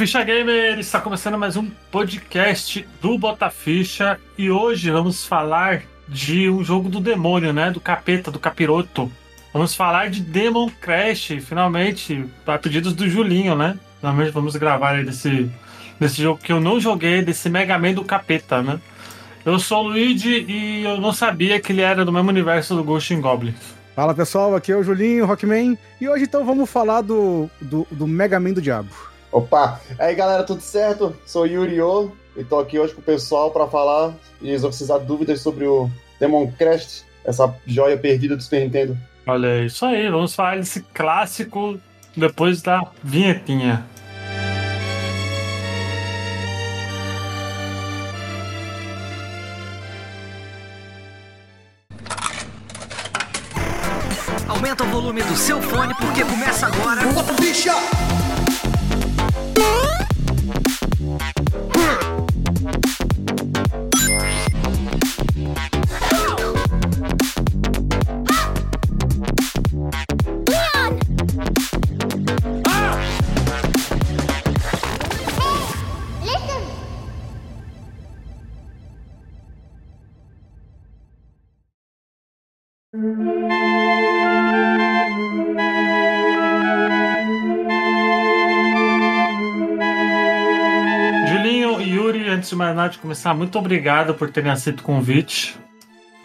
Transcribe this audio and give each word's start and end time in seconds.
Ficha 0.00 0.24
Gamer 0.24 0.78
está 0.78 0.98
começando 0.98 1.36
mais 1.36 1.58
um 1.58 1.68
podcast 1.90 2.88
do 3.02 3.18
Botaficha 3.18 4.18
e 4.38 4.50
hoje 4.50 4.90
vamos 4.90 5.26
falar 5.26 5.82
de 6.08 6.48
um 6.48 6.64
jogo 6.64 6.88
do 6.88 7.00
demônio, 7.00 7.52
né? 7.52 7.70
Do 7.70 7.80
capeta, 7.80 8.30
do 8.30 8.38
capiroto. 8.38 9.12
Vamos 9.52 9.74
falar 9.74 10.08
de 10.08 10.22
Demon 10.22 10.70
Crash, 10.80 11.32
finalmente, 11.42 12.24
a 12.46 12.56
pedidos 12.56 12.94
do 12.94 13.06
Julinho, 13.10 13.54
né? 13.54 13.78
Finalmente 13.98 14.30
vamos 14.30 14.56
gravar 14.56 14.92
aí 14.92 15.04
desse, 15.04 15.50
desse 16.00 16.22
jogo 16.22 16.40
que 16.42 16.50
eu 16.50 16.62
não 16.62 16.80
joguei, 16.80 17.20
desse 17.20 17.50
Mega 17.50 17.78
Man 17.78 17.92
do 17.92 18.02
capeta, 18.02 18.62
né? 18.62 18.80
Eu 19.44 19.58
sou 19.58 19.84
o 19.84 19.88
Luigi 19.88 20.46
e 20.48 20.82
eu 20.82 20.98
não 20.98 21.12
sabia 21.12 21.60
que 21.60 21.72
ele 21.72 21.82
era 21.82 22.06
do 22.06 22.12
mesmo 22.12 22.30
universo 22.30 22.74
do 22.74 22.82
Ghost 22.82 23.12
in 23.12 23.20
Goblin. 23.20 23.54
Fala 23.94 24.14
pessoal, 24.14 24.56
aqui 24.56 24.72
é 24.72 24.76
o 24.76 24.82
Julinho, 24.82 25.26
Rockman, 25.26 25.76
e 26.00 26.08
hoje 26.08 26.24
então 26.24 26.42
vamos 26.42 26.70
falar 26.70 27.02
do, 27.02 27.50
do, 27.60 27.86
do 27.90 28.06
Mega 28.06 28.40
Man 28.40 28.54
do 28.54 28.62
Diabo. 28.62 29.09
Opa! 29.32 29.80
Aí 29.98 30.14
galera, 30.14 30.42
tudo 30.42 30.60
certo? 30.60 31.16
Sou 31.24 31.46
Yuri 31.46 31.80
O 31.80 32.10
e 32.36 32.42
tô 32.42 32.58
aqui 32.58 32.78
hoje 32.78 32.94
com 32.94 33.00
o 33.00 33.04
pessoal 33.04 33.50
para 33.50 33.66
falar 33.66 34.12
e 34.40 34.50
exorcizar 34.50 34.98
dúvidas 34.98 35.40
sobre 35.40 35.66
o 35.66 35.88
Demon 36.18 36.50
Crest, 36.52 37.04
essa 37.24 37.54
joia 37.66 37.96
perdida 37.96 38.36
do 38.36 38.42
Super 38.42 38.60
Nintendo. 38.60 38.98
Olha, 39.26 39.46
é 39.46 39.66
isso 39.66 39.84
aí, 39.84 40.10
vamos 40.10 40.34
falar 40.34 40.56
desse 40.56 40.82
clássico 40.94 41.78
depois 42.16 42.60
da 42.60 42.82
vinhetinha. 43.02 43.86
Aumenta 54.48 54.82
o 54.82 54.86
volume 54.88 55.22
do 55.22 55.36
seu 55.36 55.62
fone 55.62 55.94
porque 55.94 56.24
começa 56.24 56.66
agora. 56.66 57.06
Bota 57.12 57.32
ficha! 57.34 57.72
De 92.90 92.98
começar, 92.98 93.34
muito 93.34 93.58
obrigado 93.58 94.14
por 94.14 94.30
terem 94.30 94.50
aceito 94.50 94.80
o 94.80 94.84
convite. 94.84 95.58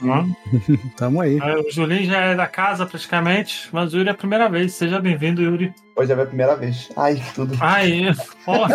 Hum? 0.01 0.33
Tamo 0.97 1.21
aí. 1.21 1.37
É, 1.41 1.55
O 1.57 1.71
Julinho 1.71 2.05
já 2.05 2.19
é 2.19 2.35
da 2.35 2.47
casa 2.47 2.85
praticamente, 2.85 3.69
mas 3.71 3.93
o 3.93 3.97
Yuri 3.97 4.09
é 4.09 4.11
a 4.11 4.15
primeira 4.15 4.49
vez. 4.49 4.73
Seja 4.73 4.99
bem-vindo, 4.99 5.41
Yuri. 5.41 5.73
Hoje 5.95 6.09
é 6.11 6.13
a 6.13 6.15
minha 6.17 6.27
primeira 6.27 6.55
vez. 6.55 6.89
Ai, 6.97 7.21
tudo. 7.33 7.55
Aí, 7.61 8.03
ó. 8.45 8.67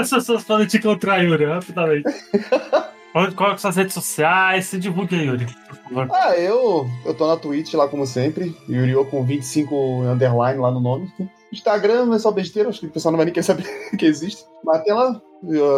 As 0.00 0.10
pessoas 0.10 0.44
podem 0.44 0.66
te 0.66 0.78
encontrar, 0.78 1.18
Yuri, 1.22 1.44
rapidamente. 1.44 2.04
Onde- 3.14 3.34
Qual 3.34 3.54
que 3.54 3.60
são 3.60 3.70
as 3.70 3.76
redes 3.76 3.94
sociais? 3.94 4.66
Se 4.66 4.78
divulgue 4.78 5.14
aí, 5.14 5.26
Yuri, 5.26 5.46
por 5.46 5.76
favor. 5.76 6.08
Ah, 6.12 6.34
eu, 6.36 6.88
eu 7.04 7.14
tô 7.14 7.26
na 7.26 7.36
Twitch 7.36 7.72
lá 7.74 7.86
como 7.88 8.06
sempre, 8.06 8.54
Yuri 8.68 8.94
com 9.10 9.24
25 9.24 10.02
underline 10.04 10.58
lá 10.60 10.70
no 10.70 10.80
nome. 10.80 11.10
Instagram 11.56 12.14
é 12.14 12.18
só 12.18 12.30
besteira, 12.30 12.68
acho 12.68 12.80
que 12.80 12.86
o 12.86 12.90
pessoal 12.90 13.12
não 13.12 13.16
vai 13.16 13.26
nem 13.26 13.34
querer 13.34 13.44
saber 13.44 13.64
que 13.98 14.06
existe. 14.06 14.44
Mas 14.64 14.82
tem 14.82 14.94
lá, 14.94 15.20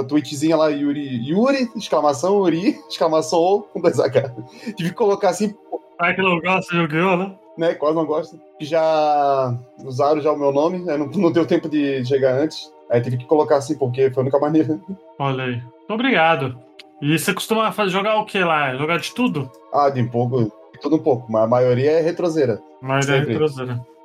a 0.01 0.05
Twitchzinha 0.05 0.57
lá, 0.57 0.69
Yuri, 0.69 1.29
Yuri, 1.29 1.71
exclamação, 1.77 2.39
Yuri, 2.39 2.79
exclamação 2.89 3.39
O, 3.39 3.63
com 3.63 3.81
dois 3.81 3.99
H. 3.99 4.35
Tive 4.77 4.91
que 4.91 4.97
colocar 4.97 5.31
assim, 5.31 5.55
Ai, 6.01 6.15
que 6.15 6.23
não 6.23 6.41
gosta 6.41 6.73
de 6.73 6.81
Yu-Gi-Oh, 6.81 7.17
né? 7.17 7.37
né? 7.57 7.75
Quase 7.75 7.97
não 7.97 8.07
gosto. 8.07 8.41
Que 8.59 8.65
já 8.65 9.59
usaram 9.85 10.21
já 10.21 10.33
o 10.33 10.39
meu 10.39 10.53
nome, 10.53 10.79
né? 10.79 10.97
Não, 10.97 11.07
não 11.07 11.33
deu 11.33 11.45
tempo 11.45 11.69
de 11.69 12.05
chegar 12.05 12.39
antes. 12.39 12.73
Aí 12.89 13.01
tive 13.01 13.17
que 13.19 13.27
colocar 13.27 13.57
assim, 13.57 13.77
porque 13.77 14.11
foi 14.11 14.21
a 14.21 14.25
única 14.25 14.39
maneira. 14.39 14.81
Olha 15.19 15.45
aí. 15.45 15.57
Muito 15.57 15.93
obrigado. 15.93 16.59
E 17.03 17.19
você 17.19 17.35
costuma 17.35 17.71
fazer, 17.73 17.91
jogar 17.91 18.17
o 18.19 18.25
que 18.25 18.39
lá? 18.39 18.75
Jogar 18.77 18.99
de 18.99 19.13
tudo? 19.13 19.51
Ah, 19.73 19.91
de 19.91 20.01
um 20.01 20.09
pouco, 20.09 20.51
tudo 20.81 20.97
um 20.97 21.01
pouco, 21.01 21.31
mas 21.31 21.45
a 21.45 21.47
maioria 21.47 21.93
é 21.93 22.01
retroseira. 22.01 22.61
Mas 22.81 23.09
é 23.09 23.19
Sempre. 23.21 23.39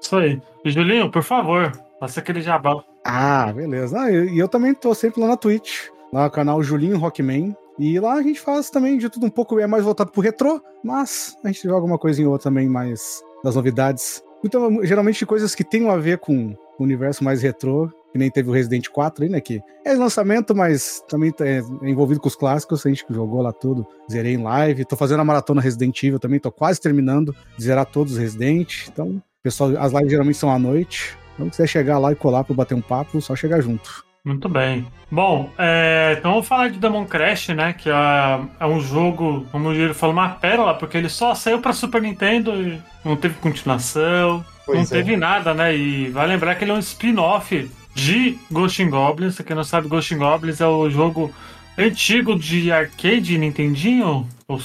Isso 0.03 0.15
aí. 0.17 0.41
Julinho, 0.65 1.09
por 1.09 1.23
favor, 1.23 1.71
faça 1.99 2.19
aquele 2.19 2.41
jabá. 2.41 2.83
Ah, 3.05 3.51
beleza. 3.53 3.99
Ah, 3.99 4.11
e 4.11 4.35
e 4.35 4.39
eu 4.39 4.47
também 4.47 4.73
tô 4.73 4.93
sempre 4.93 5.21
lá 5.21 5.27
na 5.27 5.37
Twitch, 5.37 5.87
lá 6.11 6.25
no 6.25 6.31
canal 6.31 6.61
Julinho 6.61 6.97
Rockman. 6.97 7.55
E 7.79 7.99
lá 7.99 8.13
a 8.13 8.21
gente 8.21 8.39
faz 8.39 8.69
também 8.69 8.97
de 8.97 9.09
tudo 9.09 9.25
um 9.25 9.29
pouco, 9.29 9.59
é 9.59 9.65
mais 9.65 9.83
voltado 9.83 10.11
pro 10.11 10.21
retrô, 10.21 10.61
mas 10.83 11.35
a 11.43 11.47
gente 11.47 11.63
joga 11.63 11.85
uma 11.85 11.97
coisinha 11.97 12.27
ou 12.27 12.33
outra 12.33 12.49
também 12.51 12.67
mais 12.69 13.23
das 13.43 13.55
novidades. 13.55 14.21
Então, 14.45 14.83
geralmente 14.85 15.25
coisas 15.25 15.55
que 15.55 15.63
tenham 15.63 15.89
a 15.89 15.97
ver 15.97 16.19
com 16.19 16.53
o 16.77 16.83
universo 16.83 17.23
mais 17.23 17.41
retrô, 17.41 17.89
que 18.11 18.17
nem 18.19 18.29
teve 18.29 18.47
o 18.49 18.53
Resident 18.53 18.89
4 18.89 19.23
aí, 19.23 19.29
né? 19.29 19.41
Que 19.41 19.59
é 19.83 19.93
lançamento, 19.95 20.53
mas 20.55 21.01
também 21.09 21.31
tá- 21.31 21.47
é 21.47 21.61
envolvido 21.81 22.19
com 22.19 22.27
os 22.27 22.35
clássicos, 22.35 22.85
a 22.85 22.89
gente 22.89 23.05
jogou 23.09 23.41
lá 23.41 23.51
tudo. 23.51 23.87
Zerei 24.11 24.33
em 24.35 24.43
live, 24.43 24.85
tô 24.85 24.95
fazendo 24.95 25.21
a 25.21 25.25
maratona 25.25 25.59
Resident 25.61 26.01
Evil 26.03 26.19
também, 26.19 26.39
tô 26.39 26.51
quase 26.51 26.79
terminando 26.79 27.35
de 27.57 27.63
zerar 27.63 27.85
todos 27.87 28.13
os 28.13 28.19
Resident. 28.19 28.87
Então, 28.87 29.19
pessoal, 29.43 29.71
as 29.77 29.91
lives 29.91 30.09
geralmente 30.09 30.37
são 30.37 30.49
à 30.49 30.57
noite. 30.57 31.15
Então, 31.35 31.45
se 31.47 31.51
quiser 31.51 31.67
chegar 31.67 31.97
lá 31.99 32.11
e 32.11 32.15
colar 32.15 32.43
pra 32.43 32.55
bater 32.55 32.73
um 32.75 32.81
papo, 32.81 33.19
só 33.21 33.35
chegar 33.35 33.61
junto. 33.61 34.03
Muito 34.25 34.47
bem. 34.47 34.87
Bom, 35.11 35.49
é, 35.57 36.15
então 36.17 36.31
vamos 36.31 36.47
falar 36.47 36.69
de 36.69 36.79
Demon 36.79 37.05
Crash, 37.05 37.49
né? 37.49 37.73
Que 37.73 37.89
é, 37.89 38.39
é 38.61 38.65
um 38.65 38.79
jogo, 38.79 39.45
como 39.51 39.67
o 39.69 39.75
Júlio 39.75 39.93
falou, 39.93 40.15
uma 40.15 40.29
pérola, 40.29 40.73
porque 40.75 40.97
ele 40.97 41.09
só 41.09 41.35
saiu 41.35 41.59
pra 41.59 41.73
Super 41.73 42.01
Nintendo 42.01 42.51
e 42.55 42.81
não 43.03 43.17
teve 43.17 43.35
continuação, 43.35 44.45
Pois 44.65 44.77
não 44.89 44.97
é. 44.97 45.01
teve 45.01 45.17
nada, 45.17 45.53
né? 45.53 45.75
E 45.75 46.09
vai 46.09 46.25
lembrar 46.25 46.55
que 46.55 46.63
ele 46.63 46.71
é 46.71 46.73
um 46.73 46.79
spin-off 46.79 47.69
de 47.93 48.37
Ghost 48.49 48.81
in 48.81 48.89
Goblins. 48.89 49.35
Pra 49.35 49.43
quem 49.43 49.55
não 49.57 49.63
sabe, 49.65 49.89
Ghost 49.89 50.13
in 50.13 50.19
Goblins 50.19 50.61
é 50.61 50.67
o 50.67 50.89
jogo 50.89 51.29
antigo 51.77 52.39
de 52.39 52.71
arcade 52.71 53.37
Nintendinho 53.37 54.25
ou, 54.47 54.61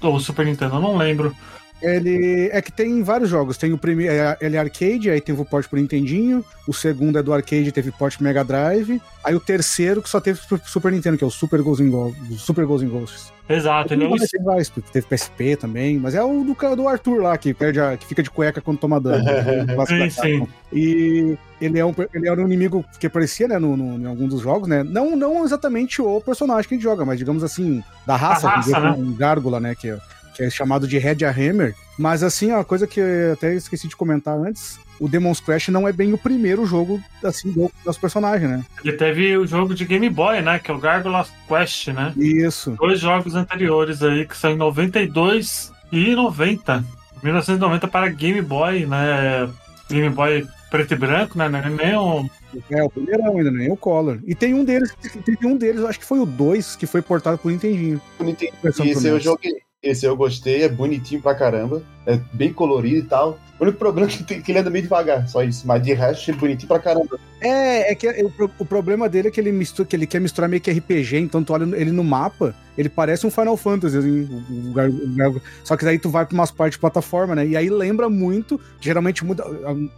ou 0.00 0.18
Super 0.20 0.46
Nintendo, 0.46 0.76
eu 0.76 0.80
não 0.80 0.96
lembro. 0.96 1.36
Ele 1.84 2.48
é 2.52 2.62
que 2.62 2.72
tem 2.72 3.02
vários 3.02 3.28
jogos. 3.28 3.56
Tem 3.58 3.72
o 3.72 3.78
primeiro, 3.78 4.12
é, 4.12 4.36
ele 4.40 4.56
é 4.56 4.60
arcade, 4.60 5.10
aí 5.10 5.20
teve 5.20 5.40
o 5.40 5.44
port 5.44 5.68
pro 5.68 5.78
Nintendinho. 5.78 6.44
O 6.66 6.72
segundo 6.72 7.18
é 7.18 7.22
do 7.22 7.32
arcade, 7.32 7.70
teve 7.70 7.90
port 7.92 8.18
Mega 8.20 8.42
Drive. 8.42 9.00
Aí 9.22 9.34
o 9.34 9.40
terceiro 9.40 10.00
que 10.02 10.08
só 10.08 10.20
teve 10.20 10.40
pro 10.48 10.60
Super 10.64 10.90
Nintendo, 10.92 11.18
que 11.18 11.24
é 11.24 11.26
o 11.26 11.30
Super 11.30 11.60
Ghosts 11.62 11.86
and 11.86 11.90
Ghosts. 11.90 12.40
Super 12.40 12.64
Ghosts 12.64 12.88
and 12.88 12.92
Ghosts. 12.92 13.32
Exato, 13.46 13.92
ele 13.92 14.04
é 14.04 14.08
um 14.08 14.16
Teve 14.16 14.42
vários, 14.42 14.70
teve 14.90 15.06
PSP 15.06 15.54
também, 15.56 15.98
mas 15.98 16.14
é 16.14 16.22
o 16.24 16.42
do, 16.44 16.76
do 16.76 16.88
Arthur 16.88 17.20
lá, 17.20 17.36
que, 17.36 17.52
perde 17.52 17.78
a- 17.78 17.94
que 17.94 18.06
fica 18.06 18.22
de 18.22 18.30
cueca 18.30 18.58
quando 18.62 18.78
toma 18.78 18.98
dano. 18.98 19.22
Sim, 19.86 20.08
sim. 20.08 20.48
E 20.72 21.36
ele, 21.60 21.78
é 21.78 21.84
um, 21.84 21.94
ele 22.14 22.26
era 22.26 22.40
um 22.40 22.46
inimigo 22.46 22.82
que 22.98 23.06
aparecia, 23.06 23.46
né, 23.46 23.58
no, 23.58 23.76
no- 23.76 24.00
em 24.00 24.06
algum 24.06 24.26
dos 24.26 24.40
jogos, 24.40 24.66
né? 24.66 24.82
Não, 24.82 25.14
não 25.14 25.44
exatamente 25.44 26.00
o 26.00 26.22
personagem 26.22 26.66
que 26.66 26.74
a 26.74 26.76
gente 26.78 26.84
joga, 26.84 27.04
mas 27.04 27.18
digamos 27.18 27.44
assim, 27.44 27.82
da 28.06 28.16
raça, 28.16 28.48
raça, 28.48 28.74
é 28.78 28.80
né? 28.80 28.90
um 28.92 29.12
gárgula, 29.12 29.60
né? 29.60 29.74
Que, 29.74 29.90
é- 29.90 29.98
que 30.34 30.42
é 30.42 30.50
chamado 30.50 30.86
de 30.86 30.98
Red 30.98 31.24
Hammer. 31.24 31.74
Mas 31.98 32.22
assim, 32.22 32.50
uma 32.50 32.64
coisa 32.64 32.86
que 32.86 33.00
eu 33.00 33.32
até 33.32 33.54
esqueci 33.54 33.88
de 33.88 33.96
comentar 33.96 34.36
antes. 34.36 34.78
O 35.00 35.08
Demon's 35.08 35.40
Crash 35.40 35.68
não 35.68 35.88
é 35.88 35.92
bem 35.92 36.12
o 36.12 36.18
primeiro 36.18 36.64
jogo, 36.64 37.00
assim, 37.22 37.50
do, 37.50 37.70
dos 37.84 37.98
personagens, 37.98 38.48
né? 38.48 38.64
Ele 38.84 38.96
teve 38.96 39.36
o 39.36 39.46
jogo 39.46 39.74
de 39.74 39.84
Game 39.84 40.08
Boy, 40.08 40.40
né? 40.40 40.58
Que 40.58 40.70
é 40.70 40.74
o 40.74 40.78
Gargoyles 40.78 41.32
Quest, 41.48 41.88
né? 41.88 42.12
Isso. 42.16 42.72
Dois 42.78 43.00
jogos 43.00 43.34
anteriores 43.34 44.02
aí, 44.02 44.24
que 44.24 44.36
são 44.36 44.52
em 44.52 44.56
92 44.56 45.72
e 45.90 46.14
90. 46.14 46.84
1990 47.22 47.88
para 47.88 48.08
Game 48.08 48.40
Boy, 48.42 48.86
né? 48.86 49.48
Game 49.88 50.10
Boy 50.10 50.46
preto 50.70 50.92
e 50.92 50.96
branco, 50.96 51.38
né? 51.38 51.48
Não 51.48 51.58
é 51.58 51.70
nem 51.70 51.96
um... 51.96 52.28
É, 52.70 52.82
o 52.82 52.90
primeirão 52.90 53.36
ainda, 53.36 53.50
nem 53.50 53.70
o 53.70 53.76
Color. 53.76 54.20
E 54.26 54.34
tem 54.34 54.54
um 54.54 54.64
deles, 54.64 54.92
tem 55.24 55.36
um 55.50 55.56
deles, 55.56 55.84
acho 55.84 56.00
que 56.00 56.04
foi 56.04 56.18
o 56.18 56.26
2, 56.26 56.76
que 56.76 56.86
foi 56.86 57.00
portado 57.00 57.38
pro 57.38 57.50
Nintendinho. 57.50 58.00
Pro 58.18 58.28
Esse 58.68 59.06
eu 59.06 59.20
joguei. 59.20 59.63
Esse 59.84 60.06
eu 60.06 60.16
gostei, 60.16 60.62
é 60.64 60.68
bonitinho 60.68 61.20
pra 61.20 61.34
caramba. 61.34 61.82
É 62.06 62.16
bem 62.32 62.52
colorido 62.52 62.96
e 63.06 63.08
tal. 63.08 63.38
O 63.60 63.62
único 63.64 63.78
problema 63.78 64.10
é 64.10 64.12
que, 64.16 64.24
tem- 64.24 64.40
que 64.42 64.50
ele 64.50 64.58
anda 64.58 64.70
meio 64.70 64.82
devagar, 64.82 65.28
só 65.28 65.42
isso. 65.42 65.66
Mas 65.66 65.82
de 65.82 65.92
resto, 65.92 66.30
é 66.30 66.34
bonitinho 66.34 66.68
pra 66.68 66.78
caramba. 66.78 67.18
É, 67.44 67.92
é 67.92 67.94
que 67.94 68.08
o, 68.08 68.50
o 68.58 68.64
problema 68.64 69.08
dele 69.08 69.28
é 69.28 69.30
que 69.30 69.40
ele, 69.40 69.52
mistura, 69.52 69.86
que 69.86 69.94
ele 69.94 70.06
quer 70.06 70.20
misturar 70.20 70.48
meio 70.48 70.62
que 70.62 70.70
RPG, 70.70 71.18
então 71.18 71.44
tu 71.44 71.52
olha 71.52 71.64
ele 71.76 71.90
no 71.92 72.02
mapa, 72.02 72.54
ele 72.76 72.88
parece 72.88 73.26
um 73.26 73.30
Final 73.30 73.56
Fantasy, 73.56 73.98
assim, 73.98 74.22
o- 74.22 75.36
o 75.36 75.42
só 75.62 75.76
que 75.76 75.84
daí 75.84 75.98
tu 75.98 76.08
vai 76.10 76.24
pra 76.26 76.34
umas 76.34 76.50
partes 76.50 76.76
de 76.76 76.80
plataforma, 76.80 77.34
né? 77.34 77.46
E 77.46 77.56
aí 77.56 77.68
lembra 77.68 78.08
muito, 78.08 78.60
geralmente 78.80 79.24
muita- 79.24 79.44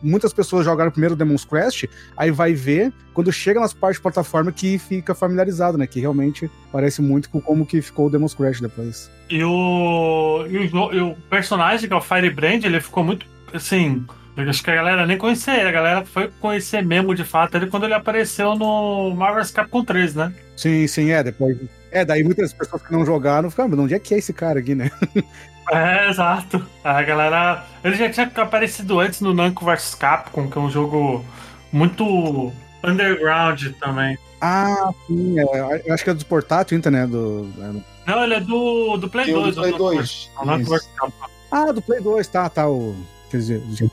muitas 0.02 0.32
pessoas 0.32 0.64
jogaram 0.64 0.90
primeiro 0.90 1.14
Demon's 1.16 1.44
Quest, 1.44 1.84
aí 2.16 2.30
vai 2.30 2.52
ver, 2.52 2.92
quando 3.14 3.32
chega 3.32 3.60
nas 3.60 3.72
partes 3.72 3.98
de 3.98 4.02
plataforma 4.02 4.50
que 4.52 4.76
fica 4.78 5.14
familiarizado, 5.14 5.78
né? 5.78 5.86
Que 5.86 6.00
realmente 6.00 6.50
parece 6.72 7.00
muito 7.00 7.30
com 7.30 7.40
como 7.40 7.64
que 7.64 7.80
ficou 7.80 8.08
o 8.08 8.10
Demon's 8.10 8.34
Crash 8.34 8.60
depois. 8.60 9.10
E 9.30 9.42
o, 9.44 10.44
e 10.48 10.56
o, 10.58 10.92
e 10.92 11.00
o 11.00 11.16
personagem, 11.30 11.88
que 11.88 11.94
é 11.94 11.96
o 11.96 12.00
Firebrand, 12.00 12.64
ele 12.64 12.80
ficou 12.80 13.02
muito, 13.04 13.24
assim, 13.54 14.04
Eu 14.36 14.50
acho 14.50 14.62
que 14.62 14.70
a 14.70 14.74
galera 14.74 15.06
nem 15.06 15.16
conhecia 15.16 15.54
ele, 15.54 15.68
a 15.68 15.72
galera 15.72 16.04
foi 16.04 16.30
conhecer 16.40 16.84
mesmo 16.84 17.14
de 17.14 17.24
fato 17.24 17.56
ele 17.56 17.68
quando 17.68 17.84
ele 17.84 17.94
apareceu 17.94 18.54
no 18.54 19.14
Marvel's 19.14 19.50
Capcom 19.50 19.82
3, 19.82 20.14
né? 20.14 20.32
Sim, 20.56 20.86
sim, 20.86 21.10
é. 21.10 21.22
Depois. 21.22 21.56
É, 21.90 22.04
daí 22.04 22.22
muitas 22.22 22.52
pessoas 22.52 22.82
que 22.82 22.92
não 22.92 23.06
jogaram 23.06 23.48
ficaram, 23.48 23.70
mas 23.70 23.78
onde 23.78 23.94
é 23.94 23.98
que 23.98 24.12
é 24.12 24.18
esse 24.18 24.32
cara 24.32 24.60
aqui, 24.60 24.74
né? 24.74 24.90
É, 25.72 26.08
exato. 26.08 26.64
A 26.84 27.02
galera. 27.02 27.64
Ele 27.82 27.96
já 27.96 28.08
tinha 28.08 28.30
aparecido 28.36 29.00
antes 29.00 29.20
no 29.20 29.34
Namco 29.34 29.64
vs 29.64 29.96
Capcom, 29.96 30.48
que 30.48 30.56
é 30.56 30.60
um 30.60 30.70
jogo 30.70 31.24
muito 31.72 32.52
underground 32.84 33.72
também. 33.80 34.16
Ah, 34.40 34.90
sim, 35.06 35.40
é, 35.40 35.82
eu 35.86 35.92
acho 35.92 36.04
que 36.04 36.10
é 36.10 36.14
dos 36.14 36.22
portátil, 36.22 36.78
então, 36.78 36.92
né? 36.92 37.06
Do, 37.06 37.50
é, 37.58 38.10
Não, 38.10 38.22
ele 38.22 38.34
é 38.34 38.40
do, 38.40 38.96
do 38.96 39.08
Play 39.08 39.24
Tem 39.24 39.34
o 39.34 39.40
2. 39.40 39.54
do 39.54 39.60
Play 39.60 39.72
o 39.72 39.78
Namco 39.78 39.90
2. 39.90 40.30
O 40.40 40.44
Namco 40.44 40.62
Isso. 40.62 40.70
vs 40.70 40.90
Capcom. 40.94 41.26
Ah, 41.50 41.72
do 41.72 41.82
Play 41.82 42.00
2, 42.00 42.28
tá, 42.28 42.48
tá. 42.48 42.68
O. 42.68 42.94
Quer 43.30 43.38
dizer, 43.38 43.62
o 43.68 43.74
GP 43.74 43.90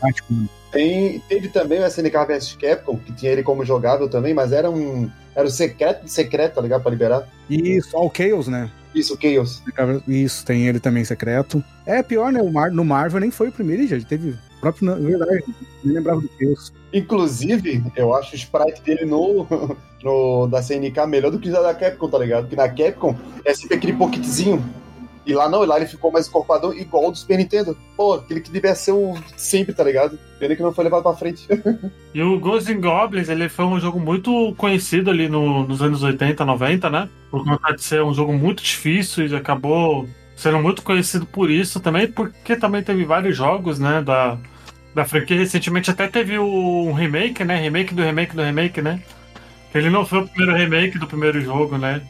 tático. 0.00 0.32
né? 0.32 0.46
Tem, 0.72 1.20
teve 1.28 1.48
também 1.48 1.80
o 1.80 1.86
SNK 1.86 2.24
vs 2.26 2.56
Capcom, 2.60 2.98
que 2.98 3.12
tinha 3.12 3.30
ele 3.30 3.42
como 3.42 3.64
jogável 3.64 4.08
também, 4.08 4.34
mas 4.34 4.52
era 4.52 4.70
um. 4.70 5.10
Era 5.34 5.46
o 5.46 5.50
secreto 5.50 6.04
de 6.04 6.10
secreto, 6.10 6.54
tá 6.54 6.60
ligado? 6.60 6.82
Pra 6.82 6.90
liberar. 6.90 7.28
Isso, 7.50 7.96
All 7.96 8.12
Chaos, 8.14 8.48
né? 8.48 8.70
Isso, 8.94 9.14
o 9.14 9.18
Chaos. 9.20 9.62
Isso, 10.06 10.44
tem 10.44 10.66
ele 10.68 10.78
também 10.80 11.04
secreto. 11.04 11.62
É 11.84 12.02
pior, 12.02 12.32
né? 12.32 12.40
O 12.40 12.52
Mar 12.52 12.70
no 12.70 12.84
Marvel 12.84 13.20
nem 13.20 13.30
foi 13.30 13.48
o 13.48 13.52
primeiro, 13.52 13.86
já 13.86 14.00
teve 14.00 14.30
o 14.30 14.38
próprio. 14.60 14.86
Na 14.86 14.94
verdade, 14.94 15.44
nem 15.84 15.94
lembrava 15.94 16.20
do 16.20 16.30
Chaos. 16.40 16.72
Inclusive, 16.92 17.82
eu 17.96 18.14
acho 18.14 18.32
o 18.32 18.36
sprite 18.36 18.80
dele 18.82 19.04
no, 19.04 19.46
no 20.02 20.46
da 20.46 20.62
CNK 20.62 21.06
melhor 21.06 21.30
do 21.30 21.38
que 21.38 21.50
o 21.50 21.52
da 21.52 21.74
Capcom, 21.74 22.08
tá 22.08 22.18
ligado? 22.18 22.42
Porque 22.42 22.56
na 22.56 22.68
Capcom 22.68 23.16
é 23.44 23.52
sempre 23.52 23.76
aquele 23.76 23.92
pocketzinho. 23.94 24.64
E 25.26 25.32
lá 25.32 25.48
não, 25.48 25.64
lá 25.64 25.76
ele 25.78 25.86
ficou 25.86 26.12
mais 26.12 26.28
encorpadão 26.28 26.72
igual 26.74 27.10
do 27.10 27.16
Super 27.16 27.38
Nintendo. 27.38 27.76
Pô, 27.96 28.14
aquele 28.14 28.40
que 28.40 28.50
devia 28.50 28.74
ser 28.74 28.92
o 28.92 29.14
sempre, 29.36 29.72
tá 29.74 29.82
ligado? 29.82 30.18
Pena 30.38 30.54
que 30.54 30.62
não 30.62 30.72
foi 30.72 30.84
levado 30.84 31.02
pra 31.02 31.14
frente. 31.14 31.46
E 32.14 32.22
o 32.22 32.38
Ghosts 32.38 32.70
and 32.72 32.80
Goblins, 32.80 33.28
ele 33.28 33.48
foi 33.48 33.64
um 33.64 33.80
jogo 33.80 33.98
muito 33.98 34.54
conhecido 34.56 35.10
ali 35.10 35.28
no- 35.28 35.66
nos 35.66 35.82
anos 35.82 36.02
80, 36.02 36.44
90, 36.44 36.88
né? 36.88 37.08
Por 37.30 37.42
conta 37.44 37.72
de 37.74 37.82
ser 37.82 38.02
um 38.04 38.14
jogo 38.14 38.32
muito 38.32 38.62
difícil 38.62 39.26
e 39.26 39.34
acabou 39.34 40.06
sendo 40.36 40.60
muito 40.60 40.82
conhecido 40.82 41.26
por 41.26 41.50
isso 41.50 41.80
também, 41.80 42.06
porque 42.06 42.54
também 42.54 42.82
teve 42.84 43.04
vários 43.04 43.36
jogos, 43.36 43.78
né, 43.80 44.00
da, 44.02 44.36
da 44.94 45.04
franquia. 45.04 45.36
Recentemente 45.38 45.90
até 45.90 46.06
teve 46.06 46.38
um 46.38 46.92
remake, 46.92 47.42
né? 47.44 47.56
Remake 47.60 47.92
do 47.94 48.02
remake 48.02 48.36
do 48.36 48.42
remake, 48.42 48.80
né? 48.80 49.02
Ele 49.74 49.90
não 49.90 50.04
foi 50.06 50.20
o 50.20 50.28
primeiro 50.28 50.56
remake 50.56 50.98
do 50.98 51.06
primeiro 51.08 51.40
jogo, 51.40 51.76
né? 51.76 52.00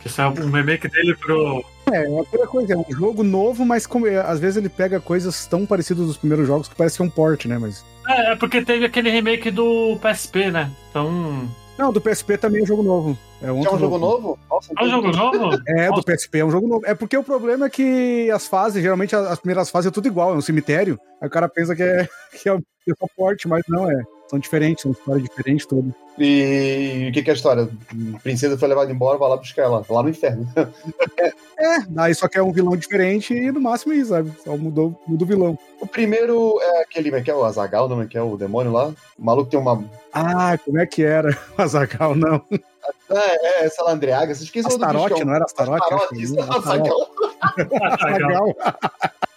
Que 0.00 0.08
saiu 0.08 0.30
um 0.30 0.50
remake 0.50 0.88
dele 0.88 1.14
pro. 1.14 1.64
É, 1.92 2.04
é 2.04 2.20
aquela 2.20 2.46
coisa, 2.46 2.72
é 2.72 2.76
um 2.76 2.84
jogo 2.88 3.22
novo, 3.22 3.64
mas 3.64 3.86
como, 3.86 4.06
é, 4.06 4.16
às 4.16 4.40
vezes 4.40 4.56
ele 4.56 4.68
pega 4.68 5.00
coisas 5.00 5.46
tão 5.46 5.66
parecidas 5.66 6.06
dos 6.06 6.16
primeiros 6.16 6.46
jogos 6.46 6.68
que 6.68 6.74
parece 6.74 6.96
que 6.96 7.02
é 7.02 7.04
um 7.04 7.10
port, 7.10 7.44
né? 7.46 7.58
Mas. 7.58 7.84
É, 8.08 8.32
é 8.32 8.36
porque 8.36 8.64
teve 8.64 8.84
aquele 8.84 9.10
remake 9.10 9.50
do 9.50 9.98
PSP, 10.00 10.50
né? 10.50 10.70
Então. 10.90 11.48
Não, 11.76 11.90
do 11.90 12.00
PSP 12.00 12.36
também 12.36 12.62
é 12.62 12.66
jogo 12.66 12.82
novo. 12.82 13.18
É, 13.42 13.48
É 13.48 13.52
um 13.52 13.62
jogo 13.62 13.96
novo? 13.98 14.38
Nossa, 14.50 14.70
É 14.78 14.84
um 14.84 14.90
jogo 14.90 15.08
novo? 15.10 15.58
É, 15.66 15.90
do 15.90 16.02
PSP 16.02 16.38
é 16.38 16.44
um 16.44 16.50
jogo 16.50 16.68
novo. 16.68 16.84
É 16.84 16.94
porque 16.94 17.16
o 17.16 17.22
problema 17.22 17.66
é 17.66 17.70
que 17.70 18.30
as 18.30 18.46
fases, 18.46 18.82
geralmente 18.82 19.16
as 19.16 19.26
as 19.26 19.38
primeiras 19.38 19.70
fases 19.70 19.88
é 19.88 19.90
tudo 19.90 20.06
igual, 20.06 20.34
é 20.34 20.36
um 20.36 20.42
cemitério. 20.42 20.98
Aí 21.20 21.28
o 21.28 21.30
cara 21.30 21.48
pensa 21.48 21.74
que 21.74 21.82
é, 21.82 22.06
que 22.42 22.48
é, 22.48 22.56
que 22.84 22.90
é 22.90 22.94
só 22.98 23.06
porte, 23.16 23.48
mas 23.48 23.62
não 23.68 23.90
é. 23.90 24.02
São 24.30 24.38
diferentes, 24.38 24.82
são 24.82 24.92
histórias 24.92 25.24
diferentes, 25.24 25.66
tudo. 25.66 25.92
E 26.16 27.08
o 27.10 27.12
que, 27.12 27.20
que 27.20 27.30
é 27.30 27.32
a 27.32 27.36
história? 27.36 27.68
A 28.14 28.18
princesa 28.20 28.56
foi 28.56 28.68
levada 28.68 28.92
embora, 28.92 29.18
vai 29.18 29.28
lá 29.28 29.36
buscar 29.36 29.62
ela, 29.62 29.84
lá 29.90 30.04
no 30.04 30.08
inferno. 30.08 30.46
É, 31.58 31.80
daí 31.88 32.14
só 32.14 32.28
que 32.28 32.38
é 32.38 32.42
um 32.42 32.52
vilão 32.52 32.76
diferente 32.76 33.34
e 33.34 33.50
no 33.50 33.60
máximo 33.60 33.92
isso, 33.92 34.10
sabe? 34.10 34.32
Só 34.44 34.56
mudou, 34.56 34.96
muda 35.04 35.24
o 35.24 35.26
vilão. 35.26 35.58
O 35.80 35.86
primeiro 35.86 36.60
é 36.62 36.82
aquele, 36.82 37.10
como 37.10 37.20
é 37.20 37.24
que 37.24 37.30
é 37.32 37.34
o 37.34 37.44
Azagal, 37.44 37.88
não 37.88 38.02
é 38.02 38.06
que 38.06 38.16
é 38.16 38.22
o 38.22 38.36
demônio 38.36 38.70
lá? 38.70 38.94
O 39.18 39.24
maluco 39.24 39.50
tem 39.50 39.58
uma. 39.58 39.84
Ah, 40.12 40.56
como 40.64 40.78
é 40.78 40.86
que 40.86 41.02
era? 41.02 41.36
Azagal, 41.58 42.14
não. 42.14 42.40
É, 43.10 43.62
é 43.62 43.64
essa 43.64 43.82
Landreaga, 43.82 44.32
vocês 44.32 44.42
esqueceram 44.42 44.78
do 44.78 44.84
Astarote, 44.84 45.14
bicho, 45.14 45.26
não 45.26 45.34
era 45.34 45.44
Astarote? 45.44 45.82
Astarote, 45.82 46.22
isso, 46.22 46.38
era. 46.38 46.56
Astarote. 46.56 47.00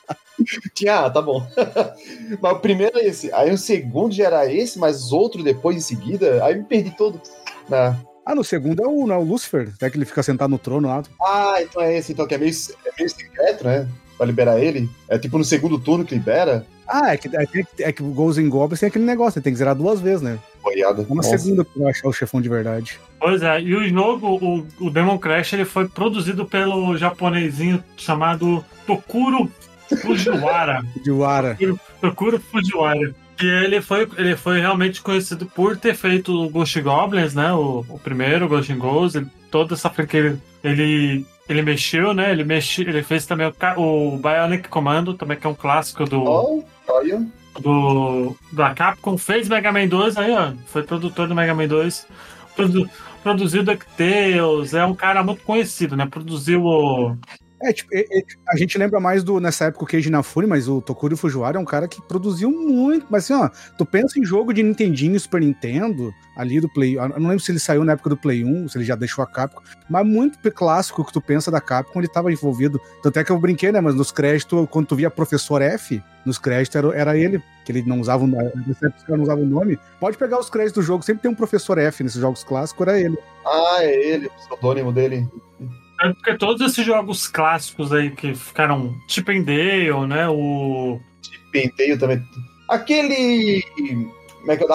Ah, 0.89 1.09
tá 1.09 1.21
bom. 1.21 1.45
mas 2.41 2.51
o 2.53 2.59
primeiro 2.59 2.97
é 2.97 3.06
esse. 3.06 3.31
Aí 3.33 3.51
o 3.51 3.57
segundo 3.57 4.13
já 4.13 4.25
era 4.25 4.51
esse, 4.51 4.80
mas 4.80 5.12
outro 5.12 5.44
depois 5.44 5.77
em 5.77 5.80
seguida. 5.80 6.44
Aí 6.44 6.56
me 6.57 6.63
perdi 6.63 6.91
todo. 6.91 7.21
né? 7.69 7.97
Ah, 8.25 8.33
no 8.35 8.44
segundo 8.44 8.81
é 8.81 8.88
o, 8.88 9.06
não, 9.06 9.15
é 9.15 9.18
o 9.18 9.24
Lucifer, 9.24 9.69
até 9.75 9.89
que 9.89 9.97
ele 9.97 10.06
fica 10.06 10.24
sentado 10.24 10.50
no 10.50 10.57
trono 10.57 10.88
lá. 10.88 11.03
Ah, 11.21 11.56
então 11.62 11.81
é 11.81 11.97
esse, 11.97 12.13
então, 12.13 12.25
que 12.25 12.33
é 12.33 12.38
meio, 12.38 12.51
é 12.85 12.89
meio 12.97 13.09
secreto, 13.09 13.65
né? 13.65 13.88
Pra 14.18 14.25
liberar 14.25 14.59
ele. 14.59 14.89
É 15.09 15.18
tipo 15.18 15.38
no 15.38 15.44
segundo 15.44 15.77
turno 15.77 16.06
que 16.06 16.15
libera. 16.15 16.65
Ah, 16.88 17.13
é 17.13 17.18
que, 17.18 17.35
é 17.35 17.45
que, 17.45 17.65
é 17.83 17.91
que 17.91 18.03
o 18.03 18.07
Ghosts 18.07 18.44
and 18.44 18.50
Goblins 18.50 18.80
tem 18.80 18.88
aquele 18.88 19.06
negócio, 19.06 19.41
tem 19.41 19.51
que 19.51 19.59
zerar 19.59 19.75
duas 19.75 20.00
vezes, 20.00 20.21
né? 20.21 20.39
Boiada. 20.62 21.01
Uma 21.09 21.15
Nossa. 21.18 21.38
segunda 21.38 21.65
pra 21.65 21.89
achar 21.89 22.07
o 22.07 22.13
chefão 22.13 22.41
de 22.41 22.47
verdade. 22.50 23.00
Pois 23.19 23.41
é, 23.41 23.59
e 23.62 23.75
o 23.75 23.88
jogo, 23.89 24.27
o, 24.27 24.85
o 24.85 24.89
Demon 24.89 25.18
Crash, 25.18 25.53
ele 25.53 25.65
foi 25.65 25.88
produzido 25.88 26.45
pelo 26.45 26.95
japonesinho 26.97 27.83
chamado 27.97 28.63
Tokuro 28.85 29.51
Fujiwara. 29.98 30.84
De 31.04 31.12
Wara. 31.12 31.57
Tokuro 32.01 32.40
Fujiwara. 32.40 33.13
Que 33.38 33.45
ele 33.48 33.81
foi, 33.81 34.07
ele 34.18 34.36
foi 34.36 34.60
realmente 34.60 35.01
conhecido 35.01 35.45
por 35.48 35.75
ter 35.75 35.95
feito 35.95 36.31
o 36.45 36.50
Ghost 36.50 36.80
Goblins, 36.81 37.34
né? 37.34 37.51
O, 37.54 37.84
o 37.90 38.00
primeiro, 38.00 38.48
Ghost 38.48 38.72
and 38.72 38.78
Ghosts, 38.78 39.16
ele- 39.16 39.28
toda 39.50 39.74
essa 39.74 39.90
franquia. 39.90 40.38
Ele, 40.63 41.25
ele 41.50 41.62
mexeu, 41.62 42.13
né? 42.13 42.31
Ele, 42.31 42.44
mexi, 42.44 42.81
ele 42.84 43.01
fez 43.04 43.25
também 43.25 43.48
o, 43.78 43.81
o 43.81 44.18
Bionic 44.18 44.69
Commando, 44.69 45.13
também 45.16 45.38
que 45.38 45.48
é 45.48 45.50
um 45.50 45.56
clássico 45.56 46.06
do, 46.06 46.24
Ó, 46.24 46.62
olha. 46.88 47.25
do 47.60 48.35
da 48.52 48.73
Capcom, 48.73 49.18
fez 49.18 49.50
Mega 49.50 49.71
Man 49.71 49.88
2 49.88 50.16
aí, 50.18 50.31
ó. 50.31 50.54
Foi 50.68 50.83
produtor 50.83 51.28
do 51.28 51.35
Mega 51.35 51.54
Man 51.56 51.68
2. 51.68 52.07
Produ, 52.56 52.88
produziu 53.23 53.64
DuckTales, 53.64 54.73
é 54.76 54.85
um 54.85 54.94
cara 54.94 55.23
muito 55.23 55.42
conhecido, 55.44 55.95
né? 55.95 56.06
Produziu 56.06 56.64
o. 56.64 57.18
É, 57.64 57.72
tipo, 57.72 57.90
é- 57.96 58.02
é- 58.20 58.24
a 58.50 58.58
gente 58.58 58.78
lembra 58.78 59.00
mais 59.00 59.24
do, 59.24 59.40
nessa 59.40 59.66
época, 59.66 59.86
o 59.86 59.88
Keiji 59.88 60.10
Inafune, 60.10 60.46
mas 60.46 60.68
o 60.68 60.82
Tokuro 60.82 61.16
Fujiwara 61.16 61.58
é 61.58 61.60
um 61.60 61.66
cara 61.66 61.88
que 61.88 62.02
produziu 62.02 62.52
muito. 62.52 63.08
Mas 63.10 63.24
assim, 63.24 63.34
ó, 63.42 63.50
tu 63.78 63.86
pensa 63.86 64.20
em 64.20 64.26
jogo 64.26 64.54
de 64.54 64.62
Nintendinho, 64.62 65.18
Super 65.20 65.40
Nintendo, 65.40 66.14
ali 66.36 66.60
do 66.60 66.68
Play. 66.68 66.98
Eu 66.98 67.08
não 67.10 67.30
lembro 67.30 67.40
se 67.40 67.52
ele 67.52 67.60
saiu 67.60 67.86
na 67.86 67.94
época 67.94 68.10
do 68.10 68.18
Play 68.18 68.44
1, 68.44 68.68
se 68.68 68.78
ele 68.78 68.84
já 68.86 68.96
deixou 68.96 69.24
a 69.24 69.28
Capcom, 69.28 69.62
mas 69.90 70.06
muito 70.06 70.40
clássico 70.52 71.06
que 71.06 71.14
tu 71.14 71.22
pensa 71.22 71.50
da 71.50 71.62
Capcom, 71.62 72.00
ele 72.00 72.08
tava 72.08 72.32
envolvido. 72.32 72.82
Tanto 73.02 73.18
é 73.20 73.24
que 73.24 73.32
eu 73.32 73.40
brinquei, 73.40 73.72
né? 73.72 73.80
Mas 73.80 73.96
nos 73.96 74.12
créditos, 74.12 74.68
quando 74.70 74.88
tu 74.88 74.96
via 74.96 75.10
Professor 75.10 75.62
F, 75.62 76.04
nos 76.26 76.38
créditos 76.38 76.76
era, 76.76 76.96
era 76.96 77.18
ele, 77.18 77.42
que 77.66 77.72
ele 77.72 77.84
não 77.84 78.00
usava. 78.02 78.26
Nessa 78.26 78.88
época 78.88 79.16
não 79.16 79.24
usavam 79.24 79.44
o 79.44 79.48
nome. 79.48 79.80
Pode 80.00 80.18
pegar 80.18 80.40
os 80.40 80.50
créditos 80.50 80.84
do 80.84 80.86
jogo, 80.86 81.04
sempre 81.04 81.22
tem 81.22 81.32
um 81.32 81.36
Professor 81.36 81.78
F 81.78 82.04
nesses 82.04 82.20
jogos 82.20 82.44
clássicos, 82.44 82.86
era 82.88 83.00
ele. 83.00 83.18
Ah, 83.46 83.78
é 83.80 84.14
ele, 84.14 84.28
o 84.28 84.32
pseudônimo 84.32 84.92
dele. 84.92 85.28
É 86.02 86.09
porque 86.14 86.35
todos 86.38 86.62
esses 86.62 86.85
jogos 86.85 87.28
clássicos 87.28 87.94
aí 87.94 88.12
que 88.12 88.33
ficaram 88.35 88.95
Chip 89.07 89.31
and 89.31 89.44
Dale, 89.44 90.07
né? 90.07 90.28
O. 90.28 91.00
Penteio 91.52 91.97
também. 92.00 92.21
Aquele. 92.68 93.64
Como 94.40 94.52
é 94.52 94.57
que 94.57 94.64
é 94.64 94.68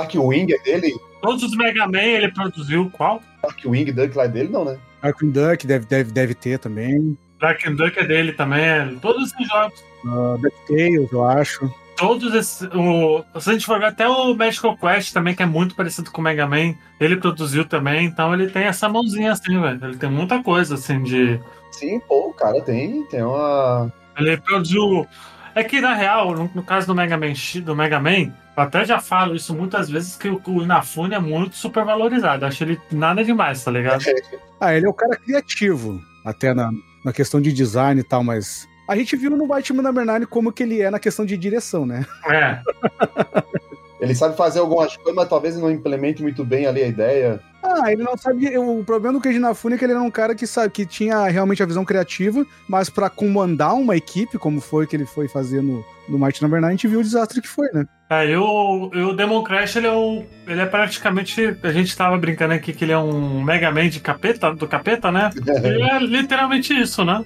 é 0.54 0.58
dele? 0.62 0.94
Todos 1.20 1.42
os 1.42 1.56
Mega 1.56 1.86
Man 1.86 2.00
ele 2.00 2.32
produziu. 2.32 2.90
Qual? 2.90 3.20
Darkwing, 3.42 3.92
Duck 3.92 4.16
lá 4.16 4.24
é 4.24 4.28
dele, 4.28 4.48
não, 4.48 4.64
né? 4.64 4.78
Darkwing 5.02 5.30
Duck 5.30 5.66
deve, 5.66 5.86
deve, 5.86 6.12
deve 6.12 6.34
ter 6.34 6.58
também. 6.58 7.18
Dark 7.40 7.66
and 7.66 7.74
Duck 7.74 7.98
é 7.98 8.04
dele 8.04 8.32
também. 8.32 8.64
é. 8.64 8.94
Todos 9.00 9.32
esses 9.32 9.48
jogos. 9.48 9.84
Uh, 10.04 10.38
DuckTales, 10.38 11.12
eu 11.12 11.24
acho. 11.24 11.74
Todos 11.98 12.32
esses. 12.32 12.62
O, 12.72 13.24
se 13.40 13.50
a 13.50 13.52
gente 13.52 13.66
for 13.66 13.80
ver 13.80 13.86
até 13.86 14.08
o 14.08 14.32
Magical 14.34 14.76
Quest 14.76 15.12
também, 15.12 15.34
que 15.34 15.42
é 15.42 15.46
muito 15.46 15.74
parecido 15.74 16.10
com 16.12 16.20
o 16.20 16.24
Mega 16.24 16.46
Man, 16.46 16.74
ele 17.00 17.16
produziu 17.16 17.64
também, 17.64 18.06
então 18.06 18.32
ele 18.32 18.48
tem 18.48 18.64
essa 18.64 18.88
mãozinha 18.88 19.32
assim, 19.32 19.60
velho. 19.60 19.84
Ele 19.84 19.96
tem 19.96 20.08
muita 20.08 20.42
coisa 20.42 20.76
assim 20.76 21.02
de. 21.02 21.40
Sim, 21.72 21.98
pô, 22.00 22.28
o 22.28 22.32
cara 22.32 22.60
tem, 22.62 23.02
tem 23.06 23.22
uma. 23.22 23.92
Ele 24.16 24.36
produziu. 24.36 25.06
É 25.54 25.64
que 25.64 25.80
na 25.80 25.94
real, 25.94 26.34
no, 26.36 26.50
no 26.54 26.62
caso 26.62 26.86
do 26.86 26.94
Mega 26.94 27.16
Man 27.16 27.32
do 27.64 27.74
Mega 27.74 27.98
Man, 27.98 28.32
eu 28.56 28.62
até 28.62 28.84
já 28.84 29.00
falo 29.00 29.34
isso 29.34 29.52
muitas 29.52 29.90
vezes 29.90 30.16
que 30.16 30.28
o, 30.28 30.40
o 30.46 30.62
Inafune 30.62 31.14
é 31.14 31.18
muito 31.18 31.56
super 31.56 31.84
valorizado. 31.84 32.44
Eu 32.44 32.48
acho 32.48 32.62
ele 32.62 32.80
nada 32.92 33.24
demais, 33.24 33.62
tá 33.64 33.70
ligado? 33.70 34.04
Ah, 34.60 34.74
ele 34.74 34.86
é 34.86 34.88
o 34.88 34.92
cara 34.92 35.14
criativo, 35.14 36.00
até 36.24 36.52
na, 36.52 36.68
na 37.04 37.12
questão 37.12 37.40
de 37.40 37.52
design 37.52 38.00
e 38.00 38.04
tal, 38.04 38.24
mas. 38.24 38.66
A 38.88 38.96
gente 38.96 39.14
viu 39.16 39.30
no 39.30 39.46
Batman 39.46 39.82
Number 39.82 40.04
9 40.06 40.26
como 40.26 40.50
que 40.50 40.62
ele 40.62 40.80
é 40.80 40.90
na 40.90 40.98
questão 40.98 41.26
de 41.26 41.36
direção, 41.36 41.84
né? 41.84 42.06
É. 42.26 42.58
Ele 44.00 44.14
sabe 44.14 44.36
fazer 44.36 44.60
algumas 44.60 44.96
coisas, 44.96 45.14
mas 45.14 45.28
talvez 45.28 45.56
não 45.56 45.70
implemente 45.70 46.22
muito 46.22 46.44
bem 46.44 46.66
ali 46.66 46.82
a 46.82 46.86
ideia. 46.86 47.40
Ah, 47.60 47.92
ele 47.92 48.04
não 48.04 48.16
sabia. 48.16 48.60
O 48.60 48.84
problema 48.84 49.18
do 49.18 49.20
Keiji 49.20 49.38
Inafune 49.38 49.74
é 49.74 49.78
que 49.78 49.84
ele 49.84 49.92
era 49.92 50.00
um 50.00 50.10
cara 50.10 50.36
que 50.36 50.46
sabe 50.46 50.72
que 50.72 50.86
tinha 50.86 51.26
realmente 51.26 51.62
a 51.62 51.66
visão 51.66 51.84
criativa, 51.84 52.46
mas 52.68 52.88
pra 52.88 53.10
comandar 53.10 53.74
uma 53.74 53.96
equipe, 53.96 54.38
como 54.38 54.60
foi 54.60 54.86
que 54.86 54.94
ele 54.94 55.04
foi 55.04 55.26
fazer 55.26 55.60
no, 55.60 55.84
no 56.08 56.16
Number 56.16 56.60
9, 56.60 56.66
a 56.66 56.70
gente 56.70 56.86
viu 56.86 57.00
o 57.00 57.02
desastre 57.02 57.42
que 57.42 57.48
foi, 57.48 57.68
né? 57.72 57.86
É, 58.08 58.30
e 58.30 58.36
o, 58.36 58.90
e 58.94 59.02
o 59.02 59.12
Demon 59.12 59.42
Crash, 59.42 59.76
ele 59.76 59.88
é, 59.88 59.92
um, 59.92 60.24
ele 60.46 60.60
é 60.60 60.66
praticamente. 60.66 61.58
A 61.62 61.72
gente 61.72 61.94
tava 61.96 62.16
brincando 62.16 62.54
aqui 62.54 62.72
que 62.72 62.84
ele 62.84 62.92
é 62.92 62.98
um 62.98 63.42
Mega 63.42 63.70
Man 63.72 63.88
de 63.88 63.98
capeta, 63.98 64.54
do 64.54 64.68
capeta, 64.68 65.10
né? 65.10 65.30
Ele 65.62 65.82
é 65.90 65.98
literalmente 65.98 66.72
isso, 66.72 67.04
né? 67.04 67.24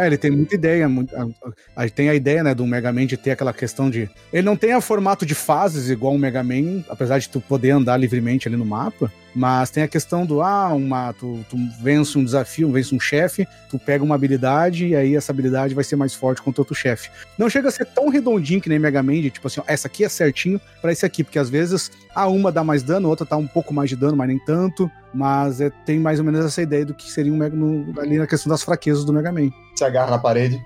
É, 0.00 0.06
ele 0.06 0.16
tem 0.16 0.30
muita 0.30 0.54
ideia. 0.54 0.88
Muito, 0.88 1.14
a, 1.14 1.26
a, 1.76 1.88
tem 1.88 2.08
a 2.08 2.14
ideia, 2.14 2.42
né, 2.42 2.54
do 2.54 2.66
Mega 2.66 2.90
Man 2.90 3.06
de 3.06 3.16
ter 3.16 3.32
aquela 3.32 3.52
questão 3.52 3.90
de. 3.90 4.08
Ele 4.32 4.42
não 4.42 4.56
tem 4.56 4.74
o 4.74 4.80
formato 4.80 5.26
de 5.26 5.34
fases 5.34 5.90
igual 5.90 6.14
um 6.14 6.18
Mega 6.18 6.42
Man, 6.42 6.82
apesar 6.88 7.18
de 7.18 7.28
tu 7.28 7.40
poder 7.40 7.70
andar 7.70 7.98
livremente 7.98 8.48
ali 8.48 8.56
no 8.56 8.64
mapa. 8.64 9.12
Mas 9.34 9.70
tem 9.70 9.82
a 9.82 9.88
questão 9.88 10.26
do, 10.26 10.42
ah, 10.42 10.68
uma, 10.74 11.12
tu, 11.12 11.44
tu 11.48 11.56
vence 11.80 12.18
um 12.18 12.24
desafio, 12.24 12.70
vence 12.72 12.94
um 12.94 13.00
chefe, 13.00 13.46
tu 13.68 13.78
pega 13.78 14.02
uma 14.02 14.14
habilidade 14.14 14.88
e 14.88 14.96
aí 14.96 15.14
essa 15.14 15.32
habilidade 15.32 15.74
vai 15.74 15.84
ser 15.84 15.96
mais 15.96 16.14
forte 16.14 16.42
contra 16.42 16.60
outro 16.60 16.74
chefe. 16.74 17.10
Não 17.38 17.48
chega 17.48 17.68
a 17.68 17.70
ser 17.70 17.86
tão 17.86 18.08
redondinho 18.08 18.60
que 18.60 18.68
nem 18.68 18.78
Mega 18.78 19.02
Man, 19.02 19.20
de, 19.20 19.30
tipo 19.30 19.46
assim, 19.46 19.60
ó, 19.60 19.64
essa 19.66 19.86
aqui 19.86 20.04
é 20.04 20.08
certinho 20.08 20.60
para 20.80 20.92
esse 20.92 21.06
aqui, 21.06 21.22
porque 21.22 21.38
às 21.38 21.48
vezes 21.48 21.90
a 22.14 22.26
uma 22.26 22.50
dá 22.50 22.64
mais 22.64 22.82
dano, 22.82 23.06
a 23.06 23.10
outra 23.10 23.24
tá 23.24 23.36
um 23.36 23.46
pouco 23.46 23.72
mais 23.72 23.88
de 23.88 23.96
dano, 23.96 24.16
mas 24.16 24.28
nem 24.28 24.38
tanto. 24.38 24.90
Mas 25.12 25.60
é, 25.60 25.70
tem 25.84 25.98
mais 25.98 26.18
ou 26.20 26.24
menos 26.24 26.44
essa 26.44 26.62
ideia 26.62 26.84
do 26.84 26.94
que 26.94 27.10
seria 27.10 27.32
um 27.32 27.36
Mega, 27.36 27.56
no, 27.56 28.00
ali 28.00 28.16
na 28.16 28.26
questão 28.26 28.50
das 28.50 28.62
fraquezas 28.62 29.04
do 29.04 29.12
Mega 29.12 29.32
Man. 29.32 29.50
Se 29.76 29.84
agarra 29.84 30.12
na 30.12 30.18
parede. 30.18 30.60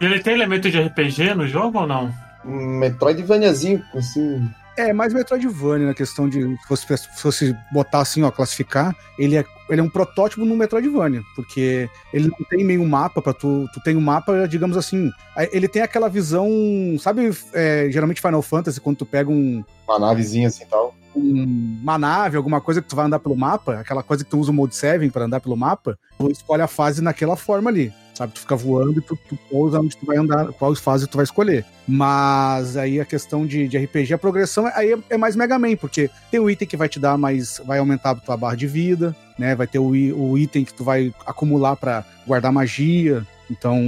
Ele 0.00 0.18
tem 0.18 0.34
elemento 0.34 0.70
de 0.70 0.80
RPG 0.80 1.34
no 1.34 1.46
jogo 1.46 1.80
ou 1.80 1.86
não? 1.86 2.12
Um 2.44 2.78
Metroidvaniazinho, 2.78 3.82
assim, 3.94 4.48
é, 4.76 4.92
mais 4.92 5.12
Metroidvania 5.12 5.86
na 5.86 5.94
questão 5.94 6.28
de. 6.28 6.42
Se 6.42 6.66
fosse, 6.66 6.96
se 6.96 7.22
fosse 7.22 7.56
botar 7.72 8.00
assim, 8.00 8.22
ó, 8.22 8.30
classificar, 8.30 8.94
ele 9.18 9.36
é, 9.36 9.44
ele 9.68 9.80
é 9.80 9.84
um 9.84 9.88
protótipo 9.88 10.44
no 10.44 10.56
Metroidvania, 10.56 11.22
porque 11.36 11.88
ele 12.12 12.28
não 12.28 12.46
tem 12.48 12.64
meio 12.64 12.84
mapa 12.86 13.22
para 13.22 13.32
tu. 13.32 13.68
Tu 13.72 13.80
tem 13.80 13.96
um 13.96 14.00
mapa, 14.00 14.46
digamos 14.48 14.76
assim. 14.76 15.10
Ele 15.52 15.68
tem 15.68 15.82
aquela 15.82 16.08
visão. 16.08 16.48
Sabe, 16.98 17.30
é, 17.52 17.88
geralmente 17.90 18.20
Final 18.20 18.42
Fantasy, 18.42 18.80
quando 18.80 18.98
tu 18.98 19.06
pega 19.06 19.30
um. 19.30 19.64
Uma 19.86 19.98
navezinha 19.98 20.48
assim 20.48 20.64
e 20.64 20.66
tal. 20.66 20.94
Um, 21.14 21.78
uma 21.80 21.96
nave, 21.96 22.36
alguma 22.36 22.60
coisa 22.60 22.82
que 22.82 22.88
tu 22.88 22.96
vai 22.96 23.06
andar 23.06 23.20
pelo 23.20 23.36
mapa, 23.36 23.78
aquela 23.78 24.02
coisa 24.02 24.24
que 24.24 24.30
tu 24.30 24.38
usa 24.38 24.50
o 24.50 24.54
Mode 24.54 24.74
7 24.74 25.08
para 25.10 25.26
andar 25.26 25.40
pelo 25.40 25.56
mapa, 25.56 25.96
tu 26.18 26.28
escolhe 26.30 26.62
a 26.62 26.66
fase 26.66 27.00
naquela 27.00 27.36
forma 27.36 27.70
ali 27.70 27.92
sabe? 28.14 28.32
Tu 28.32 28.40
fica 28.40 28.56
voando 28.56 28.98
e 28.98 29.02
tu, 29.02 29.18
tu 29.28 29.36
pousa 29.50 29.80
onde 29.80 29.96
tu 29.96 30.06
vai 30.06 30.16
andar, 30.16 30.52
qual 30.52 30.74
fase 30.76 31.06
tu 31.06 31.16
vai 31.16 31.24
escolher. 31.24 31.64
Mas 31.86 32.76
aí 32.76 33.00
a 33.00 33.04
questão 33.04 33.46
de, 33.46 33.68
de 33.68 33.76
RPG, 33.76 34.14
a 34.14 34.18
progressão 34.18 34.66
aí 34.74 34.92
é, 34.92 34.98
é, 35.10 35.16
mais 35.18 35.36
Mega 35.36 35.58
Man, 35.58 35.76
porque 35.76 36.10
tem 36.30 36.40
o 36.40 36.48
item 36.48 36.66
que 36.66 36.76
vai 36.76 36.88
te 36.88 36.98
dar 36.98 37.18
mais, 37.18 37.60
vai 37.64 37.78
aumentar 37.78 38.10
a 38.10 38.14
tua 38.14 38.36
barra 38.36 38.56
de 38.56 38.66
vida, 38.66 39.14
né? 39.38 39.54
Vai 39.54 39.66
ter 39.66 39.78
o, 39.78 39.88
o 39.90 40.38
item 40.38 40.64
que 40.64 40.72
tu 40.72 40.84
vai 40.84 41.12
acumular 41.26 41.76
para 41.76 42.04
guardar 42.26 42.52
magia. 42.52 43.26
Então, 43.50 43.78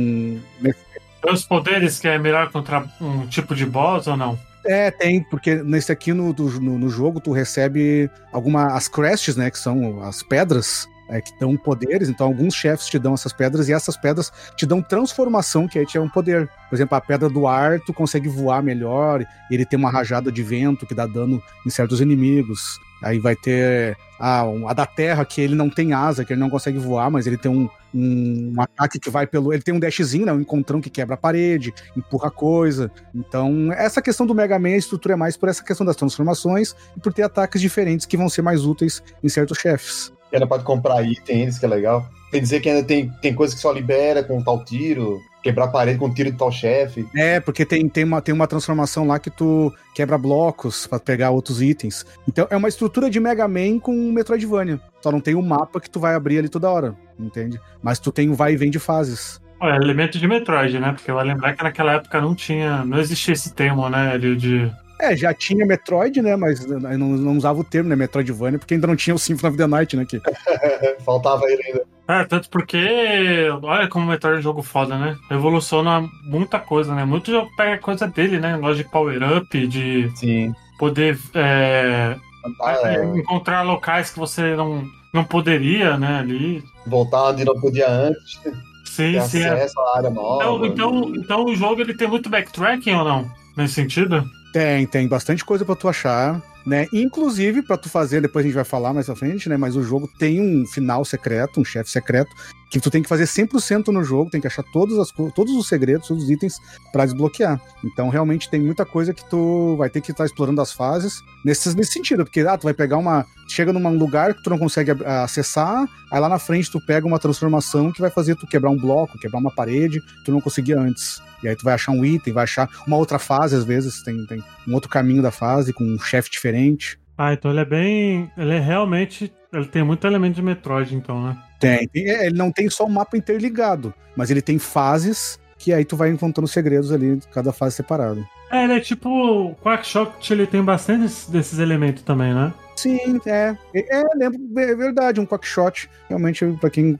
os 1.32 1.44
poderes 1.44 1.98
que 1.98 2.08
é 2.08 2.18
melhor 2.18 2.50
contra 2.50 2.84
um 3.00 3.26
tipo 3.26 3.54
de 3.54 3.64
boss 3.64 4.06
ou 4.06 4.16
não? 4.16 4.38
É, 4.64 4.90
tem, 4.90 5.22
porque 5.22 5.54
nesse 5.54 5.92
aqui 5.92 6.12
no, 6.12 6.32
no, 6.32 6.78
no 6.78 6.88
jogo 6.88 7.20
tu 7.20 7.30
recebe 7.32 8.10
algumas 8.32 8.72
as 8.72 8.88
crests, 8.88 9.36
né, 9.36 9.48
que 9.48 9.58
são 9.58 10.02
as 10.02 10.24
pedras, 10.24 10.88
é, 11.08 11.20
que 11.20 11.32
dão 11.38 11.56
poderes, 11.56 12.08
então 12.08 12.26
alguns 12.26 12.54
chefes 12.54 12.86
te 12.86 12.98
dão 12.98 13.14
essas 13.14 13.32
pedras 13.32 13.68
e 13.68 13.72
essas 13.72 13.96
pedras 13.96 14.32
te 14.56 14.66
dão 14.66 14.82
transformação, 14.82 15.68
que 15.68 15.78
aí 15.78 15.86
te 15.86 15.98
é 15.98 16.00
um 16.00 16.08
poder. 16.08 16.48
Por 16.68 16.74
exemplo, 16.74 16.96
a 16.96 17.00
pedra 17.00 17.28
do 17.28 17.46
ar, 17.46 17.80
tu 17.80 17.92
consegue 17.92 18.28
voar 18.28 18.62
melhor, 18.62 19.24
ele 19.50 19.64
tem 19.64 19.78
uma 19.78 19.90
rajada 19.90 20.32
de 20.32 20.42
vento 20.42 20.86
que 20.86 20.94
dá 20.94 21.06
dano 21.06 21.42
em 21.64 21.70
certos 21.70 22.00
inimigos. 22.00 22.78
Aí 23.02 23.18
vai 23.18 23.36
ter 23.36 23.96
a, 24.18 24.40
a 24.68 24.72
da 24.72 24.86
terra, 24.86 25.24
que 25.24 25.40
ele 25.40 25.54
não 25.54 25.68
tem 25.68 25.92
asa, 25.92 26.24
que 26.24 26.32
ele 26.32 26.40
não 26.40 26.48
consegue 26.48 26.78
voar, 26.78 27.10
mas 27.10 27.26
ele 27.26 27.36
tem 27.36 27.50
um, 27.50 27.68
um, 27.94 28.54
um, 28.56 28.60
ataque 28.60 28.98
que 28.98 29.10
vai 29.10 29.26
pelo. 29.26 29.52
Ele 29.52 29.62
tem 29.62 29.74
um 29.74 29.78
dashzinho, 29.78 30.24
né? 30.24 30.32
Um 30.32 30.40
encontrão 30.40 30.80
que 30.80 30.88
quebra 30.88 31.14
a 31.14 31.18
parede, 31.18 31.74
empurra 31.94 32.30
coisa. 32.30 32.90
Então, 33.14 33.70
essa 33.72 34.00
questão 34.00 34.26
do 34.26 34.34
Mega 34.34 34.58
Man, 34.58 34.70
a 34.70 34.76
estrutura 34.76 35.12
é 35.12 35.16
mais 35.16 35.36
por 35.36 35.50
essa 35.50 35.62
questão 35.62 35.84
das 35.84 35.94
transformações 35.94 36.74
e 36.96 37.00
por 37.00 37.12
ter 37.12 37.22
ataques 37.22 37.60
diferentes 37.60 38.06
que 38.06 38.16
vão 38.16 38.30
ser 38.30 38.40
mais 38.40 38.64
úteis 38.64 39.02
em 39.22 39.28
certos 39.28 39.58
chefes 39.58 40.15
ainda 40.32 40.46
pode 40.46 40.64
comprar 40.64 41.02
itens, 41.02 41.58
que 41.58 41.64
é 41.64 41.68
legal. 41.68 42.06
Tem 42.30 42.40
dizer 42.40 42.60
que 42.60 42.68
ainda 42.68 42.82
tem, 42.82 43.08
tem 43.22 43.34
coisa 43.34 43.54
que 43.54 43.60
só 43.60 43.70
libera 43.70 44.22
com 44.22 44.42
tal 44.42 44.64
tiro, 44.64 45.20
quebrar 45.42 45.68
parede 45.68 45.98
com 45.98 46.12
tiro 46.12 46.30
de 46.30 46.36
tal 46.36 46.50
chefe. 46.50 47.06
É, 47.14 47.38
porque 47.38 47.64
tem, 47.64 47.88
tem, 47.88 48.04
uma, 48.04 48.20
tem 48.20 48.34
uma 48.34 48.48
transformação 48.48 49.06
lá 49.06 49.18
que 49.18 49.30
tu 49.30 49.72
quebra 49.94 50.18
blocos 50.18 50.86
para 50.86 50.98
pegar 50.98 51.30
outros 51.30 51.62
itens. 51.62 52.04
Então 52.28 52.46
é 52.50 52.56
uma 52.56 52.68
estrutura 52.68 53.08
de 53.08 53.20
Mega 53.20 53.46
Man 53.46 53.78
com 53.78 53.92
Metroidvania. 54.10 54.80
Só 55.00 55.12
não 55.12 55.20
tem 55.20 55.36
um 55.36 55.42
mapa 55.42 55.80
que 55.80 55.88
tu 55.88 56.00
vai 56.00 56.14
abrir 56.14 56.38
ali 56.38 56.48
toda 56.48 56.70
hora, 56.70 56.96
entende? 57.18 57.60
Mas 57.80 58.00
tu 58.00 58.10
tem 58.10 58.28
o 58.28 58.32
um 58.32 58.34
vai 58.34 58.54
e 58.54 58.56
vem 58.56 58.70
de 58.70 58.80
fases. 58.80 59.40
É 59.62 59.76
elemento 59.76 60.18
de 60.18 60.28
Metroid, 60.28 60.78
né? 60.78 60.92
Porque 60.92 61.10
vai 61.10 61.24
lembrar 61.24 61.54
que 61.54 61.62
naquela 61.62 61.92
época 61.92 62.20
não 62.20 62.34
tinha. 62.34 62.84
Não 62.84 62.98
existia 62.98 63.32
esse 63.32 63.54
termo, 63.54 63.88
né? 63.88 64.18
De, 64.18 64.36
de 64.36 64.70
é, 65.00 65.16
já 65.16 65.34
tinha 65.34 65.66
Metroid, 65.66 66.22
né? 66.22 66.36
Mas 66.36 66.64
não, 66.66 67.08
não 67.08 67.36
usava 67.36 67.60
o 67.60 67.64
termo, 67.64 67.88
né? 67.88 67.96
Metroidvania, 67.96 68.58
porque 68.58 68.74
ainda 68.74 68.86
não 68.86 68.96
tinha 68.96 69.14
o 69.14 69.18
Symphony 69.18 69.50
of 69.50 69.58
the 69.58 69.66
Night, 69.66 69.96
né? 69.96 70.04
Que... 70.04 70.20
Faltava 71.04 71.44
ele 71.50 71.62
ainda. 71.66 71.84
É, 72.08 72.24
tanto 72.24 72.48
porque, 72.48 73.48
olha 73.62 73.88
como 73.88 74.06
o 74.06 74.08
Metroid 74.08 74.36
é 74.36 74.38
um 74.38 74.42
jogo 74.42 74.62
foda, 74.62 74.96
né? 74.96 75.16
Evoluciona 75.30 76.08
muita 76.24 76.58
coisa, 76.58 76.94
né? 76.94 77.04
Muito 77.04 77.30
jogo 77.30 77.50
pega 77.56 77.78
coisa 77.78 78.06
dele, 78.06 78.38
né? 78.38 78.52
Negócio 78.52 78.76
de 78.76 78.84
power-up, 78.84 79.66
de 79.66 80.10
Sim. 80.14 80.52
poder 80.78 81.18
é, 81.34 82.16
ah, 82.62 82.72
é. 82.84 83.04
encontrar 83.18 83.62
locais 83.62 84.10
que 84.10 84.18
você 84.18 84.54
não, 84.54 84.84
não 85.12 85.24
poderia, 85.24 85.98
né? 85.98 86.20
Ali. 86.20 86.62
Voltar 86.86 87.30
onde 87.30 87.44
não 87.44 87.60
podia 87.60 87.90
antes. 87.90 88.40
Sim, 88.84 89.20
sim. 89.22 89.42
É. 89.42 89.48
Acesso 89.48 89.80
é. 89.80 89.82
à 89.82 89.98
área 89.98 90.10
nova. 90.10 90.42
Então, 90.42 90.66
então, 90.66 91.12
então 91.16 91.44
o 91.44 91.54
jogo 91.56 91.80
ele 91.80 91.94
tem 91.94 92.08
muito 92.08 92.30
backtracking 92.30 92.94
ou 92.94 93.04
não? 93.04 93.30
Nesse 93.56 93.74
sentido? 93.74 94.24
Tem, 94.56 94.86
tem 94.86 95.06
bastante 95.06 95.44
coisa 95.44 95.66
para 95.66 95.76
tu 95.76 95.86
achar, 95.86 96.42
né? 96.64 96.86
Inclusive 96.90 97.60
para 97.60 97.76
tu 97.76 97.90
fazer, 97.90 98.22
depois 98.22 98.42
a 98.42 98.48
gente 98.48 98.54
vai 98.54 98.64
falar 98.64 98.94
mais 98.94 99.10
à 99.10 99.14
frente, 99.14 99.50
né? 99.50 99.56
Mas 99.58 99.76
o 99.76 99.82
jogo 99.82 100.08
tem 100.18 100.40
um 100.40 100.64
final 100.64 101.04
secreto, 101.04 101.60
um 101.60 101.64
chefe 101.64 101.90
secreto, 101.90 102.34
que 102.70 102.80
tu 102.80 102.90
tem 102.90 103.02
que 103.02 103.08
fazer 103.08 103.24
100% 103.24 103.88
no 103.88 104.02
jogo, 104.02 104.30
tem 104.30 104.40
que 104.40 104.46
achar 104.46 104.62
todos, 104.72 104.98
as, 104.98 105.10
todos 105.34 105.54
os 105.54 105.68
segredos, 105.68 106.08
todos 106.08 106.24
os 106.24 106.30
itens 106.30 106.58
para 106.92 107.04
desbloquear. 107.04 107.60
Então, 107.84 108.08
realmente 108.08 108.50
tem 108.50 108.60
muita 108.60 108.84
coisa 108.84 109.14
que 109.14 109.28
tu 109.28 109.76
vai 109.76 109.88
ter 109.88 110.00
que 110.00 110.10
estar 110.10 110.24
tá 110.24 110.26
explorando 110.26 110.60
as 110.60 110.72
fases 110.72 111.22
nesse, 111.44 111.76
nesse 111.76 111.92
sentido, 111.92 112.24
porque 112.24 112.40
ah, 112.40 112.58
tu 112.58 112.64
vai 112.64 112.74
pegar 112.74 112.98
uma. 112.98 113.24
Chega 113.48 113.72
num 113.72 113.96
lugar 113.96 114.34
que 114.34 114.42
tu 114.42 114.50
não 114.50 114.58
consegue 114.58 114.90
acessar, 115.04 115.86
aí 116.10 116.18
lá 116.18 116.28
na 116.28 116.38
frente 116.38 116.70
tu 116.70 116.84
pega 116.84 117.06
uma 117.06 117.18
transformação 117.18 117.92
que 117.92 118.00
vai 118.00 118.10
fazer 118.10 118.34
tu 118.34 118.46
quebrar 118.46 118.70
um 118.70 118.76
bloco, 118.76 119.18
quebrar 119.18 119.38
uma 119.38 119.54
parede, 119.54 120.00
que 120.00 120.24
tu 120.24 120.32
não 120.32 120.40
conseguia 120.40 120.78
antes. 120.78 121.22
E 121.44 121.48
aí 121.48 121.54
tu 121.54 121.62
vai 121.62 121.74
achar 121.74 121.92
um 121.92 122.04
item, 122.04 122.32
vai 122.32 122.44
achar 122.44 122.68
uma 122.86 122.96
outra 122.96 123.20
fase, 123.20 123.54
às 123.54 123.64
vezes, 123.64 124.02
tem, 124.02 124.26
tem 124.26 124.42
um 124.66 124.74
outro 124.74 124.90
caminho 124.90 125.22
da 125.22 125.30
fase 125.30 125.72
com 125.72 125.84
um 125.84 125.98
chefe 125.98 126.28
diferente. 126.28 126.98
Ah, 127.16 127.32
então 127.32 127.50
ele 127.50 127.60
é 127.60 127.64
bem. 127.64 128.30
Ele 128.36 128.52
é 128.52 128.58
realmente. 128.58 129.32
Ele 129.52 129.66
tem 129.66 129.84
muito 129.84 130.06
elemento 130.06 130.34
de 130.34 130.42
Metroid, 130.42 130.94
então, 130.94 131.22
né? 131.22 131.38
Tem. 131.58 131.88
É, 131.94 132.26
ele 132.26 132.36
não 132.36 132.52
tem 132.52 132.68
só 132.68 132.84
o 132.84 132.86
um 132.86 132.90
mapa 132.90 133.16
interligado, 133.16 133.92
mas 134.16 134.30
ele 134.30 134.42
tem 134.42 134.58
fases 134.58 135.38
que 135.58 135.72
aí 135.72 135.84
tu 135.84 135.96
vai 135.96 136.10
encontrando 136.10 136.48
segredos 136.48 136.92
ali, 136.92 137.18
cada 137.32 137.52
fase 137.52 137.76
separada. 137.76 138.24
É, 138.50 138.64
ele 138.64 138.74
é 138.74 138.80
tipo. 138.80 139.08
O 139.08 139.54
Quackshot 139.56 140.32
ele 140.32 140.46
tem 140.46 140.62
bastante 140.62 141.30
desses 141.30 141.58
elementos 141.58 142.02
também, 142.02 142.32
né? 142.32 142.52
Sim, 142.76 143.18
é. 143.26 143.56
É, 143.74 144.02
lembro, 144.14 144.40
é 144.60 144.74
verdade, 144.74 145.20
um 145.20 145.26
Quackshot. 145.26 145.88
Realmente, 146.08 146.44
pra 146.60 146.70
quem. 146.70 146.98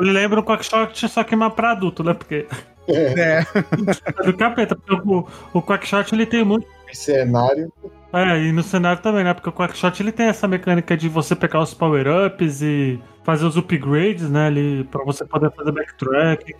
Ele 0.00 0.12
lembra 0.12 0.40
um 0.40 0.44
Quackshot, 0.44 1.08
só 1.08 1.24
que 1.24 1.36
mais 1.36 1.52
pra 1.52 1.72
adulto, 1.72 2.02
né? 2.02 2.14
Porque. 2.14 2.46
É. 2.86 3.40
é 3.40 3.44
do 4.24 4.36
capeta, 4.36 4.76
porque 4.76 4.94
o, 4.94 5.26
o 5.52 5.62
Quackshot 5.62 6.14
ele 6.14 6.26
tem 6.26 6.44
muito. 6.44 6.66
Cenário. 6.92 7.72
É, 8.14 8.38
e 8.44 8.52
no 8.52 8.62
cenário 8.62 9.02
também, 9.02 9.24
né? 9.24 9.34
Porque 9.34 9.48
o 9.48 9.52
Quackshot 9.52 10.00
ele 10.00 10.12
tem 10.12 10.26
essa 10.26 10.46
mecânica 10.46 10.96
de 10.96 11.08
você 11.08 11.34
pegar 11.34 11.60
os 11.60 11.74
power-ups 11.74 12.62
e 12.62 13.02
fazer 13.24 13.44
os 13.44 13.56
upgrades, 13.56 14.30
né? 14.30 14.46
Ali, 14.46 14.84
pra 14.84 15.04
você 15.04 15.24
poder 15.24 15.50
fazer 15.50 15.72
backtrack. 15.72 16.54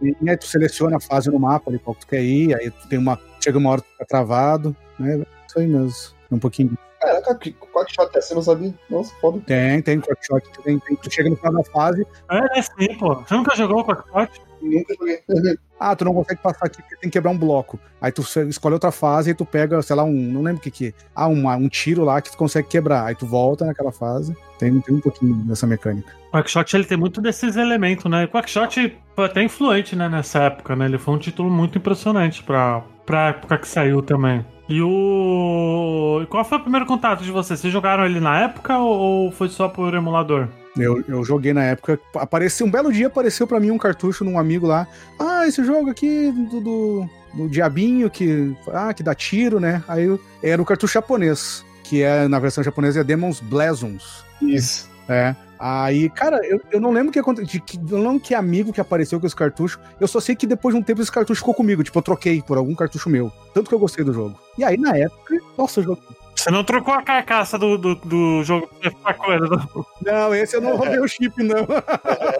E 0.00 0.30
aí 0.30 0.36
tu 0.36 0.46
seleciona 0.46 0.96
a 0.96 1.00
fase 1.00 1.30
no 1.30 1.38
mapa 1.38 1.70
ali, 1.70 1.78
qual 1.78 1.94
tu 1.94 2.06
quer 2.06 2.22
ir, 2.22 2.54
aí 2.54 2.70
tu 2.70 2.88
tem 2.88 2.98
uma. 2.98 3.20
Chega 3.42 3.58
uma 3.58 3.70
hora 3.70 3.82
que 3.82 3.90
fica 3.90 4.06
travado, 4.06 4.74
né? 4.98 5.22
Isso 5.46 5.58
aí 5.58 5.66
mesmo. 5.66 6.16
É 6.30 6.34
um 6.34 6.38
pouquinho. 6.38 6.76
Caraca, 7.00 7.38
Quackshot 7.72 8.16
é, 8.16 8.20
você 8.20 8.34
não 8.34 8.42
sabia? 8.42 8.74
Nossa, 8.88 9.14
foda. 9.20 9.40
Tem, 9.46 9.82
tem 9.82 10.00
Quackshot. 10.00 10.42
Tem, 10.64 10.78
tem, 10.78 10.96
tu 10.96 11.12
chega 11.12 11.28
no 11.28 11.36
final 11.36 11.52
da 11.52 11.64
fase. 11.64 12.06
É, 12.30 12.58
é 12.58 12.62
sim, 12.62 12.96
pô. 12.98 13.16
Você 13.16 13.34
nunca 13.34 13.54
jogou 13.54 13.80
o 13.80 13.84
Quackshot? 13.84 14.30
Nunca 14.66 14.94
joguei. 14.94 15.20
ah, 15.78 15.94
tu 15.94 16.04
não 16.04 16.14
consegue 16.14 16.40
passar 16.42 16.66
aqui 16.66 16.82
porque 16.82 16.96
tem 16.96 17.10
que 17.10 17.14
quebrar 17.14 17.30
um 17.30 17.38
bloco. 17.38 17.78
Aí 18.00 18.12
tu 18.12 18.22
escolhe 18.48 18.74
outra 18.74 18.90
fase 18.90 19.30
e 19.30 19.34
tu 19.34 19.44
pega, 19.44 19.80
sei 19.82 19.96
lá, 19.96 20.04
um. 20.04 20.12
Não 20.12 20.42
lembro 20.42 20.58
o 20.58 20.62
que 20.62 20.70
que. 20.70 20.94
Ah, 21.14 21.26
uma, 21.26 21.56
um 21.56 21.68
tiro 21.68 22.04
lá 22.04 22.20
que 22.20 22.30
tu 22.30 22.36
consegue 22.36 22.68
quebrar. 22.68 23.06
Aí 23.06 23.14
tu 23.14 23.26
volta 23.26 23.64
naquela 23.64 23.92
fase. 23.92 24.36
Tem, 24.58 24.80
tem 24.80 24.94
um 24.94 25.00
pouquinho 25.00 25.34
dessa 25.44 25.66
mecânica. 25.66 26.12
O 26.28 26.36
Quackshot 26.36 26.76
ele 26.76 26.84
tem 26.84 26.96
muito 26.96 27.20
desses 27.20 27.56
elementos, 27.56 28.10
né? 28.10 28.24
O 28.24 28.28
Quackshot 28.28 28.96
foi 29.14 29.24
até 29.24 29.42
influente, 29.42 29.94
né, 29.94 30.08
nessa 30.08 30.40
época, 30.44 30.74
né? 30.74 30.86
Ele 30.86 30.98
foi 30.98 31.14
um 31.14 31.18
título 31.18 31.50
muito 31.50 31.78
impressionante 31.78 32.42
pra, 32.42 32.82
pra 33.04 33.28
época 33.28 33.58
que 33.58 33.68
saiu 33.68 34.02
também. 34.02 34.44
E 34.68 34.82
o. 34.82 36.20
E 36.22 36.26
qual 36.26 36.44
foi 36.44 36.58
o 36.58 36.62
primeiro 36.62 36.86
contato 36.86 37.22
de 37.22 37.30
vocês? 37.30 37.60
Vocês 37.60 37.72
jogaram 37.72 38.04
ele 38.04 38.18
na 38.18 38.40
época 38.40 38.78
ou 38.78 39.30
foi 39.30 39.48
só 39.48 39.68
por 39.68 39.94
emulador? 39.94 40.48
Eu, 40.76 41.02
eu 41.08 41.24
joguei 41.24 41.52
na 41.52 41.64
época. 41.64 41.98
Apareceu 42.14 42.66
um 42.66 42.70
belo 42.70 42.92
dia, 42.92 43.06
apareceu 43.06 43.46
para 43.46 43.60
mim 43.60 43.70
um 43.70 43.78
cartucho 43.78 44.24
num 44.24 44.38
amigo 44.38 44.66
lá. 44.66 44.86
Ah, 45.18 45.46
esse 45.46 45.64
jogo 45.64 45.90
aqui 45.90 46.30
do, 46.30 46.60
do, 46.60 47.10
do 47.34 47.48
diabinho 47.48 48.10
que, 48.10 48.54
ah, 48.72 48.92
que 48.92 49.02
dá 49.02 49.14
tiro, 49.14 49.58
né? 49.58 49.82
Aí 49.88 50.06
era 50.42 50.60
o 50.60 50.64
cartucho 50.64 50.94
japonês, 50.94 51.64
que 51.82 52.02
é 52.02 52.28
na 52.28 52.38
versão 52.38 52.62
japonesa 52.62 53.00
é 53.00 53.04
Demons 53.04 53.40
Blazons. 53.40 54.24
Isso. 54.42 54.88
É. 55.08 55.34
Aí, 55.58 56.10
cara, 56.10 56.38
eu, 56.46 56.60
eu 56.70 56.80
não 56.80 56.92
lembro 56.92 57.10
que 57.10 57.18
aconteceu. 57.18 57.62
Eu 57.90 57.98
não 57.98 58.12
lembro 58.12 58.20
que 58.20 58.34
amigo 58.34 58.72
que 58.72 58.80
apareceu 58.80 59.18
com 59.18 59.26
esse 59.26 59.36
cartucho. 59.36 59.80
Eu 59.98 60.06
só 60.06 60.20
sei 60.20 60.36
que 60.36 60.46
depois 60.46 60.74
de 60.74 60.80
um 60.80 60.84
tempo 60.84 61.00
esse 61.00 61.10
cartucho 61.10 61.40
ficou 61.40 61.54
comigo. 61.54 61.82
Tipo, 61.82 61.98
eu 61.98 62.02
troquei 62.02 62.42
por 62.42 62.58
algum 62.58 62.74
cartucho 62.74 63.08
meu. 63.08 63.32
Tanto 63.54 63.68
que 63.68 63.74
eu 63.74 63.78
gostei 63.78 64.04
do 64.04 64.12
jogo. 64.12 64.38
E 64.58 64.64
aí, 64.64 64.76
na 64.76 64.96
época, 64.96 65.38
nossa, 65.56 65.80
o 65.80 65.84
jogo. 65.84 66.02
Você 66.46 66.52
não 66.52 66.62
trocou 66.62 66.94
a 66.94 67.02
carcaça 67.02 67.58
do, 67.58 67.76
do, 67.76 67.96
do 67.96 68.44
jogo 68.44 68.70
pra 69.02 69.14
coisa, 69.14 69.48
não? 69.48 69.86
Não, 70.00 70.32
esse 70.32 70.54
eu 70.54 70.60
não 70.60 70.76
roubei 70.76 71.00
o 71.00 71.08
chip, 71.08 71.42
não. 71.42 71.66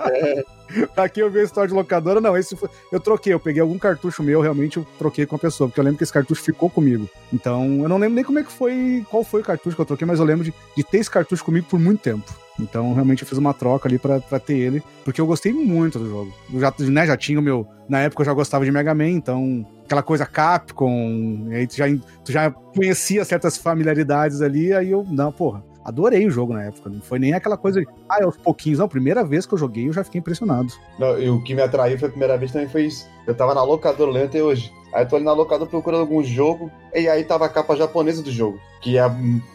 pra 0.95 1.09
quem 1.09 1.25
eu 1.25 1.31
vi 1.31 1.41
a 1.41 1.43
história 1.43 1.67
de 1.67 1.75
locadora, 1.75 2.21
não. 2.21 2.37
Esse 2.37 2.55
foi... 2.55 2.69
Eu 2.93 3.01
troquei, 3.01 3.33
eu 3.33 3.41
peguei 3.41 3.61
algum 3.61 3.77
cartucho 3.77 4.23
meu, 4.23 4.41
realmente 4.41 4.77
eu 4.77 4.87
troquei 4.97 5.27
com 5.27 5.35
a 5.35 5.41
pessoa, 5.41 5.69
porque 5.69 5.81
eu 5.81 5.85
lembro 5.85 5.99
que 5.99 6.05
esse 6.05 6.13
cartucho 6.13 6.41
ficou 6.41 6.71
comigo. 6.71 7.11
Então, 7.33 7.81
eu 7.83 7.89
não 7.89 7.99
lembro 7.99 8.15
nem 8.15 8.23
como 8.23 8.39
é 8.39 8.45
que 8.45 8.53
foi, 8.53 9.05
qual 9.11 9.25
foi 9.25 9.41
o 9.41 9.45
cartucho 9.45 9.75
que 9.75 9.83
eu 9.83 9.87
troquei, 9.87 10.07
mas 10.07 10.21
eu 10.21 10.25
lembro 10.25 10.45
de, 10.45 10.55
de 10.77 10.85
ter 10.85 10.99
esse 10.99 11.11
cartucho 11.11 11.45
comigo 11.45 11.67
por 11.69 11.81
muito 11.81 12.01
tempo. 12.01 12.33
Então, 12.61 12.95
realmente, 12.95 13.23
eu 13.23 13.29
fiz 13.29 13.39
uma 13.39 13.53
troca 13.53 13.89
ali 13.89 13.99
pra, 13.99 14.21
pra 14.21 14.39
ter 14.39 14.57
ele, 14.57 14.85
porque 15.05 15.21
eu 15.21 15.27
gostei 15.27 15.53
muito 15.53 15.99
do 15.99 16.09
jogo. 16.09 16.33
Eu 16.55 16.61
já, 16.61 16.73
né, 16.79 17.07
já 17.09 17.17
tinha 17.17 17.41
o 17.41 17.43
meu. 17.43 17.67
Na 17.89 17.99
época 17.99 18.23
eu 18.23 18.27
já 18.27 18.33
gostava 18.33 18.65
de 18.65 18.71
Mega 18.71 18.95
Man, 18.95 19.11
então. 19.11 19.67
Aquela 19.87 20.03
coisa 20.03 20.27
Capcom, 20.27 21.47
aí 21.53 21.65
tu 21.65 21.77
já, 21.77 21.87
tu 22.25 22.33
já 22.33 22.51
conhecia 22.51 23.25
certas 23.25 23.57
familiaridades 23.57 24.43
ali, 24.43 24.73
aí 24.73 24.91
eu. 24.91 25.07
Não, 25.09 25.31
porra. 25.31 25.65
Adorei 25.85 26.27
o 26.27 26.31
jogo 26.31 26.53
na 26.53 26.65
época. 26.65 26.91
Não 26.91 27.01
foi 27.01 27.21
nem 27.21 27.33
aquela 27.33 27.57
coisa. 27.57 27.81
De, 27.81 27.87
ah, 28.09 28.25
aos 28.25 28.37
pouquinhos. 28.37 28.81
Não, 28.81 28.89
primeira 28.89 29.25
vez 29.25 29.47
que 29.47 29.55
eu 29.55 29.59
joguei, 29.59 29.89
eu 29.89 29.93
já 29.93 30.03
fiquei 30.03 30.19
impressionado. 30.19 30.73
Não, 30.99 31.17
e 31.17 31.31
o 31.31 31.41
que 31.45 31.55
me 31.55 31.63
atraiu 31.63 31.97
foi 31.97 32.09
a 32.09 32.11
primeira 32.11 32.37
vez 32.37 32.51
também 32.51 32.69
foi 32.69 32.87
isso. 32.87 33.07
Eu 33.25 33.37
tava 33.37 33.55
na 33.55 33.63
locadora, 33.63 34.11
lembro 34.11 34.27
até 34.27 34.43
hoje. 34.43 34.73
Aí 34.93 35.05
eu 35.05 35.09
tô 35.09 35.15
ali 35.15 35.25
na 35.25 35.33
locadora 35.33 35.71
procurando 35.71 36.01
algum 36.01 36.25
jogo, 36.25 36.69
e 36.93 37.09
aí 37.09 37.23
tava 37.23 37.47
a 37.47 37.49
capa 37.49 37.77
japonesa 37.77 38.21
do 38.21 38.33
jogo. 38.33 38.59
Que 38.81 38.99
é, 38.99 39.03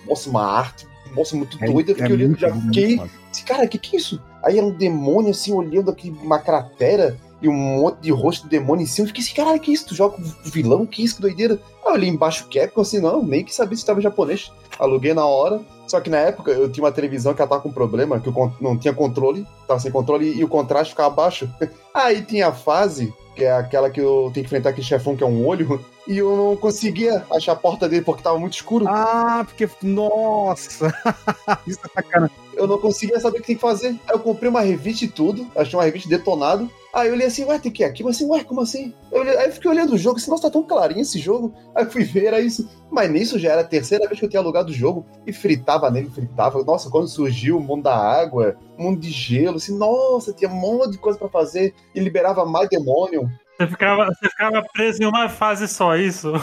nossa, 0.07 0.29
uma 0.29 0.45
arte 0.45 0.87
nossa, 1.15 1.35
muito 1.35 1.57
É- 1.61 1.65
doida, 1.65 1.91
eu 1.91 1.95
fiquei 1.95 2.11
é 2.11 2.13
olhando, 2.13 2.29
muito 2.29 2.39
já 2.39 2.53
fiquei. 2.53 3.01
Assim, 3.29 3.43
cara, 3.45 3.67
que 3.67 3.77
que 3.77 3.95
é 3.95 3.99
isso? 3.99 4.21
Aí 4.43 4.57
era 4.57 4.65
um 4.65 4.71
demônio 4.71 5.31
assim, 5.31 5.53
olhando 5.53 5.91
aqui 5.91 6.09
uma 6.23 6.39
cratera 6.39 7.17
e 7.41 7.49
um 7.49 7.53
monte 7.53 7.99
de 7.99 8.11
rosto 8.11 8.43
do 8.43 8.49
demônio 8.49 8.83
em 8.83 8.87
cima. 8.87 9.05
Eu 9.05 9.07
fiquei 9.07 9.23
assim, 9.23 9.33
caralho, 9.33 9.59
que 9.59 9.71
isso? 9.71 9.87
Tu 9.87 9.95
joga 9.95 10.15
com 10.15 10.23
vilão? 10.43 10.85
Que 10.85 11.03
isso? 11.03 11.15
Que 11.15 11.21
doideira. 11.21 11.59
Aí 11.83 11.91
eu 11.91 11.93
olhei 11.93 12.09
embaixo 12.09 12.47
Capcom, 12.47 12.81
assim, 12.81 12.99
não, 12.99 13.23
nem 13.23 13.43
que 13.43 13.53
sabia 13.53 13.77
se 13.77 13.85
tava 13.85 14.01
japonês. 14.01 14.51
Aluguei 14.79 15.13
na 15.13 15.25
hora. 15.25 15.61
Só 15.87 15.99
que 15.99 16.09
na 16.09 16.19
época 16.19 16.51
eu 16.51 16.71
tinha 16.71 16.85
uma 16.85 16.91
televisão 16.91 17.33
que 17.33 17.41
ela 17.41 17.49
tava 17.49 17.61
com 17.61 17.71
problema, 17.71 18.19
que 18.19 18.29
eu 18.29 18.53
não 18.61 18.77
tinha 18.77 18.93
controle, 18.93 19.45
tava 19.67 19.79
sem 19.79 19.91
controle 19.91 20.37
e 20.37 20.43
o 20.43 20.47
contraste 20.47 20.93
ficava 20.93 21.09
baixo. 21.09 21.49
Aí 21.93 22.21
tinha 22.21 22.47
a 22.47 22.53
fase, 22.53 23.13
que 23.35 23.43
é 23.43 23.51
aquela 23.51 23.89
que 23.89 23.99
eu 23.99 24.31
tenho 24.33 24.45
que 24.45 24.47
enfrentar 24.47 24.69
aquele 24.69 24.87
chefão 24.87 25.17
que 25.17 25.23
é 25.23 25.27
um 25.27 25.45
olho, 25.45 25.83
e 26.07 26.17
eu 26.17 26.35
não 26.37 26.55
conseguia 26.55 27.25
achar 27.29 27.51
a 27.51 27.57
porta 27.57 27.89
dele 27.89 28.05
porque 28.05 28.23
tava 28.23 28.39
muito 28.39 28.53
escuro. 28.53 28.85
Ah, 28.87 29.43
porque. 29.45 29.67
Nossa! 29.83 30.93
Isso 31.67 31.79
é 31.83 32.01
sacanagem. 32.01 32.40
Eu 32.61 32.67
não 32.67 32.77
conseguia 32.77 33.19
saber 33.19 33.37
o 33.37 33.41
que 33.41 33.47
tem 33.47 33.55
que 33.55 33.61
fazer. 33.61 33.89
Aí 34.07 34.13
eu 34.13 34.19
comprei 34.19 34.49
uma 34.49 34.61
revista 34.61 35.05
e 35.05 35.07
tudo, 35.07 35.47
achei 35.55 35.77
uma 35.77 35.83
revista 35.85 36.07
detonado. 36.09 36.69
Aí 36.93 37.07
eu 37.07 37.13
olhei 37.13 37.27
assim, 37.27 37.45
ué, 37.45 37.57
tem 37.57 37.71
que 37.71 37.83
ir 37.83 37.85
aqui? 37.85 38.03
Mas 38.03 38.17
assim, 38.17 38.25
ué, 38.29 38.43
como 38.43 38.59
assim? 38.61 38.93
Eu 39.11 39.21
olhei- 39.21 39.37
aí 39.37 39.47
eu 39.47 39.53
fiquei 39.53 39.71
olhando 39.71 39.93
o 39.93 39.97
jogo, 39.97 40.17
assim, 40.17 40.29
nossa, 40.29 40.43
tá 40.43 40.49
tão 40.49 40.63
clarinho 40.63 40.99
esse 41.01 41.17
jogo. 41.19 41.53
Aí 41.73 41.85
eu 41.85 41.89
fui 41.91 42.03
ver, 42.03 42.25
era 42.25 42.39
isso. 42.41 42.69
Mas 42.91 43.09
nisso 43.09 43.39
já 43.39 43.51
era 43.53 43.61
a 43.61 43.65
terceira 43.65 44.05
vez 44.07 44.19
que 44.19 44.25
eu 44.25 44.29
tinha 44.29 44.41
alugado 44.41 44.71
o 44.71 44.73
jogo 44.73 45.05
e 45.25 45.31
fritava 45.31 45.89
nele, 45.89 46.09
fritava. 46.09 46.61
Nossa, 46.63 46.89
quando 46.89 47.07
surgiu 47.07 47.57
o 47.57 47.61
mundo 47.61 47.83
da 47.83 47.95
água, 47.95 48.57
o 48.77 48.83
mundo 48.83 48.99
de 48.99 49.09
gelo, 49.09 49.55
assim, 49.55 49.77
nossa, 49.77 50.33
tinha 50.33 50.49
um 50.49 50.55
monte 50.55 50.91
de 50.91 50.97
coisa 50.97 51.17
pra 51.17 51.29
fazer 51.29 51.73
e 51.95 51.99
liberava 52.01 52.45
mais 52.45 52.67
demônio. 52.67 53.29
Você 53.57 53.67
ficava, 53.67 54.05
você 54.07 54.29
ficava 54.29 54.61
preso 54.73 55.01
em 55.01 55.05
uma 55.05 55.29
fase 55.29 55.67
só, 55.69 55.95
isso? 55.95 56.33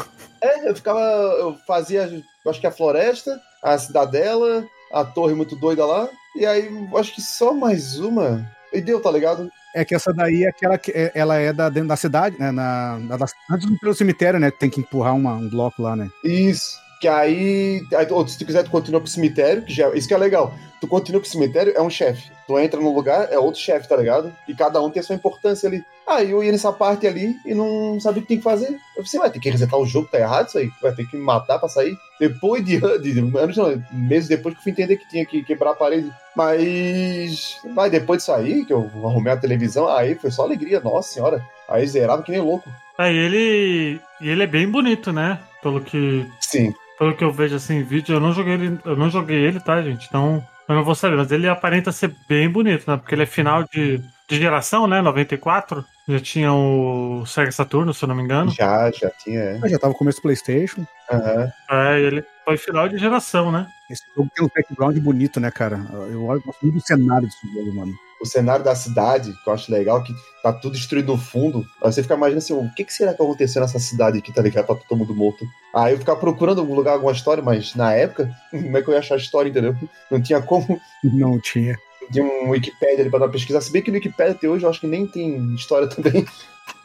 É, 0.40 0.68
eu 0.70 0.74
ficava, 0.74 1.00
eu 1.00 1.56
fazia, 1.66 2.04
eu 2.44 2.50
acho 2.50 2.60
que 2.60 2.66
a 2.66 2.70
floresta, 2.70 3.38
a 3.62 3.76
cidadela, 3.76 4.64
a 4.92 5.04
torre 5.04 5.34
muito 5.34 5.54
doida 5.56 5.84
lá, 5.84 6.08
e 6.36 6.44
aí 6.46 6.68
acho 6.96 7.14
que 7.14 7.20
só 7.22 7.52
mais 7.52 7.98
uma. 7.98 8.46
E 8.72 8.80
deu, 8.80 9.00
tá 9.00 9.10
ligado? 9.10 9.50
É 9.74 9.84
que 9.84 9.94
essa 9.94 10.12
daí 10.12 10.44
é 10.44 10.48
aquela 10.48 10.76
que 10.78 10.90
é- 10.90 11.12
ela 11.14 11.36
é 11.36 11.52
da, 11.52 11.68
dentro 11.68 11.88
da 11.88 11.96
cidade, 11.96 12.36
né? 12.38 12.50
Na, 12.50 12.98
da- 13.16 13.26
antes 13.50 13.78
pelo 13.80 13.94
cemitério, 13.94 14.38
né? 14.40 14.50
Tem 14.50 14.68
que 14.70 14.80
empurrar 14.80 15.14
uma- 15.14 15.34
um 15.34 15.48
bloco 15.48 15.82
lá, 15.82 15.94
né? 15.96 16.08
Isso. 16.24 16.76
Que 17.00 17.06
aí, 17.08 17.82
aí 17.94 18.06
tu- 18.06 18.26
se 18.28 18.38
tu 18.38 18.44
quiser, 18.44 18.64
tu 18.64 18.70
continua 18.70 19.00
pro 19.00 19.08
cemitério, 19.10 19.62
que 19.62 19.72
já, 19.72 19.88
isso 19.94 20.08
que 20.08 20.14
é 20.14 20.18
legal. 20.18 20.52
Tu 20.80 20.86
continua 20.86 21.20
pro 21.20 21.30
cemitério, 21.30 21.72
é 21.76 21.82
um 21.82 21.90
chefe. 21.90 22.30
Tu 22.46 22.58
entra 22.58 22.80
no 22.80 22.94
lugar, 22.94 23.28
é 23.32 23.38
outro 23.38 23.60
chefe, 23.60 23.88
tá 23.88 23.96
ligado? 23.96 24.32
E 24.48 24.54
cada 24.54 24.80
um 24.82 24.90
tem 24.90 25.00
a 25.00 25.02
sua 25.02 25.14
importância 25.16 25.68
ali. 25.68 25.82
Aí 26.06 26.30
eu 26.30 26.42
ia 26.42 26.50
nessa 26.52 26.72
parte 26.72 27.06
ali 27.06 27.34
e 27.44 27.52
não 27.54 28.00
sabia 28.00 28.20
o 28.20 28.22
que 28.22 28.28
tem 28.28 28.38
que 28.38 28.42
fazer. 28.44 28.68
Eu 28.96 29.02
pensei, 29.02 29.20
vai 29.20 29.30
ter 29.30 29.38
que 29.40 29.50
resetar 29.50 29.78
o 29.78 29.84
jogo, 29.86 30.08
tá 30.10 30.18
errado 30.18 30.48
isso 30.48 30.58
aí? 30.58 30.70
Vai 30.80 30.92
ter 30.92 31.04
que 31.06 31.16
me 31.16 31.22
matar 31.22 31.58
pra 31.58 31.68
sair. 31.68 31.96
Depois 32.18 32.64
de, 32.64 32.80
de, 33.00 33.12
de 33.12 33.38
anos, 33.38 33.56
não, 33.56 33.82
meses 33.92 34.28
depois 34.28 34.54
que 34.54 34.60
eu 34.60 34.62
fui 34.64 34.72
entender 34.72 34.96
que 34.96 35.08
tinha 35.08 35.26
que 35.26 35.42
quebrar 35.44 35.72
a 35.72 35.74
parede. 35.74 36.10
Mas, 36.34 37.58
mas 37.74 37.90
depois 37.90 38.18
disso 38.20 38.32
aí, 38.32 38.64
que 38.64 38.72
eu 38.72 38.90
arrumei 39.04 39.32
a 39.32 39.36
televisão, 39.36 39.88
aí 39.88 40.14
foi 40.14 40.30
só 40.30 40.42
alegria, 40.42 40.80
nossa 40.80 41.12
senhora. 41.12 41.42
Aí 41.68 41.86
zerava 41.86 42.22
que 42.22 42.32
nem 42.32 42.40
louco. 42.40 42.68
Aí 42.96 43.16
ele. 43.16 44.00
Ele 44.20 44.42
é 44.42 44.46
bem 44.46 44.68
bonito, 44.68 45.12
né? 45.12 45.38
Pelo 45.62 45.80
que. 45.80 46.26
Sim. 46.40 46.72
Pelo 46.98 47.14
que 47.14 47.22
eu 47.24 47.32
vejo 47.32 47.56
assim 47.56 47.76
em 47.76 47.82
vídeo, 47.82 48.14
eu 48.16 48.20
não 48.20 48.32
joguei 48.32 48.54
ele. 48.54 48.78
Eu 48.84 48.96
não 48.96 49.08
joguei 49.10 49.36
ele, 49.36 49.60
tá, 49.60 49.80
gente? 49.82 50.06
Então. 50.08 50.44
Eu 50.68 50.74
não 50.74 50.84
vou 50.84 50.94
saber, 50.94 51.16
mas 51.16 51.32
ele 51.32 51.48
aparenta 51.48 51.90
ser 51.90 52.14
bem 52.28 52.46
bonito, 52.50 52.90
né? 52.90 52.98
Porque 52.98 53.14
ele 53.14 53.22
é 53.22 53.26
final 53.26 53.64
de, 53.64 54.02
de 54.28 54.36
geração, 54.36 54.86
né? 54.86 55.00
94. 55.00 55.82
Já 56.06 56.20
tinha 56.20 56.52
o 56.52 57.24
Sega 57.24 57.50
Saturno, 57.50 57.94
se 57.94 58.04
eu 58.04 58.08
não 58.08 58.14
me 58.14 58.22
engano. 58.22 58.50
Já, 58.50 58.90
já 58.90 59.08
tinha. 59.10 59.40
é. 59.40 59.58
Mas 59.58 59.70
já 59.70 59.78
tava 59.78 59.92
no 59.94 59.98
começo 59.98 60.18
do 60.18 60.22
PlayStation. 60.22 60.84
Aham. 61.10 61.50
É, 61.70 62.00
ele 62.00 62.22
foi 62.44 62.58
final 62.58 62.86
de 62.86 62.98
geração, 62.98 63.50
né? 63.50 63.66
Esse 63.88 64.02
jogo 64.14 64.30
tem 64.34 64.44
um 64.44 64.50
background 64.54 64.98
bonito, 64.98 65.40
né, 65.40 65.50
cara? 65.50 65.80
Eu 66.10 66.26
olho 66.26 66.42
gosto 66.42 66.62
muito 66.62 66.74
do 66.74 66.80
cenário 66.86 67.26
desse 67.26 67.50
jogo, 67.50 67.74
mano. 67.74 67.92
O 68.20 68.26
cenário 68.26 68.64
da 68.64 68.74
cidade, 68.74 69.32
que 69.42 69.48
eu 69.48 69.52
acho 69.52 69.70
legal, 69.70 70.02
que 70.02 70.14
tá 70.42 70.52
tudo 70.52 70.72
destruído 70.74 71.12
no 71.12 71.18
fundo. 71.18 71.66
Aí 71.82 71.92
você 71.92 72.02
fica 72.02 72.14
imaginando 72.14 72.38
assim, 72.38 72.52
o 72.52 72.74
que, 72.74 72.84
que 72.84 72.92
será 72.92 73.14
que 73.14 73.22
aconteceu 73.22 73.62
nessa 73.62 73.78
cidade 73.78 74.18
aqui, 74.18 74.32
tá 74.32 74.42
ligado? 74.42 74.66
Tá 74.66 74.74
todo 74.74 74.98
mundo 74.98 75.14
morto. 75.14 75.44
Aí 75.74 75.94
eu 75.94 75.98
ficava 75.98 76.18
procurando 76.18 76.60
algum 76.60 76.74
lugar, 76.74 76.94
alguma 76.94 77.12
história, 77.12 77.42
mas 77.42 77.74
na 77.74 77.92
época, 77.92 78.30
como 78.50 78.76
é 78.76 78.82
que 78.82 78.88
eu 78.88 78.94
ia 78.94 79.00
achar 79.00 79.14
a 79.14 79.18
história, 79.18 79.48
entendeu? 79.48 79.76
Não 80.10 80.20
tinha 80.20 80.40
como. 80.40 80.80
Não 81.04 81.38
tinha. 81.40 81.76
De 82.10 82.22
um 82.22 82.50
Wikipedia 82.50 83.00
ali 83.00 83.10
pra 83.10 83.18
dar 83.18 83.26
uma 83.26 83.32
pesquisa. 83.32 83.60
Se 83.60 83.70
bem 83.70 83.82
que 83.82 83.90
no 83.90 83.96
Wikipedia 83.96 84.32
até 84.32 84.48
hoje 84.48 84.64
eu 84.64 84.70
acho 84.70 84.80
que 84.80 84.86
nem 84.86 85.06
tem 85.06 85.54
história 85.54 85.86
também. 85.88 86.26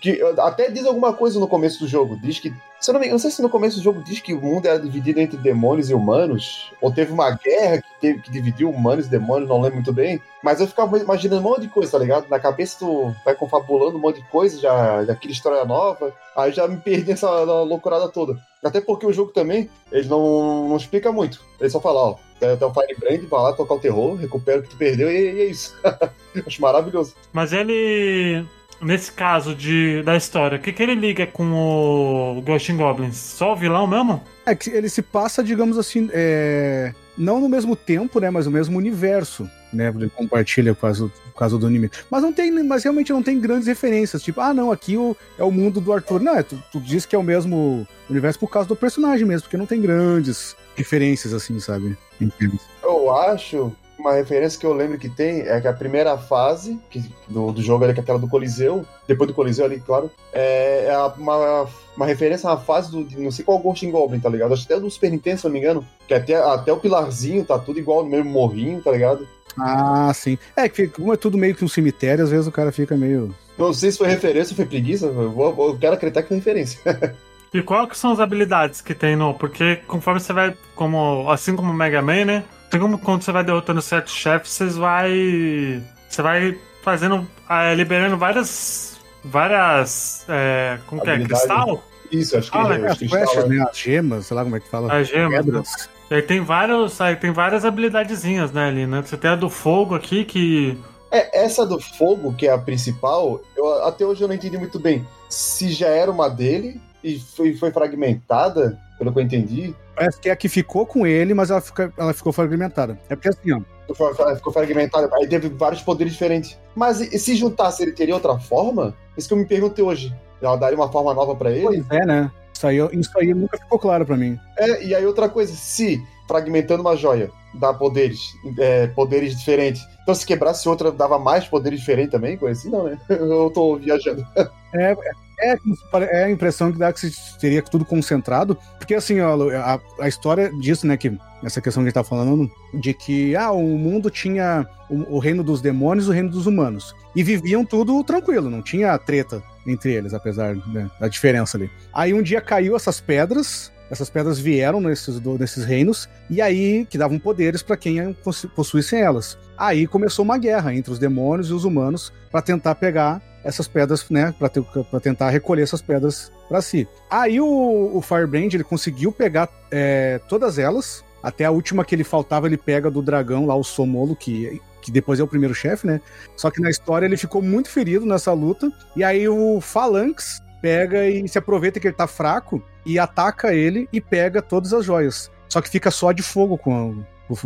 Que 0.04 0.22
até 0.38 0.70
diz 0.70 0.86
alguma 0.86 1.14
coisa 1.14 1.40
no 1.40 1.48
começo 1.48 1.80
do 1.80 1.88
jogo. 1.88 2.20
Diz 2.22 2.38
que. 2.38 2.54
Se 2.82 2.90
eu 2.90 2.94
não, 2.94 3.00
me, 3.00 3.08
não 3.08 3.18
sei 3.18 3.32
se 3.32 3.42
no 3.42 3.50
começo 3.50 3.78
do 3.78 3.84
jogo 3.84 4.04
diz 4.04 4.20
que 4.20 4.34
o 4.34 4.42
mundo 4.42 4.66
era 4.66 4.78
dividido 4.78 5.18
entre 5.22 5.38
demônios 5.38 5.90
e 5.90 5.94
humanos. 5.94 6.74
Ou 6.82 6.92
teve 6.92 7.14
uma 7.14 7.32
guerra 7.32 7.82
que, 7.82 8.02
teve, 8.02 8.20
que 8.20 8.30
dividiu 8.30 8.70
humanos 8.70 9.06
e 9.06 9.10
demônios, 9.10 9.48
não 9.48 9.62
lembro 9.62 9.76
muito 9.76 9.94
bem. 9.94 10.22
Mas 10.44 10.60
eu 10.60 10.68
ficava 10.68 10.98
imaginando 10.98 11.40
um 11.40 11.50
monte 11.52 11.62
de 11.62 11.70
coisa, 11.70 11.94
tá 11.94 12.00
ligado? 12.00 12.28
Na 12.28 12.38
cabeça 12.38 12.80
tu 12.80 13.16
vai 13.24 13.34
confabulando 13.34 13.96
um 13.96 14.02
monte 14.02 14.22
de 14.22 14.28
coisa, 14.28 14.60
já, 14.60 15.06
já 15.06 15.18
história 15.24 15.64
nova. 15.64 16.14
Aí 16.36 16.52
já 16.52 16.68
me 16.68 16.76
perdi 16.76 17.12
nessa 17.12 17.30
loucurada 17.64 18.10
toda. 18.10 18.38
Até 18.62 18.82
porque 18.82 19.06
o 19.06 19.14
jogo 19.14 19.32
também, 19.32 19.70
ele 19.90 20.10
não, 20.10 20.68
não 20.68 20.76
explica 20.76 21.14
muito. 21.14 21.40
Ele 21.62 21.70
só 21.70 21.80
fala, 21.80 22.02
ó, 22.02 22.16
tem 22.42 22.50
o 22.50 22.74
Firebrand, 22.74 23.30
vai 23.30 23.42
lá 23.42 23.54
tocar 23.54 23.76
o 23.76 23.80
terror, 23.80 24.16
recupera 24.16 24.60
o 24.60 24.64
que 24.64 24.70
tu 24.70 24.76
perdeu 24.76 25.10
e, 25.10 25.16
e 25.16 25.42
é 25.44 25.46
isso. 25.46 25.74
Acho 26.46 26.62
maravilhoso. 26.62 27.16
Mas 27.32 27.54
ele. 27.54 28.46
Nesse 28.84 29.12
caso 29.12 29.56
de, 29.56 30.04
da 30.04 30.18
história, 30.18 30.58
o 30.58 30.62
que, 30.62 30.74
que 30.74 30.84
ele 30.84 30.96
liga 30.96 31.26
com 31.26 31.52
o 31.54 32.42
Ghost 32.42 32.72
Goblins? 32.74 33.16
Só 33.16 33.54
o 33.54 33.56
vilão 33.56 33.88
mesmo? 33.88 34.22
É 34.46 34.54
que 34.54 34.70
ele 34.70 34.90
se 34.90 35.02
passa, 35.02 35.44
digamos 35.44 35.78
assim, 35.78 36.10
é, 36.12 36.94
não 37.18 37.40
no 37.40 37.48
mesmo 37.48 37.76
tempo, 37.76 38.20
né? 38.20 38.30
Mas 38.30 38.46
no 38.46 38.52
mesmo 38.52 38.78
universo, 38.78 39.50
né? 39.72 39.94
Ele 39.96 40.10
compartilha 40.10 40.74
por 40.74 40.82
causa, 40.82 41.08
por 41.08 41.40
causa 41.40 41.58
do 41.58 41.66
anime. 41.66 41.90
Mas 42.10 42.22
não 42.22 42.34
tem, 42.34 42.52
mas 42.64 42.84
realmente 42.84 43.14
não 43.14 43.24
tem 43.24 43.40
grandes 43.40 43.68
referências. 43.68 44.22
Tipo, 44.22 44.42
ah, 44.42 44.54
não, 44.54 44.72
aqui 44.72 44.98
o, 44.98 45.16
é 45.38 45.44
o 45.44 45.52
mundo 45.52 45.80
do 45.80 45.94
Arthur. 45.94 46.22
Não, 46.22 46.36
é, 46.36 46.44
tu, 46.44 46.62
tu 46.72 46.80
diz 46.80 47.06
que 47.06 47.16
é 47.16 47.20
o 47.20 47.24
mesmo 47.24 47.88
universo 48.10 48.40
por 48.40 48.50
causa 48.50 48.68
do 48.68 48.76
personagem 48.76 49.26
mesmo, 49.26 49.44
porque 49.44 49.58
não 49.58 49.66
tem 49.66 49.82
grandes 49.82 50.56
referências, 50.76 51.34
assim, 51.34 51.60
sabe? 51.60 51.98
Em 52.20 52.30
filmes. 52.30 52.62
Eu 52.84 53.16
acho 53.16 53.74
uma 54.04 54.14
referência 54.14 54.60
que 54.60 54.66
eu 54.66 54.74
lembro 54.74 54.98
que 54.98 55.08
tem 55.10 55.42
é 55.42 55.60
que 55.62 55.68
a 55.68 55.74
primeira 55.74 56.18
fase 56.18 56.80
que, 56.90 57.04
do, 57.28 57.52
do 57.52 57.62
jogo 57.62 57.84
ali, 57.84 57.94
que 57.94 58.00
é 58.00 58.04
aquela 58.04 58.20
do 58.20 58.28
Coliseu, 58.28 58.86
depois 59.08 59.28
do 59.30 59.34
Coliseu 59.34 59.66
ali, 59.66 59.80
claro, 59.80 60.12
é, 60.34 60.88
é 60.88 60.98
uma, 61.18 61.68
uma 61.96 62.06
referência 62.06 62.50
a 62.50 62.54
uma 62.54 62.60
fase 62.60 62.92
do. 62.92 63.04
de 63.04 63.18
não 63.20 63.32
sei 63.32 63.46
qual 63.46 63.58
Ghost 63.60 63.86
in 63.86 63.92
Goblin, 63.92 64.20
tá 64.20 64.30
ligado? 64.30 64.54
Acho 64.54 64.68
que 64.68 64.74
até 64.74 64.82
do 64.82 64.90
Super 64.92 65.10
Nintendo, 65.12 65.40
se 65.40 65.46
eu 65.46 65.50
não 65.50 65.54
me 65.54 65.60
engano, 65.60 65.88
que 66.08 66.14
até, 66.14 66.36
até 66.36 66.72
o 66.74 66.78
pilarzinho 66.78 67.46
tá 67.46 67.58
tudo 67.58 67.80
igual 67.80 68.04
no 68.04 68.10
mesmo 68.10 68.30
morrinho, 68.30 68.82
tá 68.82 68.92
ligado? 68.92 69.28
Ah, 69.60 70.12
sim. 70.14 70.38
É 70.56 70.68
que 70.68 70.88
como 70.88 71.14
é 71.14 71.18
tudo 71.18 71.38
meio 71.38 71.56
que 71.56 71.64
um 71.64 71.68
cemitério, 71.70 72.24
às 72.24 72.32
vezes 72.32 72.48
o 72.48 72.52
cara 72.52 72.72
fica 72.72 72.98
meio. 72.98 73.34
Não 73.58 73.72
sei 73.74 73.92
se 73.92 73.98
foi 74.00 74.08
referência 74.08 74.52
ou 74.54 74.58
foi 74.58 74.66
preguiça, 74.66 75.06
eu, 75.06 75.32
vou- 75.32 75.70
eu 75.70 75.78
quero 75.78 75.94
acreditar 75.94 76.24
que 76.24 76.28
foi 76.30 76.38
referência. 76.38 76.80
E 77.54 77.62
qual 77.62 77.88
que 77.88 77.98
são 77.98 78.12
as 78.12 78.20
habilidades 78.20 78.82
que 78.82 78.96
tem 78.96 79.16
no. 79.16 79.34
Porque 79.34 79.78
conforme 79.88 80.20
você 80.20 80.34
vai. 80.34 80.56
como 80.76 81.30
Assim 81.30 81.56
como 81.56 81.72
o 81.72 81.74
Mega 81.74 82.02
Man, 82.02 82.26
né? 82.26 82.44
Tem 82.70 82.80
como 82.80 82.98
quando 82.98 83.22
você 83.22 83.32
vai 83.32 83.44
derrotando 83.44 83.82
certos 83.82 84.14
chefes, 84.14 84.52
você 84.52 84.66
vai. 84.70 85.84
Você 86.10 86.22
vai 86.22 86.58
fazendo. 86.82 87.28
ah, 87.48 87.74
liberando 87.74 88.18
várias. 88.18 89.00
Várias. 89.24 90.26
É, 90.28 90.80
como 90.88 91.02
que 91.02 91.10
é? 91.10 91.20
Cristal? 91.20 91.84
Isso, 92.12 92.38
acho 92.38 92.52
que 92.52 92.58
Ah, 92.58 92.62
é, 92.62 92.76
É, 92.76 92.80
os 92.80 92.92
as 92.92 92.98
cristais 92.98 93.32
flechas, 93.32 93.50
né? 93.50 93.66
As 93.70 93.78
gemas, 93.78 94.26
sei 94.26 94.36
lá 94.38 94.44
como 94.44 94.56
é 94.56 94.60
que 94.60 94.70
fala. 94.70 94.94
As 94.94 95.08
gemas. 95.08 95.32
né? 95.32 95.38
Pedras. 95.38 95.90
E 96.12 96.16
aí 96.16 96.22
tem 96.22 96.42
vários. 96.42 97.00
Aí 97.02 97.16
tem 97.16 97.32
várias 97.32 97.66
habilidadezinhas, 97.66 98.52
né, 98.52 98.68
ali, 98.68 98.86
né? 98.86 99.02
Você 99.02 99.18
tem 99.18 99.32
a 99.32 99.36
do 99.36 99.50
fogo 99.50 99.96
aqui 99.96 100.26
que. 100.26 100.78
É, 101.14 101.44
essa 101.44 101.66
do 101.66 101.80
fogo, 101.80 102.34
que 102.34 102.48
é 102.48 102.52
a 102.52 102.58
principal, 102.58 103.40
eu, 103.56 103.84
até 103.86 104.04
hoje 104.06 104.22
eu 104.24 104.28
não 104.28 104.34
entendi 104.36 104.58
muito 104.58 104.80
bem 104.80 105.06
se 105.30 105.72
já 105.72 105.88
era 105.88 106.10
uma 106.12 106.28
dele 106.28 106.82
e 107.04 107.20
foi, 107.20 107.54
foi 107.56 107.72
fragmentada, 107.72 108.80
pelo 108.98 109.14
que 109.14 109.20
eu 109.20 109.24
entendi. 109.24 109.76
Parece 109.96 110.20
que 110.20 110.30
é 110.30 110.32
a 110.32 110.36
que 110.36 110.50
ficou 110.50 110.86
com 110.86 111.06
ele, 111.06 111.34
mas 111.34 111.52
ela, 111.52 111.62
fica, 111.62 111.94
ela 111.98 112.14
ficou 112.14 112.34
fragmentada. 112.34 112.98
É 113.10 113.16
porque 113.16 113.30
assim, 113.30 113.52
ó. 113.52 113.62
Ficou- 113.88 114.36
Ficou 114.36 114.52
fragmentada, 114.54 115.10
aí 115.16 115.28
teve 115.28 115.50
vários 115.50 115.82
poderes 115.82 116.14
diferentes. 116.14 116.58
Mas 116.76 117.00
e, 117.02 117.20
se 117.20 117.36
juntasse, 117.36 117.84
ele 117.84 117.92
teria 117.92 118.16
outra 118.16 118.40
forma? 118.40 118.96
Isso 119.16 119.28
que 119.28 119.34
eu 119.34 119.38
me 119.38 119.46
perguntei 119.46 119.84
hoje. 119.84 120.16
Ela 120.42 120.56
daria 120.56 120.78
uma 120.78 120.92
forma 120.92 121.14
nova 121.14 121.36
pra 121.36 121.52
ele? 121.52 121.64
Pois 121.64 121.86
é, 121.92 122.06
né? 122.06 122.32
Isso 122.54 122.66
aí, 122.68 122.78
isso 122.94 123.12
aí 123.20 123.34
nunca 123.34 123.58
ficou 123.58 123.78
claro 123.78 124.06
pra 124.06 124.16
mim. 124.18 124.40
É, 124.58 124.84
e 124.84 124.96
aí 124.96 125.06
outra 125.06 125.28
coisa, 125.30 125.54
se 125.54 126.02
fragmentando 126.28 126.82
uma 126.82 126.96
joia 126.96 127.32
dá 127.54 127.74
poderes, 127.74 128.34
é, 128.58 128.88
poderes 128.88 129.38
diferentes, 129.38 129.86
então 130.02 130.14
se 130.16 130.26
quebrasse 130.26 130.68
outra 130.68 130.92
dava 130.92 131.18
mais 131.18 131.46
poderes 131.46 131.80
diferentes 131.80 132.12
também? 132.12 132.38
Coisa 132.38 132.60
assim, 132.60 132.70
não, 132.70 132.86
né? 132.86 132.98
Eu 133.10 133.50
tô 133.54 133.78
viajando. 133.78 134.26
É, 134.74 134.96
é, 135.40 135.56
pare- 135.92 136.06
é 136.06 136.26
a 136.26 136.30
impressão 136.32 136.72
que 136.72 136.78
dá 136.78 136.92
que 136.92 137.00
se 137.00 137.38
teria 137.40 137.62
tudo 137.62 137.86
concentrado. 137.86 138.58
Porque 138.78 138.96
assim, 138.96 139.22
ó, 139.22 139.38
a, 139.52 139.80
a 140.00 140.08
história 140.08 140.52
disso, 140.60 140.86
né, 140.86 140.98
que 140.98 141.18
essa 141.44 141.62
questão 141.62 141.84
que 141.84 141.88
a 141.88 141.90
gente 141.90 141.94
tá 141.94 142.04
falando, 142.04 142.50
de 142.74 142.94
que 142.94 143.36
ah, 143.36 143.52
o 143.52 143.78
mundo 143.78 144.10
tinha 144.10 144.68
o, 144.90 145.16
o 145.16 145.20
reino 145.20 145.44
dos 145.44 145.62
demônios 145.62 146.08
e 146.08 146.10
o 146.10 146.14
reino 146.14 146.30
dos 146.30 146.48
humanos. 146.48 146.94
E 147.16 147.24
viviam 147.24 147.64
tudo 147.64 148.04
tranquilo, 148.04 148.50
não 148.50 148.62
tinha 148.62 148.98
treta 148.98 149.42
entre 149.66 149.94
eles, 149.94 150.14
apesar 150.14 150.56
né, 150.68 150.90
da 151.00 151.08
diferença 151.08 151.58
ali. 151.58 151.70
Aí 151.94 152.14
um 152.14 152.22
dia 152.22 152.42
caiu 152.42 152.76
essas 152.76 153.00
pedras. 153.00 153.72
Essas 153.94 154.10
pedras 154.10 154.40
vieram 154.40 154.82
nesses, 154.82 155.20
do- 155.20 155.38
nesses 155.38 155.64
reinos, 155.66 156.10
e 156.28 156.42
aí 156.42 156.84
que 156.90 156.98
davam 156.98 157.20
poderes 157.20 157.62
para 157.62 157.78
quem 157.78 158.12
possu- 158.12 158.50
possuíssem 158.50 159.00
elas. 159.00 159.38
Aí 159.56 159.86
começou 159.86 160.26
uma 160.26 160.36
guerra 160.38 160.74
entre 160.74 160.92
os 160.92 160.98
demônios 160.98 161.50
e 161.52 161.54
os 161.54 161.64
humanos 161.64 162.12
para 162.32 162.42
tentar 162.42 162.74
pegar 162.74 163.22
essas 163.44 163.68
pedras, 163.68 164.10
né, 164.10 164.34
para 164.40 165.00
tentar 165.00 165.30
recolher 165.30 165.62
essas 165.62 165.80
pedras 165.82 166.32
para 166.50 166.60
si. 166.60 166.88
Aí 167.08 167.40
o, 167.40 167.92
o 167.94 168.02
Firebrand 168.02 168.52
ele 168.56 168.64
conseguiu 168.64 169.12
pegar 169.12 169.48
é, 169.70 170.20
todas 170.28 170.58
elas, 170.58 171.04
até 171.22 171.46
a 171.46 171.52
última 171.52 171.86
que 171.86 171.94
ele 171.94 172.04
faltava 172.04 172.48
ele 172.48 172.58
pega 172.58 172.90
do 172.90 173.02
dragão 173.02 173.46
lá 173.46 173.56
o 173.56 173.64
Somolo 173.64 174.16
que 174.16 174.60
que 174.82 174.92
depois 174.92 175.18
é 175.18 175.24
o 175.24 175.28
primeiro 175.28 175.56
chefe, 175.56 175.88
né? 175.88 176.02
Só 176.36 176.52
que 176.52 176.60
na 176.60 176.70
história 176.70 177.06
ele 177.06 177.16
ficou 177.16 177.42
muito 177.42 177.70
ferido 177.70 178.06
nessa 178.06 178.34
luta 178.34 178.70
e 178.98 179.02
aí 179.04 179.30
o 179.30 179.62
Phalanx 179.62 180.42
pega 180.62 181.08
e 181.08 181.26
se 181.30 181.38
aproveita 181.38 181.80
que 181.80 181.88
ele 181.88 181.96
tá 181.96 182.06
fraco 182.06 182.62
e 182.86 183.00
ataca 183.00 183.54
ele 183.54 183.88
e 183.92 184.00
pega 184.00 184.42
todas 184.42 184.74
as 184.74 184.86
joias. 184.86 185.32
Só 185.48 185.62
que 185.62 185.70
fica 185.70 185.92
só 185.92 186.12
de 186.12 186.24
fogo 186.24 186.58
com, 186.58 187.04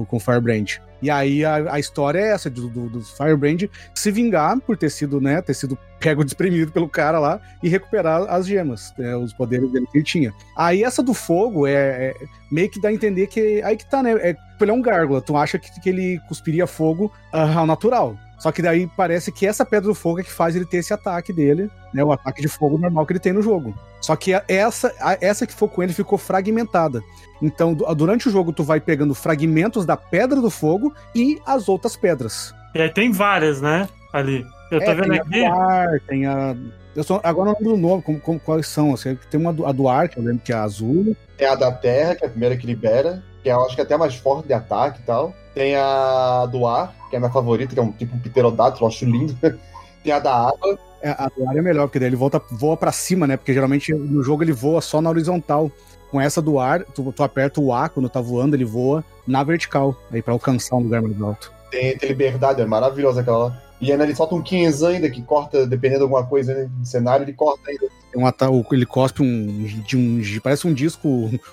com, 0.07 0.19
Firebrand. 0.19 0.77
E 1.01 1.11
aí 1.11 1.45
a, 1.45 1.73
a 1.73 1.79
história 1.79 2.19
é 2.19 2.31
essa, 2.31 2.49
do, 2.49 2.69
do, 2.69 3.01
Firebrand 3.01 3.69
se 3.93 4.11
vingar 4.11 4.59
por 4.61 4.77
ter 4.77 4.89
sido, 4.89 5.21
né, 5.21 5.41
ter 5.41 5.53
sido 5.53 5.77
pego 5.99 6.23
despremido 6.25 6.71
pelo 6.71 6.89
cara 6.89 7.19
lá 7.19 7.39
e 7.61 7.69
recuperar 7.69 8.23
as 8.29 8.47
gemas, 8.47 8.93
né, 8.97 9.15
os 9.15 9.33
poderes 9.33 9.71
dele 9.71 9.85
que 9.91 9.97
ele 9.97 10.05
tinha. 10.05 10.33
Aí 10.55 10.83
essa 10.83 11.03
do 11.03 11.13
fogo 11.13 11.67
é, 11.67 11.73
é 11.73 12.15
meio 12.51 12.69
que 12.69 12.81
dá 12.81 12.89
a 12.89 12.93
entender 12.93 13.27
que 13.27 13.61
aí 13.61 13.77
que 13.77 13.87
tá, 13.89 14.01
né, 14.01 14.13
é, 14.13 14.35
ele 14.59 14.71
é 14.71 14.73
um 14.73 14.81
gárgula, 14.81 15.21
tu 15.21 15.37
acha 15.37 15.59
que, 15.59 15.69
que 15.79 15.89
ele 15.89 16.19
cuspiria 16.27 16.65
fogo 16.65 17.11
ah, 17.31 17.59
ao 17.59 17.67
natural. 17.67 18.17
Só 18.37 18.51
que 18.51 18.61
daí 18.61 18.87
parece 18.95 19.31
que 19.31 19.47
essa 19.47 19.65
pedra 19.65 19.87
do 19.89 19.95
fogo 19.95 20.19
é 20.19 20.23
que 20.23 20.31
faz 20.31 20.55
ele 20.55 20.65
ter 20.65 20.77
esse 20.77 20.93
ataque 20.93 21.33
dele, 21.33 21.69
né? 21.93 22.03
O 22.03 22.11
ataque 22.11 22.41
de 22.41 22.47
fogo 22.47 22.77
normal 22.77 23.05
que 23.05 23.13
ele 23.13 23.19
tem 23.19 23.33
no 23.33 23.41
jogo. 23.41 23.73
Só 23.99 24.15
que 24.15 24.33
a- 24.33 24.43
essa, 24.47 24.93
a- 25.01 25.17
essa 25.19 25.47
que 25.47 25.53
foi 25.53 25.67
com 25.67 25.81
ele 25.81 25.91
ficou 25.93 26.17
fragmentada. 26.19 27.01
Então, 27.41 27.73
du- 27.73 27.85
durante 27.95 28.27
o 28.27 28.31
jogo, 28.31 28.53
tu 28.53 28.63
vai 28.63 28.79
pegando 28.79 29.15
fragmentos 29.15 29.85
da 29.85 29.97
pedra 29.97 30.39
do 30.39 30.49
fogo 30.51 30.93
e 31.15 31.39
as 31.45 31.67
outras 31.67 31.95
pedras. 31.97 32.53
E 32.75 32.81
aí 32.81 32.89
tem 32.93 33.11
várias, 33.11 33.59
né? 33.61 33.89
Ali. 34.13 34.45
Eu 34.71 34.79
tô 34.83 34.91
É, 34.91 34.95
vendo 34.95 35.09
tem 35.11 35.19
aqui. 35.19 35.45
a 35.45 35.49
do 35.49 35.55
ar, 35.61 35.99
tem 36.07 36.25
a. 36.27 36.55
Eu 36.95 37.03
só, 37.03 37.19
agora 37.23 37.49
eu 37.49 37.53
não 37.53 37.59
lembro 37.59 37.73
o 37.75 37.89
nome, 37.89 38.01
como, 38.03 38.19
como- 38.19 38.39
quais 38.39 38.67
são. 38.67 38.93
Que 38.95 39.15
tem 39.29 39.39
uma 39.39 39.53
do, 39.53 39.65
a 39.65 39.71
do 39.71 39.87
ar, 39.87 40.09
que 40.09 40.17
eu 40.19 40.23
lembro 40.23 40.41
que 40.43 40.51
é 40.51 40.55
azul. 40.55 41.15
Tem 41.37 41.47
a 41.47 41.55
da 41.55 41.71
terra, 41.71 42.15
que 42.15 42.23
é 42.23 42.27
a 42.27 42.29
primeira 42.29 42.57
que 42.57 42.65
libera, 42.67 43.23
que 43.43 43.49
eu 43.49 43.65
acho 43.65 43.75
que 43.75 43.81
é 43.81 43.83
até 43.83 43.97
mais 43.97 44.15
forte 44.15 44.47
de 44.47 44.53
ataque 44.53 44.99
e 45.01 45.03
tal. 45.03 45.33
Tem 45.53 45.75
a 45.75 46.45
do 46.45 46.65
ar, 46.67 46.93
que 47.09 47.15
é 47.15 47.17
a 47.17 47.19
minha 47.19 47.31
favorita, 47.31 47.73
que 47.73 47.79
é 47.79 47.83
um 47.83 47.91
tipo 47.91 48.15
um 48.15 48.19
pterodátilo, 48.19 48.85
eu 48.85 48.87
acho 48.87 49.05
lindo. 49.05 49.37
Tem 50.03 50.13
a 50.13 50.19
da 50.19 50.33
água. 50.33 50.79
É, 51.01 51.09
a 51.09 51.29
do 51.35 51.47
ar 51.47 51.57
é 51.57 51.61
melhor, 51.61 51.87
porque 51.87 51.99
daí 51.99 52.09
ele 52.09 52.15
volta, 52.15 52.41
voa 52.51 52.77
pra 52.77 52.91
cima, 52.91 53.27
né? 53.27 53.37
Porque 53.37 53.53
geralmente 53.53 53.93
no 53.93 54.23
jogo 54.23 54.43
ele 54.43 54.53
voa 54.53 54.81
só 54.81 55.01
na 55.01 55.09
horizontal. 55.09 55.71
Com 56.09 56.21
essa 56.21 56.41
do 56.41 56.57
ar, 56.57 56.85
tu, 56.85 57.11
tu 57.11 57.21
aperta 57.21 57.59
o 57.59 57.73
A 57.73 57.89
quando 57.89 58.07
tá 58.07 58.21
voando, 58.21 58.55
ele 58.55 58.63
voa 58.63 59.03
na 59.27 59.43
vertical, 59.43 59.93
aí 60.09 60.21
pra 60.21 60.31
alcançar 60.31 60.77
um 60.77 60.83
lugar 60.83 61.01
mais 61.01 61.21
alto. 61.21 61.51
Tem, 61.69 61.97
tem 61.97 62.09
liberdade, 62.09 62.61
é 62.61 62.65
maravilhosa 62.65 63.19
aquela 63.19 63.37
lá. 63.37 63.66
E 63.79 63.91
ainda 63.91 64.03
ele 64.03 64.15
solta 64.15 64.33
um 64.35 64.41
15 64.41 64.85
ainda, 64.85 65.09
que 65.09 65.21
corta, 65.21 65.67
dependendo 65.67 65.99
de 65.99 66.03
alguma 66.03 66.25
coisa 66.25 66.53
né, 66.53 66.69
no 66.79 66.85
cenário, 66.85 67.23
ele 67.23 67.33
corta 67.33 67.69
ainda. 67.69 67.87
Tem 68.11 68.21
um 68.21 68.25
ata- 68.25 68.49
o- 68.49 68.65
ele 68.71 68.85
cospe 68.85 69.21
um, 69.21 69.63
de 69.85 69.95
um. 69.95 70.21
Parece 70.41 70.65
um 70.67 70.73
disco, 70.73 71.07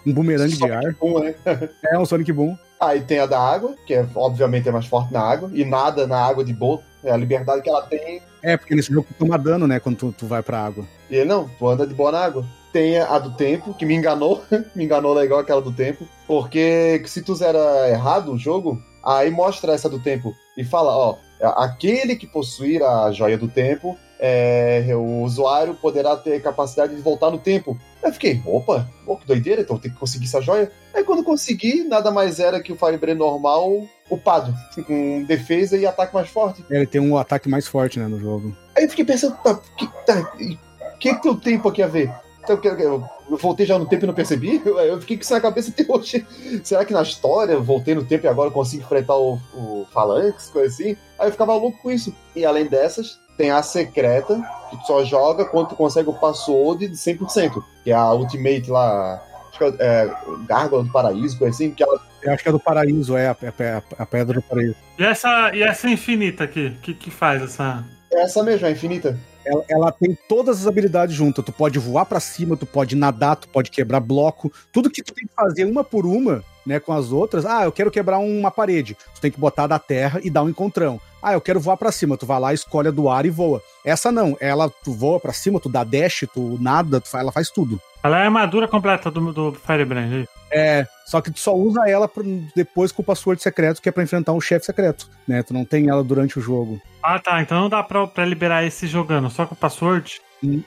um 0.06 0.12
bumerangue 0.12 0.56
de 0.56 0.70
ar. 0.70 0.94
Pum, 0.94 1.18
né? 1.20 1.34
É 1.84 1.98
um 1.98 2.06
Sonic 2.06 2.32
Boom. 2.32 2.56
Aí 2.80 3.00
tem 3.02 3.18
a 3.18 3.26
da 3.26 3.38
água, 3.40 3.74
que 3.86 3.94
é, 3.94 4.06
obviamente 4.14 4.68
é 4.68 4.72
mais 4.72 4.86
forte 4.86 5.12
na 5.12 5.20
água, 5.20 5.50
e 5.54 5.64
nada 5.64 6.06
na 6.06 6.18
água 6.18 6.44
de 6.44 6.52
boa. 6.52 6.80
É 7.02 7.10
a 7.10 7.16
liberdade 7.16 7.60
que 7.62 7.68
ela 7.68 7.82
tem. 7.82 8.20
É, 8.42 8.56
porque 8.56 8.74
nesse 8.74 8.90
jogo 8.92 9.06
tu 9.08 9.14
toma 9.18 9.38
dano, 9.38 9.66
né? 9.66 9.78
Quando 9.78 9.96
tu, 9.96 10.12
tu 10.16 10.26
vai 10.26 10.42
pra 10.42 10.58
água. 10.64 10.84
E 11.10 11.16
ele, 11.16 11.26
não, 11.26 11.48
tu 11.58 11.68
anda 11.68 11.86
de 11.86 11.92
boa 11.94 12.10
na 12.10 12.20
água. 12.20 12.44
Tem 12.72 12.98
a 12.98 13.18
do 13.18 13.30
tempo, 13.32 13.74
que 13.74 13.84
me 13.86 13.94
enganou, 13.94 14.42
me 14.74 14.84
enganou 14.84 15.12
legal 15.14 15.38
aquela 15.38 15.60
do 15.62 15.70
tempo, 15.72 16.06
porque 16.26 17.02
se 17.06 17.22
tu 17.22 17.34
zera 17.34 17.88
errado 17.90 18.32
o 18.32 18.38
jogo, 18.38 18.80
aí 19.04 19.30
mostra 19.30 19.72
essa 19.72 19.88
do 19.88 19.98
tempo 20.00 20.34
e 20.56 20.64
fala, 20.64 20.90
ó, 20.96 21.16
aquele 21.40 22.16
que 22.16 22.26
possuir 22.26 22.82
a 22.82 23.10
joia 23.12 23.36
do 23.38 23.48
tempo, 23.48 23.96
é, 24.18 24.86
o 24.94 25.22
usuário 25.22 25.74
poderá 25.74 26.16
ter 26.16 26.40
capacidade 26.40 26.94
de 26.94 27.02
voltar 27.02 27.30
no 27.30 27.38
tempo. 27.38 27.78
Aí 28.02 28.10
eu 28.10 28.12
fiquei, 28.14 28.40
opa, 28.46 28.88
pô, 29.04 29.16
que 29.16 29.26
doideira, 29.26 29.60
então 29.62 29.78
tem 29.78 29.90
que 29.90 29.98
conseguir 29.98 30.26
essa 30.26 30.40
joia. 30.40 30.70
Aí 30.94 31.02
quando 31.04 31.24
consegui, 31.24 31.84
nada 31.84 32.10
mais 32.10 32.38
era 32.40 32.60
que 32.62 32.72
o 32.72 32.76
Firebrand 32.76 33.16
normal 33.18 33.70
upado, 34.10 34.54
com 34.86 35.24
defesa 35.24 35.76
e 35.76 35.86
ataque 35.86 36.14
mais 36.14 36.28
forte. 36.28 36.64
É, 36.70 36.76
Ele 36.76 36.86
tem 36.86 37.00
um 37.00 37.16
ataque 37.18 37.48
mais 37.48 37.66
forte, 37.66 37.98
né, 37.98 38.06
no 38.06 38.20
jogo. 38.20 38.56
Aí 38.76 38.84
eu 38.84 38.90
fiquei 38.90 39.04
pensando, 39.04 39.36
tá, 39.42 39.58
que, 39.76 39.86
tá, 40.06 40.22
que, 40.36 40.58
que 41.00 41.20
tem 41.22 41.30
o 41.30 41.36
tempo 41.40 41.68
aqui 41.68 41.82
a 41.82 41.86
ver? 41.86 42.10
Então, 42.42 42.58
eu, 42.62 42.78
eu- 42.78 43.04
eu 43.30 43.36
voltei 43.36 43.64
já 43.66 43.78
no 43.78 43.86
tempo 43.86 44.04
e 44.04 44.06
não 44.06 44.14
percebi? 44.14 44.60
Eu, 44.66 44.78
eu 44.78 45.00
fiquei 45.00 45.16
com 45.16 45.22
isso 45.22 45.32
na 45.32 45.40
cabeça 45.40 45.70
até 45.70 45.84
hoje. 45.88 46.26
Será 46.62 46.84
que 46.84 46.92
na 46.92 47.02
história 47.02 47.52
eu 47.52 47.62
voltei 47.62 47.94
no 47.94 48.04
tempo 48.04 48.26
e 48.26 48.28
agora 48.28 48.48
eu 48.48 48.52
consigo 48.52 48.82
enfrentar 48.82 49.16
o, 49.16 49.34
o 49.54 49.86
Phalanx, 49.92 50.50
coisa 50.50 50.68
assim? 50.72 50.96
Aí 51.18 51.28
eu 51.28 51.32
ficava 51.32 51.54
louco 51.54 51.78
com 51.82 51.90
isso. 51.90 52.14
E 52.36 52.44
além 52.44 52.66
dessas, 52.66 53.18
tem 53.36 53.50
a 53.50 53.62
secreta, 53.62 54.36
que 54.70 54.76
tu 54.78 54.86
só 54.86 55.04
joga 55.04 55.44
quando 55.44 55.68
tu 55.68 55.76
consegue 55.76 56.08
o 56.08 56.12
password 56.14 56.86
de 56.88 56.94
100%, 56.96 57.62
que 57.82 57.90
é 57.90 57.94
a 57.94 58.12
Ultimate 58.12 58.70
lá, 58.70 59.22
acho 59.50 59.58
que 59.58 59.64
é, 59.64 59.74
é 59.80 60.14
Gárgula 60.46 60.84
do 60.84 60.90
Paraíso, 60.92 61.38
coisa 61.38 61.54
assim, 61.54 61.70
que 61.72 61.82
ela 61.82 62.00
Eu 62.22 62.32
acho 62.32 62.42
que 62.42 62.48
é 62.48 62.52
do 62.52 62.60
paraíso, 62.60 63.16
é 63.16 63.28
a, 63.28 63.32
a- 63.32 64.02
a 64.02 64.06
pedra 64.06 64.34
do 64.34 64.42
paraíso. 64.42 64.76
E 64.98 65.04
essa, 65.04 65.50
e 65.54 65.62
essa 65.62 65.88
infinita 65.88 66.44
aqui? 66.44 66.66
O 66.66 66.80
que, 66.80 66.94
que 66.94 67.10
faz 67.10 67.42
essa? 67.42 67.84
é 68.12 68.22
essa 68.22 68.42
mesmo, 68.42 68.66
a 68.66 68.70
infinita. 68.70 69.18
Ela, 69.44 69.64
ela 69.68 69.92
tem 69.92 70.16
todas 70.28 70.60
as 70.60 70.66
habilidades 70.66 71.14
juntas. 71.14 71.44
Tu 71.44 71.52
pode 71.52 71.78
voar 71.78 72.06
pra 72.06 72.20
cima, 72.20 72.56
tu 72.56 72.66
pode 72.66 72.96
nadar, 72.96 73.36
tu 73.36 73.48
pode 73.48 73.70
quebrar 73.70 74.00
bloco. 74.00 74.52
Tudo 74.72 74.90
que 74.90 75.02
tu 75.02 75.12
tem 75.12 75.26
que 75.26 75.34
fazer 75.34 75.64
uma 75.64 75.84
por 75.84 76.06
uma, 76.06 76.42
né, 76.66 76.80
com 76.80 76.92
as 76.92 77.12
outras. 77.12 77.44
Ah, 77.46 77.64
eu 77.64 77.72
quero 77.72 77.90
quebrar 77.90 78.18
uma 78.18 78.50
parede. 78.50 78.96
Tu 79.14 79.20
tem 79.20 79.30
que 79.30 79.40
botar 79.40 79.66
da 79.66 79.78
terra 79.78 80.20
e 80.22 80.30
dar 80.30 80.42
um 80.42 80.48
encontrão. 80.48 81.00
Ah, 81.22 81.32
eu 81.32 81.40
quero 81.40 81.58
voar 81.60 81.76
pra 81.76 81.90
cima. 81.92 82.16
Tu 82.18 82.26
vai 82.26 82.38
lá, 82.38 82.52
escolhe 82.52 82.88
a 82.88 82.90
do 82.90 83.08
ar 83.08 83.24
e 83.24 83.30
voa. 83.30 83.62
Essa 83.84 84.12
não. 84.12 84.36
Ela, 84.40 84.70
tu 84.84 84.92
voa 84.92 85.18
pra 85.18 85.32
cima, 85.32 85.58
tu 85.58 85.68
dá 85.70 85.82
dash, 85.82 86.24
tu 86.32 86.58
nada, 86.60 87.00
tu, 87.00 87.16
ela 87.16 87.32
faz 87.32 87.48
tudo. 87.50 87.80
Ela 88.02 88.18
é 88.18 88.22
a 88.22 88.24
armadura 88.26 88.68
completa 88.68 89.10
do, 89.10 89.32
do 89.32 89.52
Firebrand. 89.54 90.12
aí. 90.12 90.28
É, 90.52 90.86
só 91.06 91.20
que 91.22 91.30
tu 91.32 91.40
só 91.40 91.54
usa 91.56 91.88
ela 91.88 92.06
pra- 92.06 92.22
depois 92.54 92.92
com 92.92 93.00
o 93.02 93.04
password 93.04 93.42
secreto, 93.42 93.80
que 93.80 93.88
é 93.88 93.92
pra 93.92 94.02
enfrentar 94.04 94.32
um 94.32 94.40
chefe 94.40 94.66
secreto, 94.66 95.08
né? 95.26 95.42
Tu 95.42 95.52
não 95.54 95.64
tem 95.64 95.88
ela 95.88 96.04
durante 96.04 96.38
o 96.38 96.42
jogo. 96.42 96.80
Ah, 97.02 97.18
tá. 97.18 97.40
Então 97.40 97.58
não 97.62 97.68
dá 97.70 97.82
pra, 97.82 98.06
pra 98.06 98.24
liberar 98.26 98.62
esse 98.64 98.86
jogando, 98.86 99.30
só 99.30 99.46
com 99.46 99.54
o 99.54 99.58
password. 99.58 100.20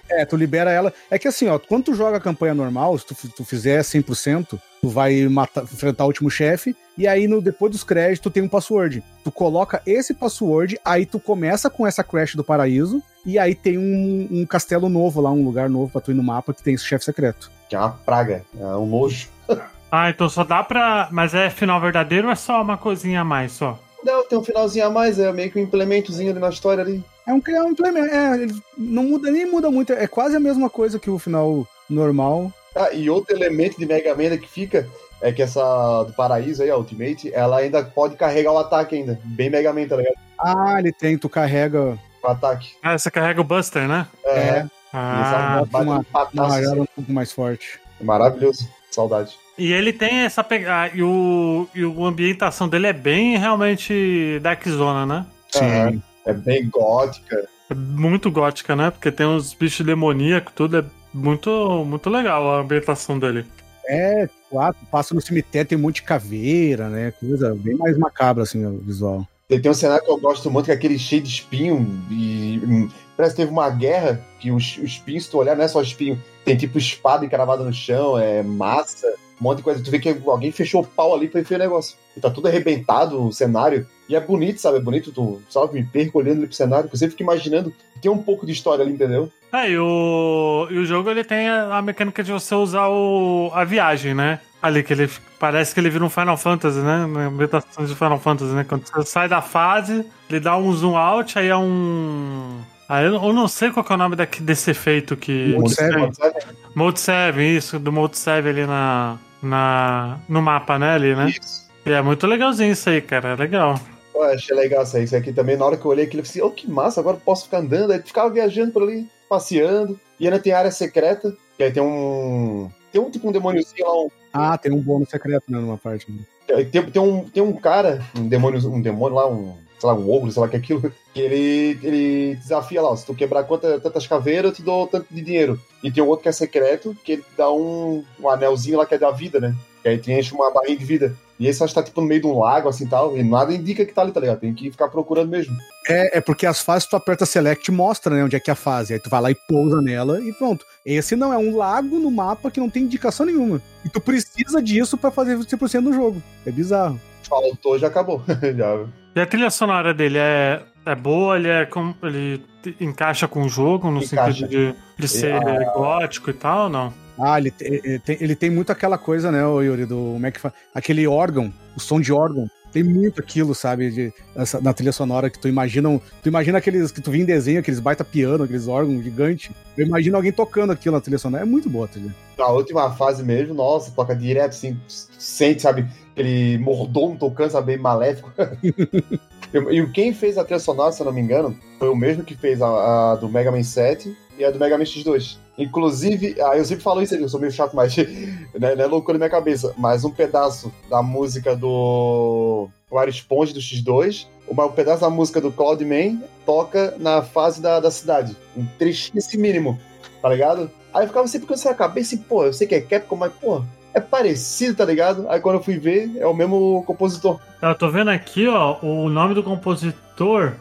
É, 0.09 0.25
tu 0.25 0.35
libera 0.35 0.71
ela. 0.71 0.93
É 1.09 1.17
que 1.17 1.27
assim, 1.27 1.47
ó, 1.47 1.59
quando 1.59 1.85
tu 1.85 1.93
joga 1.93 2.17
a 2.17 2.21
campanha 2.21 2.53
normal, 2.53 2.97
se 2.97 3.05
tu, 3.05 3.15
tu 3.29 3.45
fizer 3.45 3.81
100%, 3.81 4.59
tu 4.81 4.89
vai 4.89 5.27
matar, 5.27 5.63
enfrentar 5.63 6.03
o 6.03 6.07
último 6.07 6.29
chefe, 6.29 6.75
e 6.97 7.07
aí 7.07 7.27
no, 7.27 7.41
depois 7.41 7.71
dos 7.71 7.83
créditos 7.83 8.19
tu 8.19 8.29
tem 8.29 8.43
um 8.43 8.47
password. 8.47 9.03
Tu 9.23 9.31
coloca 9.31 9.81
esse 9.85 10.13
password, 10.13 10.79
aí 10.83 11.05
tu 11.05 11.19
começa 11.19 11.69
com 11.69 11.85
essa 11.85 12.03
crash 12.03 12.35
do 12.35 12.43
paraíso, 12.43 13.01
e 13.25 13.37
aí 13.37 13.53
tem 13.53 13.77
um, 13.77 14.27
um 14.31 14.45
castelo 14.45 14.89
novo 14.89 15.21
lá, 15.21 15.31
um 15.31 15.43
lugar 15.43 15.69
novo 15.69 15.91
pra 15.91 16.01
tu 16.01 16.11
ir 16.11 16.15
no 16.15 16.23
mapa 16.23 16.53
que 16.53 16.63
tem 16.63 16.73
esse 16.73 16.85
chefe 16.85 17.05
secreto. 17.05 17.51
Que 17.69 17.75
é 17.75 17.79
uma 17.79 17.89
praga, 17.89 18.43
é 18.59 18.65
um 18.65 18.85
nojo. 18.85 19.27
Ah, 19.89 20.09
então 20.09 20.27
só 20.27 20.43
dá 20.43 20.61
pra. 20.63 21.07
Mas 21.11 21.33
é 21.33 21.49
final 21.49 21.79
verdadeiro 21.79 22.27
ou 22.27 22.33
é 22.33 22.35
só 22.35 22.61
uma 22.61 22.77
coisinha 22.77 23.21
a 23.21 23.23
mais 23.23 23.53
só? 23.53 23.79
Não, 24.03 24.27
tem 24.27 24.37
um 24.37 24.43
finalzinho 24.43 24.85
a 24.85 24.89
mais, 24.89 25.17
é 25.19 25.31
meio 25.31 25.51
que 25.51 25.59
um 25.59 25.63
implementozinho 25.63 26.31
ali 26.31 26.39
na 26.39 26.49
história 26.49 26.83
ali. 26.83 27.03
É 27.27 27.33
um, 27.33 27.41
é 27.47 27.61
um 27.63 27.71
implemento, 27.71 28.07
é, 28.07 28.41
ele 28.41 28.55
não 28.77 29.03
muda, 29.03 29.29
nem 29.29 29.45
muda 29.45 29.69
muito, 29.69 29.91
é 29.91 30.07
quase 30.07 30.35
a 30.35 30.39
mesma 30.39 30.69
coisa 30.69 30.97
que 30.99 31.09
o 31.09 31.19
final 31.19 31.67
normal. 31.89 32.51
Ah, 32.75 32.91
e 32.93 33.09
outro 33.09 33.35
elemento 33.35 33.77
de 33.77 33.85
Mega 33.85 34.15
Man 34.15 34.37
que 34.37 34.47
fica 34.47 34.87
é 35.21 35.31
que 35.31 35.41
essa 35.41 36.03
do 36.03 36.13
Paraíso 36.13 36.63
aí, 36.63 36.69
a 36.69 36.77
Ultimate, 36.77 37.31
ela 37.33 37.57
ainda 37.57 37.83
pode 37.83 38.15
carregar 38.15 38.51
o 38.53 38.57
ataque 38.57 38.95
ainda. 38.95 39.19
Bem 39.23 39.49
Mega 39.49 39.73
Man, 39.73 39.87
tá 39.87 39.97
ligado? 39.97 40.15
Ah, 40.39 40.75
ele 40.79 40.91
tem, 40.93 41.17
tu 41.17 41.27
carrega. 41.27 41.97
O 42.23 42.27
ataque. 42.27 42.69
Ah, 42.81 42.97
você 42.97 43.09
carrega 43.11 43.41
o 43.41 43.43
Buster, 43.43 43.87
né? 43.87 44.07
É. 44.23 44.39
É. 44.39 44.65
Ah, 44.93 45.63
uma- 45.73 45.99
um 45.99 46.05
Uma 46.33 46.47
rajada 46.47 46.81
um 46.81 46.85
pouco 46.85 47.11
mais 47.11 47.31
forte. 47.31 47.79
Maravilhoso. 47.99 48.69
Saudade. 48.91 49.37
e 49.57 49.71
ele 49.73 49.91
tem 49.93 50.19
essa 50.21 50.43
pegada. 50.43 50.91
E, 50.95 51.03
o, 51.03 51.67
e 51.75 51.83
a 51.83 52.07
ambientação 52.07 52.67
dele 52.69 52.87
é 52.87 52.93
bem 52.93 53.37
realmente 53.37 54.39
Dark 54.41 54.65
Zona, 54.67 55.05
né? 55.05 55.25
Sim. 55.51 56.01
É 56.27 56.33
bem 56.33 56.69
gótica. 56.69 57.47
É 57.69 57.73
muito 57.73 58.29
gótica, 58.29 58.75
né? 58.75 58.91
Porque 58.91 59.11
tem 59.11 59.25
uns 59.25 59.53
bichos 59.53 59.85
demoníacos, 59.85 60.53
tudo 60.55 60.77
é 60.77 60.85
muito, 61.13 61.83
muito 61.85 62.09
legal 62.09 62.49
a 62.51 62.61
ambientação 62.61 63.17
dele. 63.17 63.45
É, 63.87 64.27
quatro, 64.49 64.85
passa 64.91 65.15
no 65.15 65.21
cemitério, 65.21 65.69
tem 65.69 65.77
um 65.77 65.81
monte 65.81 65.95
de 65.95 66.03
caveira, 66.03 66.89
né? 66.89 67.11
Coisa 67.11 67.55
bem 67.55 67.75
mais 67.75 67.97
macabra, 67.97 68.43
assim, 68.43 68.65
o 68.65 68.79
visual. 68.79 69.25
Tem, 69.47 69.61
tem 69.61 69.71
um 69.71 69.73
cenário 69.73 70.03
que 70.03 70.11
eu 70.11 70.19
gosto 70.19 70.51
muito, 70.51 70.65
que 70.65 70.71
é 70.71 70.75
aquele 70.75 70.99
cheio 70.99 71.21
de 71.21 71.29
espinho. 71.29 71.87
E 72.11 72.61
hum, 72.65 72.89
parece 73.15 73.35
que 73.35 73.41
teve 73.41 73.51
uma 73.51 73.69
guerra 73.69 74.21
que 74.39 74.51
os, 74.51 74.77
os 74.77 74.91
espinhos, 74.91 75.25
se 75.25 75.31
tu 75.31 75.37
olhar, 75.37 75.55
não 75.55 75.63
é 75.63 75.67
só 75.67 75.81
espinho. 75.81 76.21
Tem 76.43 76.57
tipo 76.57 76.77
espada 76.77 77.25
encravada 77.25 77.63
no 77.63 77.73
chão, 77.73 78.17
é 78.17 78.43
massa, 78.43 79.07
um 79.39 79.43
monte 79.43 79.59
de 79.59 79.63
coisa. 79.63 79.81
Tu 79.81 79.89
vê 79.89 79.99
que 79.99 80.21
alguém 80.25 80.51
fechou 80.51 80.81
o 80.81 80.87
pau 80.87 81.15
ali 81.15 81.29
pra 81.29 81.39
enfiar 81.39 81.57
o 81.57 81.63
negócio. 81.63 81.97
E 82.15 82.19
tá 82.19 82.29
tudo 82.29 82.47
arrebentado 82.47 83.25
o 83.25 83.31
cenário. 83.31 83.87
E 84.07 84.15
é 84.15 84.19
bonito, 84.19 84.59
sabe? 84.59 84.77
É 84.77 84.81
bonito, 84.81 85.11
tu 85.11 85.41
sabe, 85.49 85.73
me 85.73 85.83
perco 85.83 86.19
olhando 86.19 86.37
ali 86.37 86.47
pro 86.47 86.55
cenário. 86.55 86.89
sempre 86.93 87.11
fico 87.11 87.23
imaginando 87.23 87.71
que 87.71 88.01
tem 88.01 88.11
um 88.11 88.17
pouco 88.17 88.45
de 88.45 88.51
história 88.51 88.83
ali, 88.83 88.93
entendeu? 88.93 89.31
É, 89.51 89.69
e 89.71 89.77
o, 89.77 90.67
e 90.69 90.77
o 90.77 90.85
jogo 90.85 91.09
ele 91.09 91.23
tem 91.23 91.47
a, 91.47 91.77
a 91.77 91.81
mecânica 91.81 92.23
de 92.23 92.31
você 92.31 92.55
usar 92.55 92.87
o, 92.87 93.51
a 93.53 93.63
viagem, 93.63 94.13
né? 94.13 94.39
Ali 94.61 94.83
que 94.83 94.93
ele 94.93 95.09
parece 95.39 95.73
que 95.73 95.79
ele 95.79 95.89
vira 95.89 96.03
um 96.03 96.09
Final 96.09 96.37
Fantasy, 96.37 96.79
né? 96.79 97.05
Na 97.05 97.27
ambientação 97.27 97.85
de 97.85 97.95
Final 97.95 98.19
Fantasy, 98.19 98.51
né? 98.53 98.65
Quando 98.67 98.87
você 98.87 99.03
sai 99.03 99.29
da 99.29 99.41
fase, 99.41 100.05
ele 100.29 100.39
dá 100.39 100.57
um 100.57 100.71
zoom 100.73 100.97
out, 100.97 101.37
aí 101.37 101.47
é 101.47 101.57
um. 101.57 102.59
Aí 102.89 103.05
eu, 103.05 103.15
eu 103.15 103.33
não 103.33 103.47
sei 103.47 103.71
qual 103.71 103.83
que 103.83 103.91
é 103.91 103.95
o 103.95 103.97
nome 103.97 104.15
daqui, 104.15 104.41
desse 104.41 104.71
efeito 104.71 105.15
que. 105.15 105.53
Mode 105.57 105.75
seven. 105.75 106.13
Sabe? 106.13 106.35
Mode 106.75 106.99
7, 106.99 107.39
isso, 107.39 107.79
do 107.79 107.91
Mode 107.91 108.17
7 108.17 108.47
ali 108.47 108.65
na, 108.65 109.17
na, 109.41 110.17
no 110.27 110.41
mapa, 110.41 110.77
né? 110.77 110.93
Ali, 110.93 111.15
né? 111.15 111.29
Isso. 111.29 111.67
E 111.85 111.91
é 111.91 112.01
muito 112.01 112.27
legalzinho 112.27 112.71
isso 112.71 112.89
aí, 112.89 113.01
cara. 113.01 113.29
É 113.29 113.35
legal. 113.35 113.79
Pô, 114.17 114.23
achei 114.23 114.55
legal 114.55 114.81
isso 114.81 114.97
aí. 114.97 115.03
Isso 115.03 115.15
aqui 115.15 115.31
também, 115.31 115.55
na 115.55 115.63
hora 115.63 115.77
que 115.77 115.85
eu 115.85 115.91
olhei 115.91 116.05
aquilo, 116.05 116.21
eu 116.21 116.25
falei 116.25 116.41
assim, 116.41 116.49
oh, 116.49 116.51
que 116.51 116.69
massa, 116.69 116.99
agora 116.99 117.17
eu 117.17 117.21
posso 117.21 117.43
ficar 117.43 117.59
andando. 117.59 117.91
Aí 117.93 117.99
tu 117.99 118.07
ficava 118.07 118.33
viajando 118.33 118.71
por 118.71 118.81
ali, 118.81 119.07
passeando. 119.29 119.99
E 120.19 120.25
ainda 120.25 120.39
tem 120.39 120.53
área 120.53 120.71
secreta, 120.71 121.37
que 121.55 121.63
aí 121.63 121.71
tem 121.71 121.83
um. 121.83 122.67
Tem 122.91 122.99
um 122.99 123.11
tipo 123.11 123.29
um 123.29 123.31
demôniozinho 123.31 123.85
lá, 123.85 123.93
um, 123.93 124.09
Ah, 124.33 124.57
tem 124.57 124.71
um 124.71 124.81
bônus 124.81 125.09
secreto, 125.09 125.43
né, 125.47 125.59
numa 125.59 125.77
parte. 125.77 126.11
né? 126.11 126.65
Tem, 126.71 126.83
tem, 126.89 127.01
um, 127.01 127.25
tem 127.25 127.43
um 127.43 127.53
cara, 127.53 128.03
um 128.17 128.27
demônio, 128.27 128.59
um 128.71 128.81
demônio 128.81 129.17
lá, 129.17 129.29
um, 129.29 129.53
sei 129.77 129.87
lá, 129.87 129.93
um 129.93 130.09
ogro, 130.09 130.31
sei 130.31 130.41
lá 130.41 130.47
que 130.47 130.55
é 130.55 130.59
aquilo, 130.59 130.91
que 131.13 131.21
ele, 131.21 131.77
ele 131.83 132.35
desafia 132.37 132.81
lá, 132.81 132.89
ó, 132.89 132.95
se 132.95 133.05
tu 133.05 133.13
quebrar 133.13 133.43
quanta, 133.43 133.79
tantas 133.79 134.07
caveiras, 134.07 134.51
eu 134.51 134.55
te 134.55 134.63
dou 134.63 134.87
tanto 134.87 135.13
de 135.13 135.21
dinheiro. 135.21 135.59
E 135.83 135.91
tem 135.91 136.01
um 136.03 136.07
outro 136.07 136.23
que 136.23 136.29
é 136.29 136.31
secreto, 136.31 136.97
que 137.03 137.11
ele 137.11 137.25
dá 137.37 137.51
um, 137.51 138.03
um 138.19 138.29
anelzinho 138.29 138.77
lá 138.79 138.85
que 138.85 138.95
é 138.95 138.97
da 138.97 139.11
vida, 139.11 139.39
né? 139.39 139.53
Que 139.87 139.91
aí 139.91 139.97
tu 139.99 140.11
enche 140.11 140.33
uma 140.35 140.51
barrinha 140.51 140.77
de 140.77 140.83
vida. 140.83 141.15
E 141.39 141.47
esse 141.47 141.63
acho 141.63 141.73
que 141.73 141.79
tá 141.79 141.85
tipo 141.85 142.01
no 142.01 142.07
meio 142.07 142.19
de 142.19 142.27
um 142.27 142.37
lago, 142.39 142.67
assim 142.67 142.85
tal, 142.87 143.15
e 143.15 143.23
nada 143.23 143.53
indica 143.53 143.85
que 143.85 143.93
tá 143.93 144.01
ali, 144.01 144.11
tá 144.11 144.19
ligado? 144.19 144.39
Tem 144.39 144.53
que 144.53 144.69
ficar 144.69 144.89
procurando 144.89 145.29
mesmo. 145.29 145.55
É, 145.87 146.17
é 146.17 146.21
porque 146.21 146.45
as 146.45 146.59
fases 146.61 146.89
tu 146.89 146.95
aperta 146.97 147.25
select 147.25 147.69
e 147.69 147.73
mostra, 147.73 148.13
né, 148.13 148.23
onde 148.23 148.35
é 148.35 148.39
que 148.39 148.49
é 148.49 148.53
a 148.53 148.55
fase. 148.55 148.93
Aí 148.93 148.99
tu 148.99 149.09
vai 149.09 149.21
lá 149.21 149.31
e 149.31 149.35
pousa 149.35 149.81
nela 149.81 150.19
e 150.19 150.33
pronto. 150.33 150.65
Esse 150.85 151.15
não 151.15 151.31
é 151.31 151.37
um 151.37 151.55
lago 151.55 151.99
no 151.99 152.11
mapa 152.11 152.51
que 152.51 152.59
não 152.59 152.69
tem 152.69 152.83
indicação 152.83 153.25
nenhuma. 153.25 153.61
E 153.85 153.89
tu 153.89 154.01
precisa 154.01 154.61
disso 154.61 154.97
pra 154.97 155.09
fazer 155.11 155.37
100% 155.37 155.79
no 155.79 155.93
jogo. 155.93 156.21
É 156.45 156.51
bizarro. 156.51 156.99
Faltou, 157.29 157.77
já 157.79 157.87
acabou. 157.87 158.21
já. 158.27 158.85
E 159.15 159.19
a 159.21 159.25
trilha 159.25 159.49
sonora 159.51 159.93
dele 159.93 160.17
é, 160.17 160.61
é 160.85 160.95
boa, 160.95 161.37
ele 161.37 161.47
é 161.49 161.65
com, 161.65 161.93
ele 162.03 162.43
encaixa 162.81 163.27
com 163.27 163.43
o 163.43 163.49
jogo, 163.49 163.89
no 163.91 164.03
Encaixa. 164.03 164.33
sentido 164.41 164.49
de, 164.49 164.75
de 164.97 165.07
ser 165.07 165.33
Ah. 165.35 165.71
gótico 165.73 166.29
e 166.29 166.33
tal, 166.33 166.63
ou 166.63 166.69
não? 166.69 167.06
Ah, 167.19 167.39
ele, 167.39 167.51
te- 167.51 167.63
ele 167.65 167.99
tem, 167.99 168.17
ele 168.19 168.35
tem 168.35 168.49
muito 168.49 168.71
aquela 168.71 168.97
coisa, 168.97 169.31
né, 169.31 169.45
o 169.45 169.61
Yuri, 169.61 169.85
do 169.85 169.95
como 170.13 170.25
é 170.27 170.31
que 170.31 170.39
aquele 170.73 171.07
órgão, 171.07 171.51
o 171.75 171.79
som 171.79 171.99
de 171.99 172.11
órgão. 172.13 172.49
Tem 172.71 172.83
muito 172.83 173.21
aquilo, 173.21 173.55
sabe, 173.55 173.89
de, 173.89 174.13
essa- 174.35 174.59
na 174.61 174.73
trilha 174.73 174.91
sonora 174.91 175.29
que 175.29 175.39
tu 175.39 175.47
imagina, 175.47 175.99
tu 176.21 176.27
imagina 176.29 176.57
aqueles 176.59 176.91
que 176.91 177.01
tu 177.01 177.09
via 177.09 177.23
em 177.23 177.25
desenho, 177.25 177.59
aqueles 177.59 177.79
baita 177.79 178.03
piano, 178.03 178.43
aqueles 178.43 178.67
órgãos 178.67 179.03
gigantes. 179.03 179.49
Eu 179.75 179.87
imagino 179.87 180.15
alguém 180.17 180.31
tocando 180.31 180.73
aquilo 180.73 180.93
na 180.95 181.01
trilha 181.01 181.17
sonora. 181.17 181.43
É 181.43 181.45
muito 181.45 181.69
boa 181.69 181.85
a 181.85 181.87
trilha. 181.87 182.13
Na 182.37 182.47
última 182.49 182.91
fase 182.91 183.23
mesmo, 183.23 183.53
nossa, 183.53 183.89
toca 183.91 184.13
direto, 184.15 184.49
assim, 184.51 184.77
sente, 184.87 185.61
sabe, 185.61 185.87
aquele 186.11 186.57
mordomo 186.59 187.17
tocando, 187.17 187.51
sabe, 187.51 187.67
bem 187.67 187.77
maléfico. 187.77 188.31
e 188.61 189.79
e 189.79 189.89
quem 189.91 190.13
fez 190.13 190.37
a 190.37 190.43
trilha 190.43 190.59
sonora, 190.59 190.91
se 190.91 191.01
eu 191.01 191.05
não 191.05 191.13
me 191.13 191.21
engano, 191.21 191.57
foi 191.79 191.89
o 191.89 191.95
mesmo 191.95 192.23
que 192.23 192.35
fez 192.35 192.61
a, 192.61 193.13
a 193.13 193.15
do 193.15 193.29
Mega 193.29 193.49
Man 193.51 193.63
7 193.63 194.15
e 194.37 194.43
a 194.43 194.51
do 194.51 194.59
Mega 194.59 194.77
Man 194.77 194.83
X2. 194.83 195.37
Inclusive, 195.57 196.35
ah, 196.41 196.55
eu 196.55 196.63
sempre 196.63 196.83
falo 196.83 197.01
isso 197.01 197.15
eu 197.15 197.27
sou 197.27 197.39
meio 197.39 197.51
chato, 197.51 197.75
mas 197.75 197.95
né, 198.57 198.75
não 198.75 198.83
é 198.83 198.87
loucura 198.87 199.17
na 199.17 199.25
minha 199.25 199.29
cabeça, 199.29 199.73
mas 199.77 200.05
um 200.05 200.11
pedaço 200.11 200.71
da 200.89 201.01
música 201.01 201.55
do 201.55 202.69
Wario 202.91 203.13
Sponge 203.13 203.53
do 203.53 203.59
X2, 203.59 204.27
uma, 204.47 204.65
um 204.65 204.71
pedaço 204.71 205.01
da 205.01 205.09
música 205.09 205.41
do 205.41 205.51
Cloudman 205.51 206.21
toca 206.45 206.93
na 206.99 207.21
fase 207.21 207.61
da, 207.61 207.79
da 207.79 207.89
cidade. 207.89 208.35
Um 208.55 208.65
esse 208.79 209.37
mínimo, 209.37 209.79
tá 210.21 210.29
ligado? 210.29 210.69
Aí 210.93 211.03
eu 211.03 211.07
ficava 211.07 211.27
sempre 211.27 211.47
com 211.47 211.53
isso 211.53 211.67
na 211.67 211.73
cabeça 211.73 212.15
e, 212.15 212.17
pô, 212.17 212.45
eu 212.45 212.53
sei 212.53 212.67
que 212.67 212.75
é 212.75 212.81
Capcom, 212.81 213.15
mas, 213.15 213.33
pô, 213.33 213.61
é 213.93 213.99
parecido, 213.99 214.75
tá 214.75 214.85
ligado? 214.85 215.25
Aí 215.27 215.39
quando 215.39 215.55
eu 215.55 215.63
fui 215.63 215.77
ver, 215.77 216.11
é 216.17 216.25
o 216.25 216.33
mesmo 216.33 216.83
compositor. 216.85 217.39
Eu 217.61 217.75
tô 217.75 217.89
vendo 217.89 218.09
aqui, 218.09 218.47
ó, 218.47 218.77
o 218.81 219.09
nome 219.09 219.33
do 219.33 219.43
compositor 219.43 220.53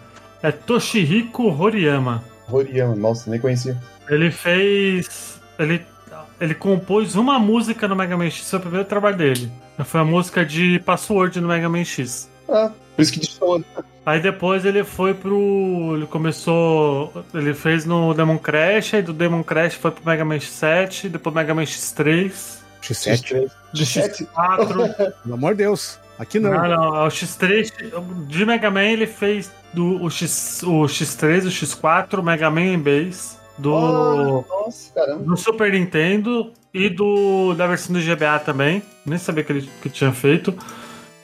é 0.43 0.51
Toshihiko 0.51 1.45
Horiyama. 1.45 2.25
Horiyama, 2.51 2.95
nossa, 2.95 3.31
nem 3.31 3.41
conhecia. 3.41 3.77
Ele 4.09 4.31
fez. 4.31 5.41
Ele, 5.59 5.85
ele 6.41 6.55
compôs 6.55 7.15
uma 7.15 7.39
música 7.39 7.89
no 7.89 7.97
Mega 7.97 8.17
Man 8.17 8.31
X, 8.31 8.49
foi 8.51 8.59
o 8.59 8.63
primeiro 8.63 8.87
trabalho 8.87 9.17
dele. 9.17 9.51
Foi 9.85 10.01
a 10.01 10.05
música 10.05 10.45
de 10.45 10.79
Password 10.81 11.41
no 11.41 11.49
Mega 11.49 11.69
Man 11.69 11.85
X. 11.85 12.29
Ah, 12.49 12.71
por 12.95 13.03
isso 13.03 13.13
que 13.13 13.21
destoa. 13.21 13.63
Aí 14.05 14.21
depois 14.21 14.65
ele 14.65 14.85
foi 14.85 15.15
pro. 15.15 15.95
Ele 15.97 16.07
começou. 16.07 17.13
Ele 17.35 17.53
fez 17.53 17.85
no 17.85 18.15
Demon 18.15 18.39
Crash, 18.39 18.95
aí 18.95 19.03
do 19.03 19.13
Demon 19.13 19.43
Crash 19.43 19.75
foi 19.75 19.91
pro 19.91 20.07
Mega 20.07 20.25
Man 20.25 20.37
X7, 20.37 21.09
depois 21.09 21.35
Mega 21.35 21.53
Man 21.53 21.65
X3, 21.65 22.33
X7, 22.81 23.23
X3. 23.23 23.51
de 23.73 23.85
X7? 23.85 24.27
X4. 24.29 25.13
pelo 25.23 25.35
amor 25.35 25.55
de 25.55 25.65
Deus. 25.65 25.99
Aqui 26.19 26.39
não. 26.39 26.51
Não, 26.51 26.69
não, 26.69 27.05
o 27.05 27.09
X3. 27.09 28.27
De 28.27 28.47
Mega 28.47 28.71
Man 28.71 28.85
ele 28.85 29.07
fez 29.07 29.53
do, 29.73 30.03
o, 30.03 30.11
X, 30.11 30.63
o 30.63 30.83
X3, 30.85 31.45
o 31.45 31.49
X4, 31.49 32.19
o 32.19 32.23
Mega 32.23 32.51
Man 32.51 32.79
Base, 32.79 33.37
do, 33.59 33.75
Oh, 33.75 34.45
nossa, 34.49 35.17
do 35.19 35.37
Super 35.37 35.73
Nintendo 35.73 36.53
e 36.73 36.89
do 36.89 37.55
da 37.55 37.67
versão 37.67 37.95
do 37.95 38.01
GBA 38.01 38.39
também. 38.41 38.83
Nem 39.05 39.19
sabia 39.19 39.45
que 39.45 39.53
ele 39.53 39.71
que 39.83 39.91
tinha 39.91 40.13
feito. 40.13 40.55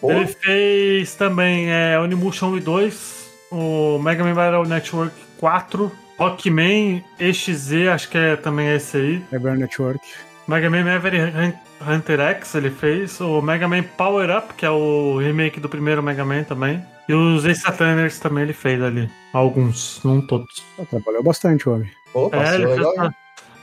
Pô, 0.00 0.10
Ele 0.10 0.26
fez 0.26 1.14
também 1.14 1.70
é, 1.70 1.98
Onimusha 1.98 2.44
1 2.44 2.56
e 2.56 2.60
2, 2.60 3.30
o 3.52 3.98
Mega 3.98 4.24
Man 4.24 4.34
Battle 4.34 4.66
Network 4.66 5.14
4, 5.38 5.92
Rockman 6.18 7.04
EXZ, 7.20 7.88
acho 7.92 8.08
que 8.08 8.18
é 8.18 8.36
também 8.36 8.68
esse 8.74 8.96
aí. 8.96 9.24
É 9.30 9.38
Burn 9.38 9.58
Network. 9.58 10.00
Mega 10.48 10.68
Man 10.68 10.84
Maverick 10.84 11.56
Hunter 11.86 12.20
X 12.20 12.54
ele 12.54 12.70
fez, 12.70 13.20
o 13.20 13.40
Mega 13.42 13.66
Man 13.68 13.82
Power 13.96 14.36
Up, 14.36 14.54
que 14.54 14.64
é 14.66 14.70
o 14.70 15.18
remake 15.18 15.60
do 15.60 15.68
primeiro 15.68 16.02
Mega 16.02 16.24
Man 16.24 16.44
também. 16.44 16.82
E 17.08 17.14
os 17.14 17.44
Ace 17.44 17.66
Attorneys 17.66 18.18
também 18.20 18.44
ele 18.44 18.52
fez 18.52 18.80
ali. 18.82 19.10
Alguns, 19.32 20.00
não 20.04 20.20
todos. 20.20 20.62
Ah, 20.78 20.84
trabalhou 20.88 21.22
bastante, 21.22 21.68
homem. 21.68 21.90
pô, 22.12 22.30
É, 22.32 22.54
ele 22.54 22.66
fez, 22.66 22.96
ba- 22.96 23.14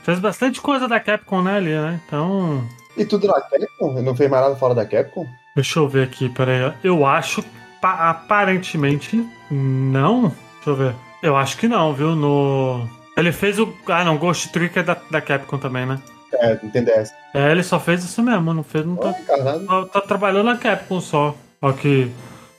fez 0.04 0.20
bastante 0.20 0.62
coisa 0.62 0.88
da 0.88 1.00
Capcom, 1.00 1.42
né, 1.42 1.58
ali, 1.58 1.72
né? 1.72 2.00
Então. 2.06 2.64
E 2.98 3.06
tudo 3.06 3.28
na 3.28 3.40
Capcom? 3.42 3.94
Ele 3.94 4.02
não 4.02 4.16
fez 4.16 4.30
mais 4.30 4.44
nada 4.44 4.56
fora 4.56 4.76
da 4.76 4.86
Capcom? 4.86 5.26
Deixa 5.56 5.80
eu 5.80 5.88
ver 5.88 6.04
aqui, 6.04 6.28
peraí. 6.30 6.74
Eu 6.84 7.06
acho, 7.06 7.44
pa- 7.82 8.10
aparentemente, 8.10 9.26
não. 9.50 10.30
Deixa 10.56 10.70
eu 10.70 10.76
ver. 10.76 10.96
Eu 11.24 11.36
acho 11.36 11.58
que 11.58 11.68
não, 11.68 11.94
viu? 11.94 12.16
No. 12.16 12.88
Ele 13.18 13.32
fez 13.32 13.60
o. 13.60 13.74
Ah, 13.88 14.04
não, 14.04 14.18
Ghost 14.18 14.52
Trick 14.52 14.78
é 14.80 14.84
da, 14.84 14.98
da 15.10 15.22
Capcom 15.22 15.58
também, 15.58 15.86
né? 15.86 16.00
É, 16.34 16.56
dessa. 16.82 17.14
É, 17.34 17.52
ele 17.52 17.64
só 17.64 17.80
fez 17.80 18.04
isso 18.04 18.22
mesmo, 18.22 18.54
não 18.54 18.64
fez. 18.64 18.86
Não 18.86 18.96
tá, 18.96 19.14
caralho. 19.14 19.66
tá, 19.66 19.86
tá 19.86 20.02
trabalhando 20.02 20.46
na 20.46 20.58
Capcom 20.58 21.02
só. 21.02 21.36
Ó 21.62 21.72
que. 21.72 22.12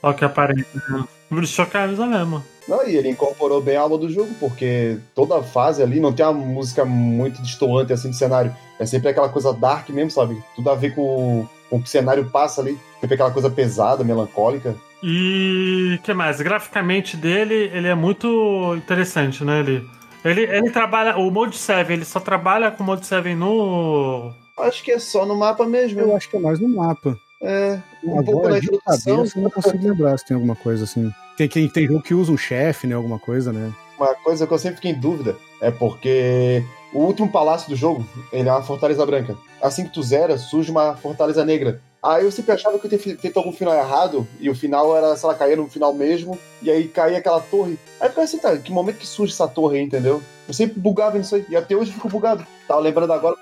Ó 0.02 0.12
que 0.12 0.24
aparente. 0.24 0.66
Né? 0.74 1.04
Bruce 1.30 1.64
camisa 1.66 2.06
mesmo. 2.06 2.42
Não, 2.66 2.86
e 2.86 2.96
ele 2.96 3.08
incorporou 3.08 3.60
bem 3.60 3.76
a 3.76 3.80
alma 3.80 3.96
do 3.96 4.08
jogo, 4.08 4.30
porque 4.38 4.98
toda 5.14 5.42
fase 5.42 5.82
ali 5.82 6.00
não 6.00 6.12
tem 6.12 6.24
uma 6.24 6.32
música 6.32 6.84
muito 6.84 7.40
destoante 7.40 7.92
assim 7.92 8.10
de 8.10 8.16
cenário. 8.16 8.54
É 8.78 8.86
sempre 8.86 9.08
aquela 9.08 9.28
coisa 9.28 9.52
dark 9.52 9.88
mesmo, 9.90 10.10
sabe? 10.10 10.42
Tudo 10.56 10.70
a 10.70 10.74
ver 10.74 10.94
com, 10.94 11.46
com 11.68 11.76
o 11.76 11.80
que 11.80 11.88
o 11.88 11.90
cenário 11.90 12.24
passa 12.30 12.60
ali. 12.60 12.78
Sempre 13.00 13.14
aquela 13.14 13.30
coisa 13.30 13.50
pesada, 13.50 14.04
melancólica. 14.04 14.74
E 15.02 15.98
que 16.02 16.12
mais? 16.12 16.40
Graficamente 16.40 17.16
dele, 17.16 17.70
ele 17.72 17.88
é 17.88 17.94
muito 17.94 18.74
interessante, 18.76 19.42
né? 19.44 19.60
Ele, 19.60 19.88
ele, 20.24 20.42
ele 20.42 20.70
trabalha. 20.70 21.16
O 21.16 21.30
Mode 21.30 21.56
7, 21.56 21.92
ele 21.92 22.04
só 22.04 22.20
trabalha 22.20 22.70
com 22.70 22.82
o 22.82 22.86
Mode 22.86 23.06
7 23.06 23.34
no. 23.34 24.32
Acho 24.58 24.82
que 24.82 24.92
é 24.92 24.98
só 24.98 25.24
no 25.24 25.36
mapa 25.36 25.66
mesmo. 25.66 26.00
Eu 26.00 26.14
acho 26.14 26.28
que 26.28 26.36
é 26.36 26.40
mais 26.40 26.60
no 26.60 26.68
mapa. 26.68 27.16
É, 27.42 27.78
um 28.04 28.18
Agora, 28.18 28.24
pouco 28.24 28.48
na 28.50 28.58
introdução. 28.58 29.24
eu 29.24 29.42
não 29.42 29.50
consigo 29.50 29.88
lembrar 29.88 30.18
se 30.18 30.26
tem 30.26 30.34
alguma 30.34 30.54
coisa 30.54 30.84
assim. 30.84 31.10
Tem, 31.36 31.48
tem, 31.48 31.68
tem 31.68 31.86
jogo 31.86 32.02
que 32.02 32.12
usa 32.12 32.30
um 32.30 32.36
chefe, 32.36 32.86
né? 32.86 32.94
Alguma 32.94 33.18
coisa, 33.18 33.50
né? 33.50 33.72
Uma 33.98 34.14
coisa 34.14 34.46
que 34.46 34.52
eu 34.52 34.58
sempre 34.58 34.76
fiquei 34.76 34.90
em 34.90 35.00
dúvida 35.00 35.36
é 35.60 35.70
porque 35.70 36.62
o 36.92 37.00
último 37.00 37.30
palácio 37.30 37.68
do 37.68 37.76
jogo, 37.76 38.06
ele 38.32 38.48
é 38.48 38.52
uma 38.52 38.62
fortaleza 38.62 39.04
branca. 39.06 39.36
Assim 39.62 39.84
que 39.84 39.92
tu 39.92 40.02
zera, 40.02 40.36
surge 40.36 40.70
uma 40.70 40.96
fortaleza 40.96 41.44
negra. 41.44 41.80
Aí 42.02 42.24
eu 42.24 42.32
sempre 42.32 42.52
achava 42.52 42.78
que 42.78 42.86
eu 42.86 42.88
tinha 42.88 42.98
fe- 42.98 43.16
feito 43.16 43.36
algum 43.36 43.52
final 43.52 43.74
errado, 43.74 44.26
e 44.38 44.48
o 44.48 44.54
final 44.54 44.96
era, 44.96 45.14
sei 45.16 45.28
lá, 45.28 45.34
caía 45.34 45.56
no 45.56 45.68
final 45.68 45.92
mesmo, 45.92 46.38
e 46.62 46.70
aí 46.70 46.88
caía 46.88 47.18
aquela 47.18 47.40
torre. 47.40 47.78
Aí 48.00 48.06
eu 48.06 48.10
ficava 48.10 48.24
assim, 48.24 48.38
tá, 48.38 48.56
que 48.56 48.72
momento 48.72 48.96
que 48.98 49.06
surge 49.06 49.32
essa 49.34 49.46
torre 49.46 49.78
aí, 49.78 49.84
entendeu? 49.84 50.22
Eu 50.48 50.54
sempre 50.54 50.80
bugava 50.80 51.18
nisso 51.18 51.34
aí, 51.34 51.44
e 51.48 51.54
até 51.56 51.76
hoje 51.76 51.90
eu 51.90 51.94
fico 51.94 52.08
bugado. 52.08 52.46
Tava 52.66 52.80
lembrando 52.80 53.12
agora 53.12 53.36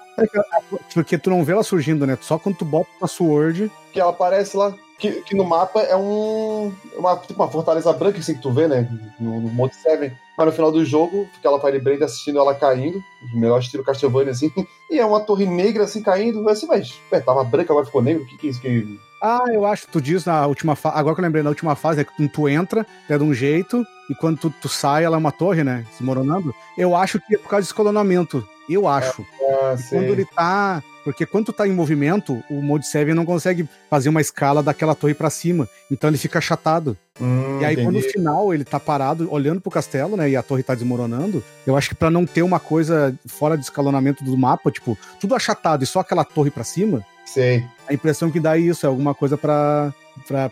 Porque 0.93 1.17
tu 1.19 1.31
não 1.31 1.45
vê 1.45 1.53
ela 1.53 1.63
surgindo, 1.63 2.07
né? 2.07 2.19
Só 2.21 2.39
quando 2.39 2.57
tu 2.57 2.65
bota 2.65 2.89
a 3.01 3.07
Sword. 3.07 3.71
que 3.93 4.01
ela 4.01 4.11
aparece 4.11 4.57
lá, 4.57 4.75
que, 4.99 5.23
que 5.23 5.37
no 5.37 5.45
mapa 5.45 5.81
é 5.81 5.95
um. 5.97 6.73
Uma, 6.97 7.17
tipo 7.17 7.41
uma 7.41 7.51
fortaleza 7.51 7.93
branca, 7.93 8.19
assim 8.19 8.35
que 8.35 8.43
tu 8.43 8.51
vê, 8.51 8.67
né? 8.67 8.89
No, 9.21 9.41
no 9.41 9.49
Mode 9.49 9.77
7. 9.77 10.13
Mas 10.39 10.47
no 10.47 10.53
final 10.53 10.71
do 10.71 10.85
jogo, 10.85 11.29
fica 11.35 11.49
ela 11.49 11.61
Firebrand 11.61 12.01
assistindo 12.01 12.39
ela 12.39 12.55
caindo, 12.55 13.03
melhor 13.35 13.59
estilo 13.59 13.83
Castlevania, 13.83 14.31
assim. 14.31 14.53
E 14.89 14.99
é 14.99 15.05
uma 15.05 15.21
torre 15.21 15.45
negra, 15.45 15.85
assim, 15.85 16.01
caindo. 16.01 16.49
Assim, 16.49 16.67
mas, 16.67 16.99
ué, 17.13 17.21
tava 17.21 17.45
branca, 17.45 17.73
agora 17.73 17.85
ficou 17.85 18.01
negro? 18.01 18.23
O 18.23 18.27
que, 18.27 18.39
que 18.39 18.47
é 18.47 18.51
isso? 18.51 18.61
Que... 18.61 18.99
Ah, 19.21 19.45
eu 19.53 19.67
acho 19.67 19.85
que 19.85 19.93
tu 19.93 20.01
diz 20.01 20.25
na 20.25 20.47
última 20.47 20.75
fase. 20.75 20.97
Agora 20.97 21.15
que 21.15 21.21
eu 21.21 21.25
lembrei, 21.25 21.43
na 21.43 21.51
última 21.51 21.75
fase, 21.75 22.01
é 22.01 22.05
que 22.05 22.17
tu, 22.17 22.29
tu 22.29 22.49
entra, 22.49 22.87
é 23.07 23.19
de 23.19 23.25
um 23.25 23.35
jeito, 23.35 23.85
e 24.09 24.15
quando 24.15 24.39
tu, 24.39 24.55
tu 24.63 24.69
sai, 24.69 25.05
ela 25.05 25.17
é 25.17 25.19
uma 25.19 25.33
torre, 25.33 25.63
né? 25.63 25.85
Desmoronando. 25.91 26.55
Eu 26.79 26.97
acho 26.97 27.21
que 27.21 27.35
é 27.35 27.39
por 27.39 27.49
causa 27.49 27.65
de 27.65 27.67
escalonamento. 27.67 28.47
Eu 28.71 28.87
acho. 28.89 29.27
Ah, 29.43 29.77
quando 29.77 29.79
sei. 29.79 30.09
ele 30.09 30.25
tá. 30.25 30.83
Porque 31.09 31.25
quando 31.25 31.47
tu 31.47 31.53
tá 31.55 31.67
em 31.67 31.73
movimento, 31.73 32.43
o 32.51 32.61
Mode 32.61 32.87
7 32.87 33.15
não 33.15 33.25
consegue 33.25 33.67
fazer 33.89 34.11
uma 34.11 34.21
escala 34.21 34.63
daquela 34.63 34.95
torre 34.95 35.15
pra 35.15 35.31
cima. 35.31 35.67
Então 35.91 36.11
ele 36.11 36.19
fica 36.19 36.39
achatado. 36.39 36.95
Hum, 37.19 37.61
E 37.63 37.65
aí, 37.65 37.77
quando 37.77 37.93
no 37.93 37.99
entendi. 37.99 38.13
final 38.13 38.53
ele 38.53 38.63
tá 38.63 38.79
parado, 38.79 39.27
olhando 39.33 39.59
pro 39.59 39.71
castelo, 39.71 40.19
né? 40.19 40.29
E 40.29 40.37
a 40.37 40.43
torre 40.43 40.63
tá 40.63 40.75
desmoronando, 40.75 41.43
eu 41.67 41.79
acho 41.79 41.89
que 41.89 41.95
pra 41.95 42.11
não 42.11 42.27
ter 42.27 42.43
uma 42.43 42.61
coisa 42.61 43.17
fora 43.27 43.57
de 43.57 43.65
escalonamento 43.65 44.23
do 44.23 44.37
mapa, 44.37 44.71
tipo, 44.71 44.99
tudo 45.19 45.35
achatado 45.35 45.83
e 45.83 45.87
só 45.87 46.01
aquela 46.01 46.25
torre 46.25 46.51
pra 46.51 46.63
cima, 46.63 47.03
Sei. 47.25 47.65
a 47.89 47.95
impressão 47.95 48.31
que 48.31 48.39
dá 48.39 48.59
é 48.59 48.61
isso, 48.61 48.85
é 48.85 48.89
alguma 48.91 49.15
coisa 49.15 49.39
pra, 49.39 49.93
pra 50.29 50.51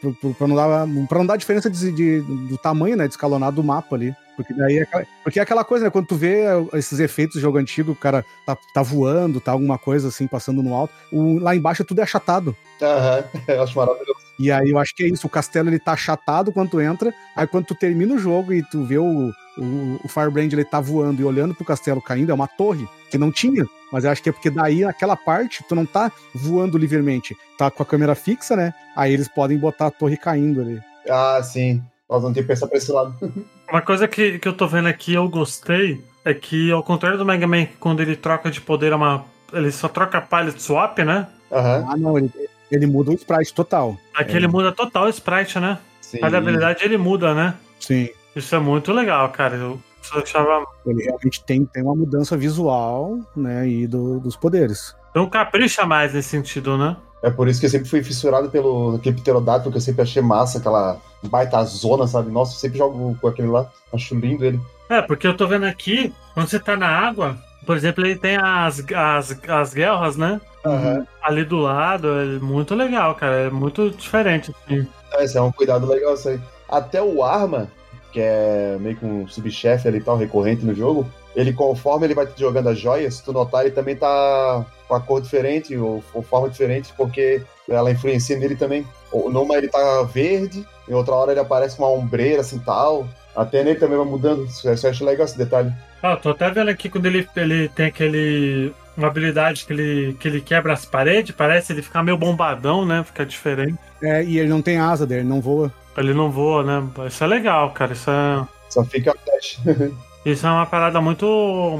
não 0.49 0.57
dar, 0.57 0.87
pra 1.07 1.19
não 1.19 1.27
dar 1.27 1.37
diferença 1.37 1.69
de, 1.69 1.93
de- 1.93 2.21
do 2.23 2.57
tamanho, 2.57 2.97
né, 2.97 3.07
de 3.07 3.13
escalonado 3.13 3.57
do 3.57 3.63
mapa 3.63 3.95
ali. 3.95 4.15
Porque 4.37 4.53
daí 4.53 4.79
é 4.79 4.83
aquela, 4.83 5.07
porque 5.25 5.39
é 5.41 5.43
aquela 5.43 5.65
coisa, 5.65 5.87
né? 5.87 5.91
Quando 5.91 6.07
tu 6.07 6.15
vê 6.15 6.45
esses 6.75 7.01
efeitos 7.01 7.37
de 7.37 7.41
jogo 7.41 7.59
antigo, 7.59 7.93
o 7.93 7.97
cara 7.97 8.25
tá, 8.45 8.57
tá 8.75 8.83
voando, 8.83 9.41
tá 9.41 9.53
alguma 9.53 9.79
coisa 9.79 10.09
assim, 10.09 10.27
passando 10.27 10.63
no 10.63 10.75
alto, 10.75 10.93
o, 11.11 11.39
lá 11.39 11.57
embaixo 11.57 11.85
tudo 11.85 12.01
é 12.01 12.05
achatado. 12.05 12.55
Aham, 12.81 13.25
eu 13.49 13.63
acho 13.63 13.77
maravilhoso. 13.77 14.27
E 14.39 14.53
aí 14.53 14.71
eu 14.71 14.79
acho 14.79 14.95
que 14.95 15.05
é 15.05 15.09
isso, 15.09 15.27
o 15.27 15.31
castelo 15.31 15.69
ele 15.71 15.79
tá 15.79 15.93
achatado 15.93 16.53
quando 16.53 16.71
tu 16.71 16.81
entra, 16.81 17.13
aí 17.35 17.47
quando 17.47 17.65
tu 17.65 17.75
termina 17.75 18.15
o 18.15 18.19
jogo 18.19 18.53
e 18.53 18.63
tu 18.63 18.85
vê 18.85 18.99
o, 18.99 19.33
o, 19.57 20.01
o 20.05 20.09
Firebrand 20.09 20.53
ele 20.53 20.65
tá 20.65 20.79
voando 20.79 21.23
e 21.23 21.25
olhando 21.25 21.55
pro 21.55 21.65
castelo 21.65 22.03
caindo, 22.03 22.31
é 22.31 22.35
uma 22.35 22.47
torre 22.47 22.87
que 23.11 23.17
não 23.17 23.33
tinha, 23.33 23.65
mas 23.91 24.05
eu 24.05 24.11
acho 24.11 24.23
que 24.23 24.29
é 24.29 24.33
porque 24.33 24.51
daí 24.51 24.81
naquela 24.81 25.17
parte 25.17 25.65
tu 25.67 25.75
não 25.75 25.87
tá 25.87 26.13
voando 26.35 26.77
livremente, 26.77 27.35
tá 27.57 27.71
com 27.71 27.83
a 27.83 27.87
câmera 27.87 28.15
fixa, 28.15 28.55
né? 28.55 28.75
Aí 28.95 29.15
eles 29.15 29.29
podem 29.29 29.57
botar 29.57 29.87
a 29.87 29.91
torre 29.91 30.19
caindo 30.19 30.61
ali. 30.61 30.81
Ah, 31.09 31.41
sim. 31.43 31.83
Nós 32.09 32.23
não 32.23 32.33
temos 32.33 32.47
que 32.47 32.55
pensar 32.55 32.67
pra 32.69 32.79
esse 32.79 32.93
lado. 32.93 33.15
Uma 33.71 33.83
coisa 33.83 34.07
que, 34.07 34.39
que 34.39 34.47
eu 34.47 34.53
tô 34.53 34.67
vendo 34.67 34.87
aqui 34.89 35.15
eu 35.15 35.29
gostei 35.29 36.05
é 36.25 36.33
que, 36.33 36.71
ao 36.71 36.83
contrário 36.83 37.19
do 37.19 37.25
Mega 37.27 37.47
Man, 37.47 37.67
que 37.67 37.77
quando 37.79 38.01
ele 38.01 38.17
troca 38.17 38.51
de 38.51 38.61
poder, 38.61 38.93
é 38.93 38.97
uma. 38.97 39.25
Ele 39.53 39.71
só 39.73 39.89
troca 39.89 40.21
palette 40.21 40.63
swap, 40.63 40.99
né? 41.01 41.27
Aham, 41.51 41.87
Ah, 41.89 41.97
não, 41.97 42.19
ele, 42.19 42.31
ele 42.71 42.87
muda 42.87 43.11
o 43.11 43.15
sprite 43.15 43.55
total. 43.55 43.97
Aqui 44.15 44.33
É. 44.33 44.37
ele 44.37 44.49
muda 44.49 44.73
total 44.73 45.05
o 45.07 45.09
sprite, 45.09 45.59
né? 45.61 45.79
sim. 46.01 46.19
Cada 46.19 46.39
habilidade 46.39 46.85
ele 46.85 46.97
muda, 46.97 47.35
né? 47.35 47.55
Sim. 47.81 48.09
Isso 48.35 48.55
é 48.55 48.59
muito 48.59 48.93
legal, 48.93 49.29
cara. 49.31 49.57
Eu 49.57 49.81
achava. 50.15 50.65
Ele 50.85 51.03
realmente 51.03 51.43
tem, 51.45 51.65
tem 51.65 51.83
uma 51.83 51.95
mudança 51.95 52.37
visual, 52.37 53.19
né? 53.37 53.69
E 53.69 53.87
do, 53.87 54.21
dos 54.21 54.37
poderes. 54.37 54.95
Então 55.11 55.29
capricha 55.29 55.85
mais 55.87 56.13
nesse 56.13 56.29
sentido, 56.29 56.77
né? 56.77 56.97
É 57.27 57.31
por 57.31 57.49
isso 57.49 57.59
que 57.59 57.67
eu 57.67 57.71
sempre 57.71 57.89
fui 57.89 58.05
fissurado 58.05 58.49
pelo 58.49 58.95
aquele 58.95 59.17
pterodátilo, 59.17 59.73
que 59.73 59.79
eu 59.79 59.83
sempre 59.83 60.03
achei 60.03 60.23
massa, 60.23 60.59
aquela 60.59 60.97
baita 61.25 61.61
zona, 61.65 62.07
sabe? 62.07 62.31
Nossa, 62.31 62.55
eu 62.55 62.59
sempre 62.61 62.79
jogo 62.79 63.19
com 63.21 63.27
aquele 63.27 63.49
lá. 63.49 63.69
Acho 63.93 64.15
lindo 64.15 64.45
ele. 64.45 64.61
É, 64.89 65.03
porque 65.03 65.27
eu 65.27 65.37
tô 65.37 65.45
vendo 65.45 65.67
aqui, 65.67 66.15
quando 66.35 66.47
você 66.47 66.61
tá 66.61 66.77
na 66.77 66.87
água, 66.87 67.37
por 67.67 67.77
exemplo, 67.77 68.07
ele 68.07 68.15
tem 68.15 68.37
as, 68.37 68.81
as, 68.95 69.37
as 69.49 69.75
guerras, 69.75 70.17
né? 70.17 70.41
Aham. 70.65 71.05
Ali 71.21 71.45
do 71.45 71.57
lado, 71.57 72.09
é 72.09 72.39
muito 72.39 72.77
legal, 72.77 73.13
cara. 73.17 73.35
É 73.35 73.51
muito 73.51 73.91
diferente, 73.91 74.55
assim. 74.63 74.87
É, 75.15 75.25
esse 75.25 75.37
é 75.37 75.43
um 75.43 75.51
cuidado 75.51 75.85
legal 75.85 76.15
isso 76.15 76.29
aí. 76.29 76.39
Até 76.69 77.03
o 77.03 77.25
Arma, 77.25 77.67
que 78.13 78.21
é 78.21 78.77
meio 78.79 78.95
que 78.95 79.05
um 79.05 79.27
subchefe 79.27 79.89
ali 79.89 79.99
e 79.99 80.01
tal, 80.01 80.17
recorrente 80.17 80.65
no 80.65 80.73
jogo, 80.73 81.05
ele 81.37 81.53
conforme 81.53 82.07
ele 82.07 82.15
vai 82.15 82.27
jogando 82.35 82.71
as 82.71 82.79
joias, 82.79 83.17
se 83.17 83.23
tu 83.23 83.31
notar, 83.31 83.61
ele 83.61 83.75
também 83.75 83.95
tá 83.95 84.65
com 84.89 84.95
a 84.95 85.01
cor 85.01 85.21
diferente 85.21 85.77
ou, 85.77 86.03
ou 86.15 86.23
forma 86.23 86.49
diferente, 86.49 86.95
porque 86.97 87.43
ela 87.69 87.91
influencia 87.91 88.39
nele 88.39 88.57
também. 88.57 88.87
Ou 89.13 89.31
numa 89.31 89.55
ele 89.57 89.69
tá 89.69 90.03
verde, 90.05 90.67
em 90.89 90.95
outra 90.95 91.15
hora 91.15 91.33
ele 91.33 91.41
aparece 91.41 91.77
com 91.77 91.83
uma 91.83 91.93
ombreira 91.93 92.41
assim 92.41 92.59
tal. 92.59 93.07
Até 93.37 93.63
nele 93.63 93.79
também 93.79 93.99
vai 93.99 94.07
mudando. 94.07 94.47
Isso 94.47 94.67
eu 94.67 94.73
acho 94.91 95.05
legal 95.05 95.27
esse 95.27 95.37
detalhe. 95.37 95.71
Ah, 96.03 96.17
tô 96.17 96.31
até 96.31 96.51
vendo 96.51 96.71
aqui 96.71 96.89
quando 96.89 97.05
ele, 97.05 97.29
ele 97.37 97.69
tem 97.69 97.87
aquele. 97.87 98.73
Uma 98.97 99.09
habilidade 99.09 99.67
que 99.67 99.75
ele, 99.75 100.17
que 100.19 100.27
ele 100.27 100.41
quebra 100.41 100.73
as 100.73 100.87
paredes, 100.87 101.37
parece 101.37 101.71
ele 101.71 101.83
ficar 101.83 102.03
meio 102.03 102.17
bombadão, 102.17 102.87
né? 102.87 103.05
Fica 103.05 103.27
diferente. 103.27 103.79
É, 104.03 104.25
e 104.25 104.39
ele 104.39 104.49
não 104.49 104.63
tem 104.63 104.79
asa 104.79 105.07
dele, 105.07 105.21
ele 105.21 105.29
não 105.29 105.39
voa. 105.39 105.71
Ele 105.99 106.15
não 106.15 106.31
voa, 106.31 106.63
né? 106.63 106.89
Isso 107.07 107.23
é 107.23 107.27
legal, 107.27 107.73
cara. 107.73 107.93
Isso 107.93 108.11
é. 108.11 108.49
Só 108.71 108.83
fica 108.85 109.15
flash. 109.23 109.61
Isso 110.27 110.47
é 110.47 110.51
uma 110.51 110.67
parada 110.67 111.01
muito, 111.01 111.25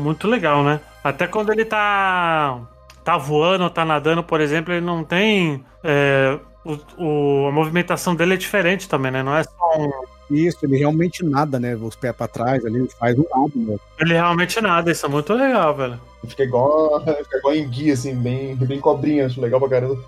muito 0.01 0.29
legal, 0.29 0.63
né? 0.63 0.81
Até 1.03 1.27
quando 1.27 1.53
ele 1.53 1.65
tá, 1.65 2.61
tá 3.05 3.19
voando 3.19 3.65
ou 3.65 3.71
tá 3.71 3.85
nadando, 3.85 4.23
por 4.23 4.41
exemplo, 4.41 4.73
ele 4.73 4.87
não 4.87 5.05
tem. 5.05 5.65
é, 5.85 6.39
o, 6.65 6.79
o- 6.99 7.49
a 7.49 7.53
movimentação 7.53 8.15
dele 8.15 8.35
é 8.35 8.37
diferente 8.37 8.89
também, 8.89 9.11
né? 9.13 9.23
Não 9.23 9.37
é 9.37 9.43
só 9.45 9.79
um. 9.79 9.91
Isso, 10.29 10.59
ele 10.65 10.77
realmente 10.79 11.25
nada, 11.25 11.59
né? 11.61 11.77
Os 11.77 11.95
pés 11.97 12.15
pra 12.15 12.27
trás 12.27 12.65
ali, 12.65 12.79
ele 12.81 12.91
faz 12.99 13.17
um 13.19 13.25
nada, 13.33 13.53
né? 13.55 13.77
Ele 14.01 14.15
realmente 14.15 14.61
nada. 14.61 14.91
Isso 14.91 15.07
é 15.07 15.09
muito 15.09 15.33
legal, 15.35 15.75
velho. 15.75 16.01
Fica 16.27 16.43
igual, 16.45 17.01
fica 17.01 17.39
igual 17.39 17.55
em 17.55 17.69
guia, 17.69 17.95
assim, 17.95 18.15
bem, 18.15 18.57
bem 18.57 18.81
cobrinha. 18.81 19.27
Acho 19.27 19.41
legal 19.41 19.61
pra 19.61 19.69
caramba. 19.69 19.99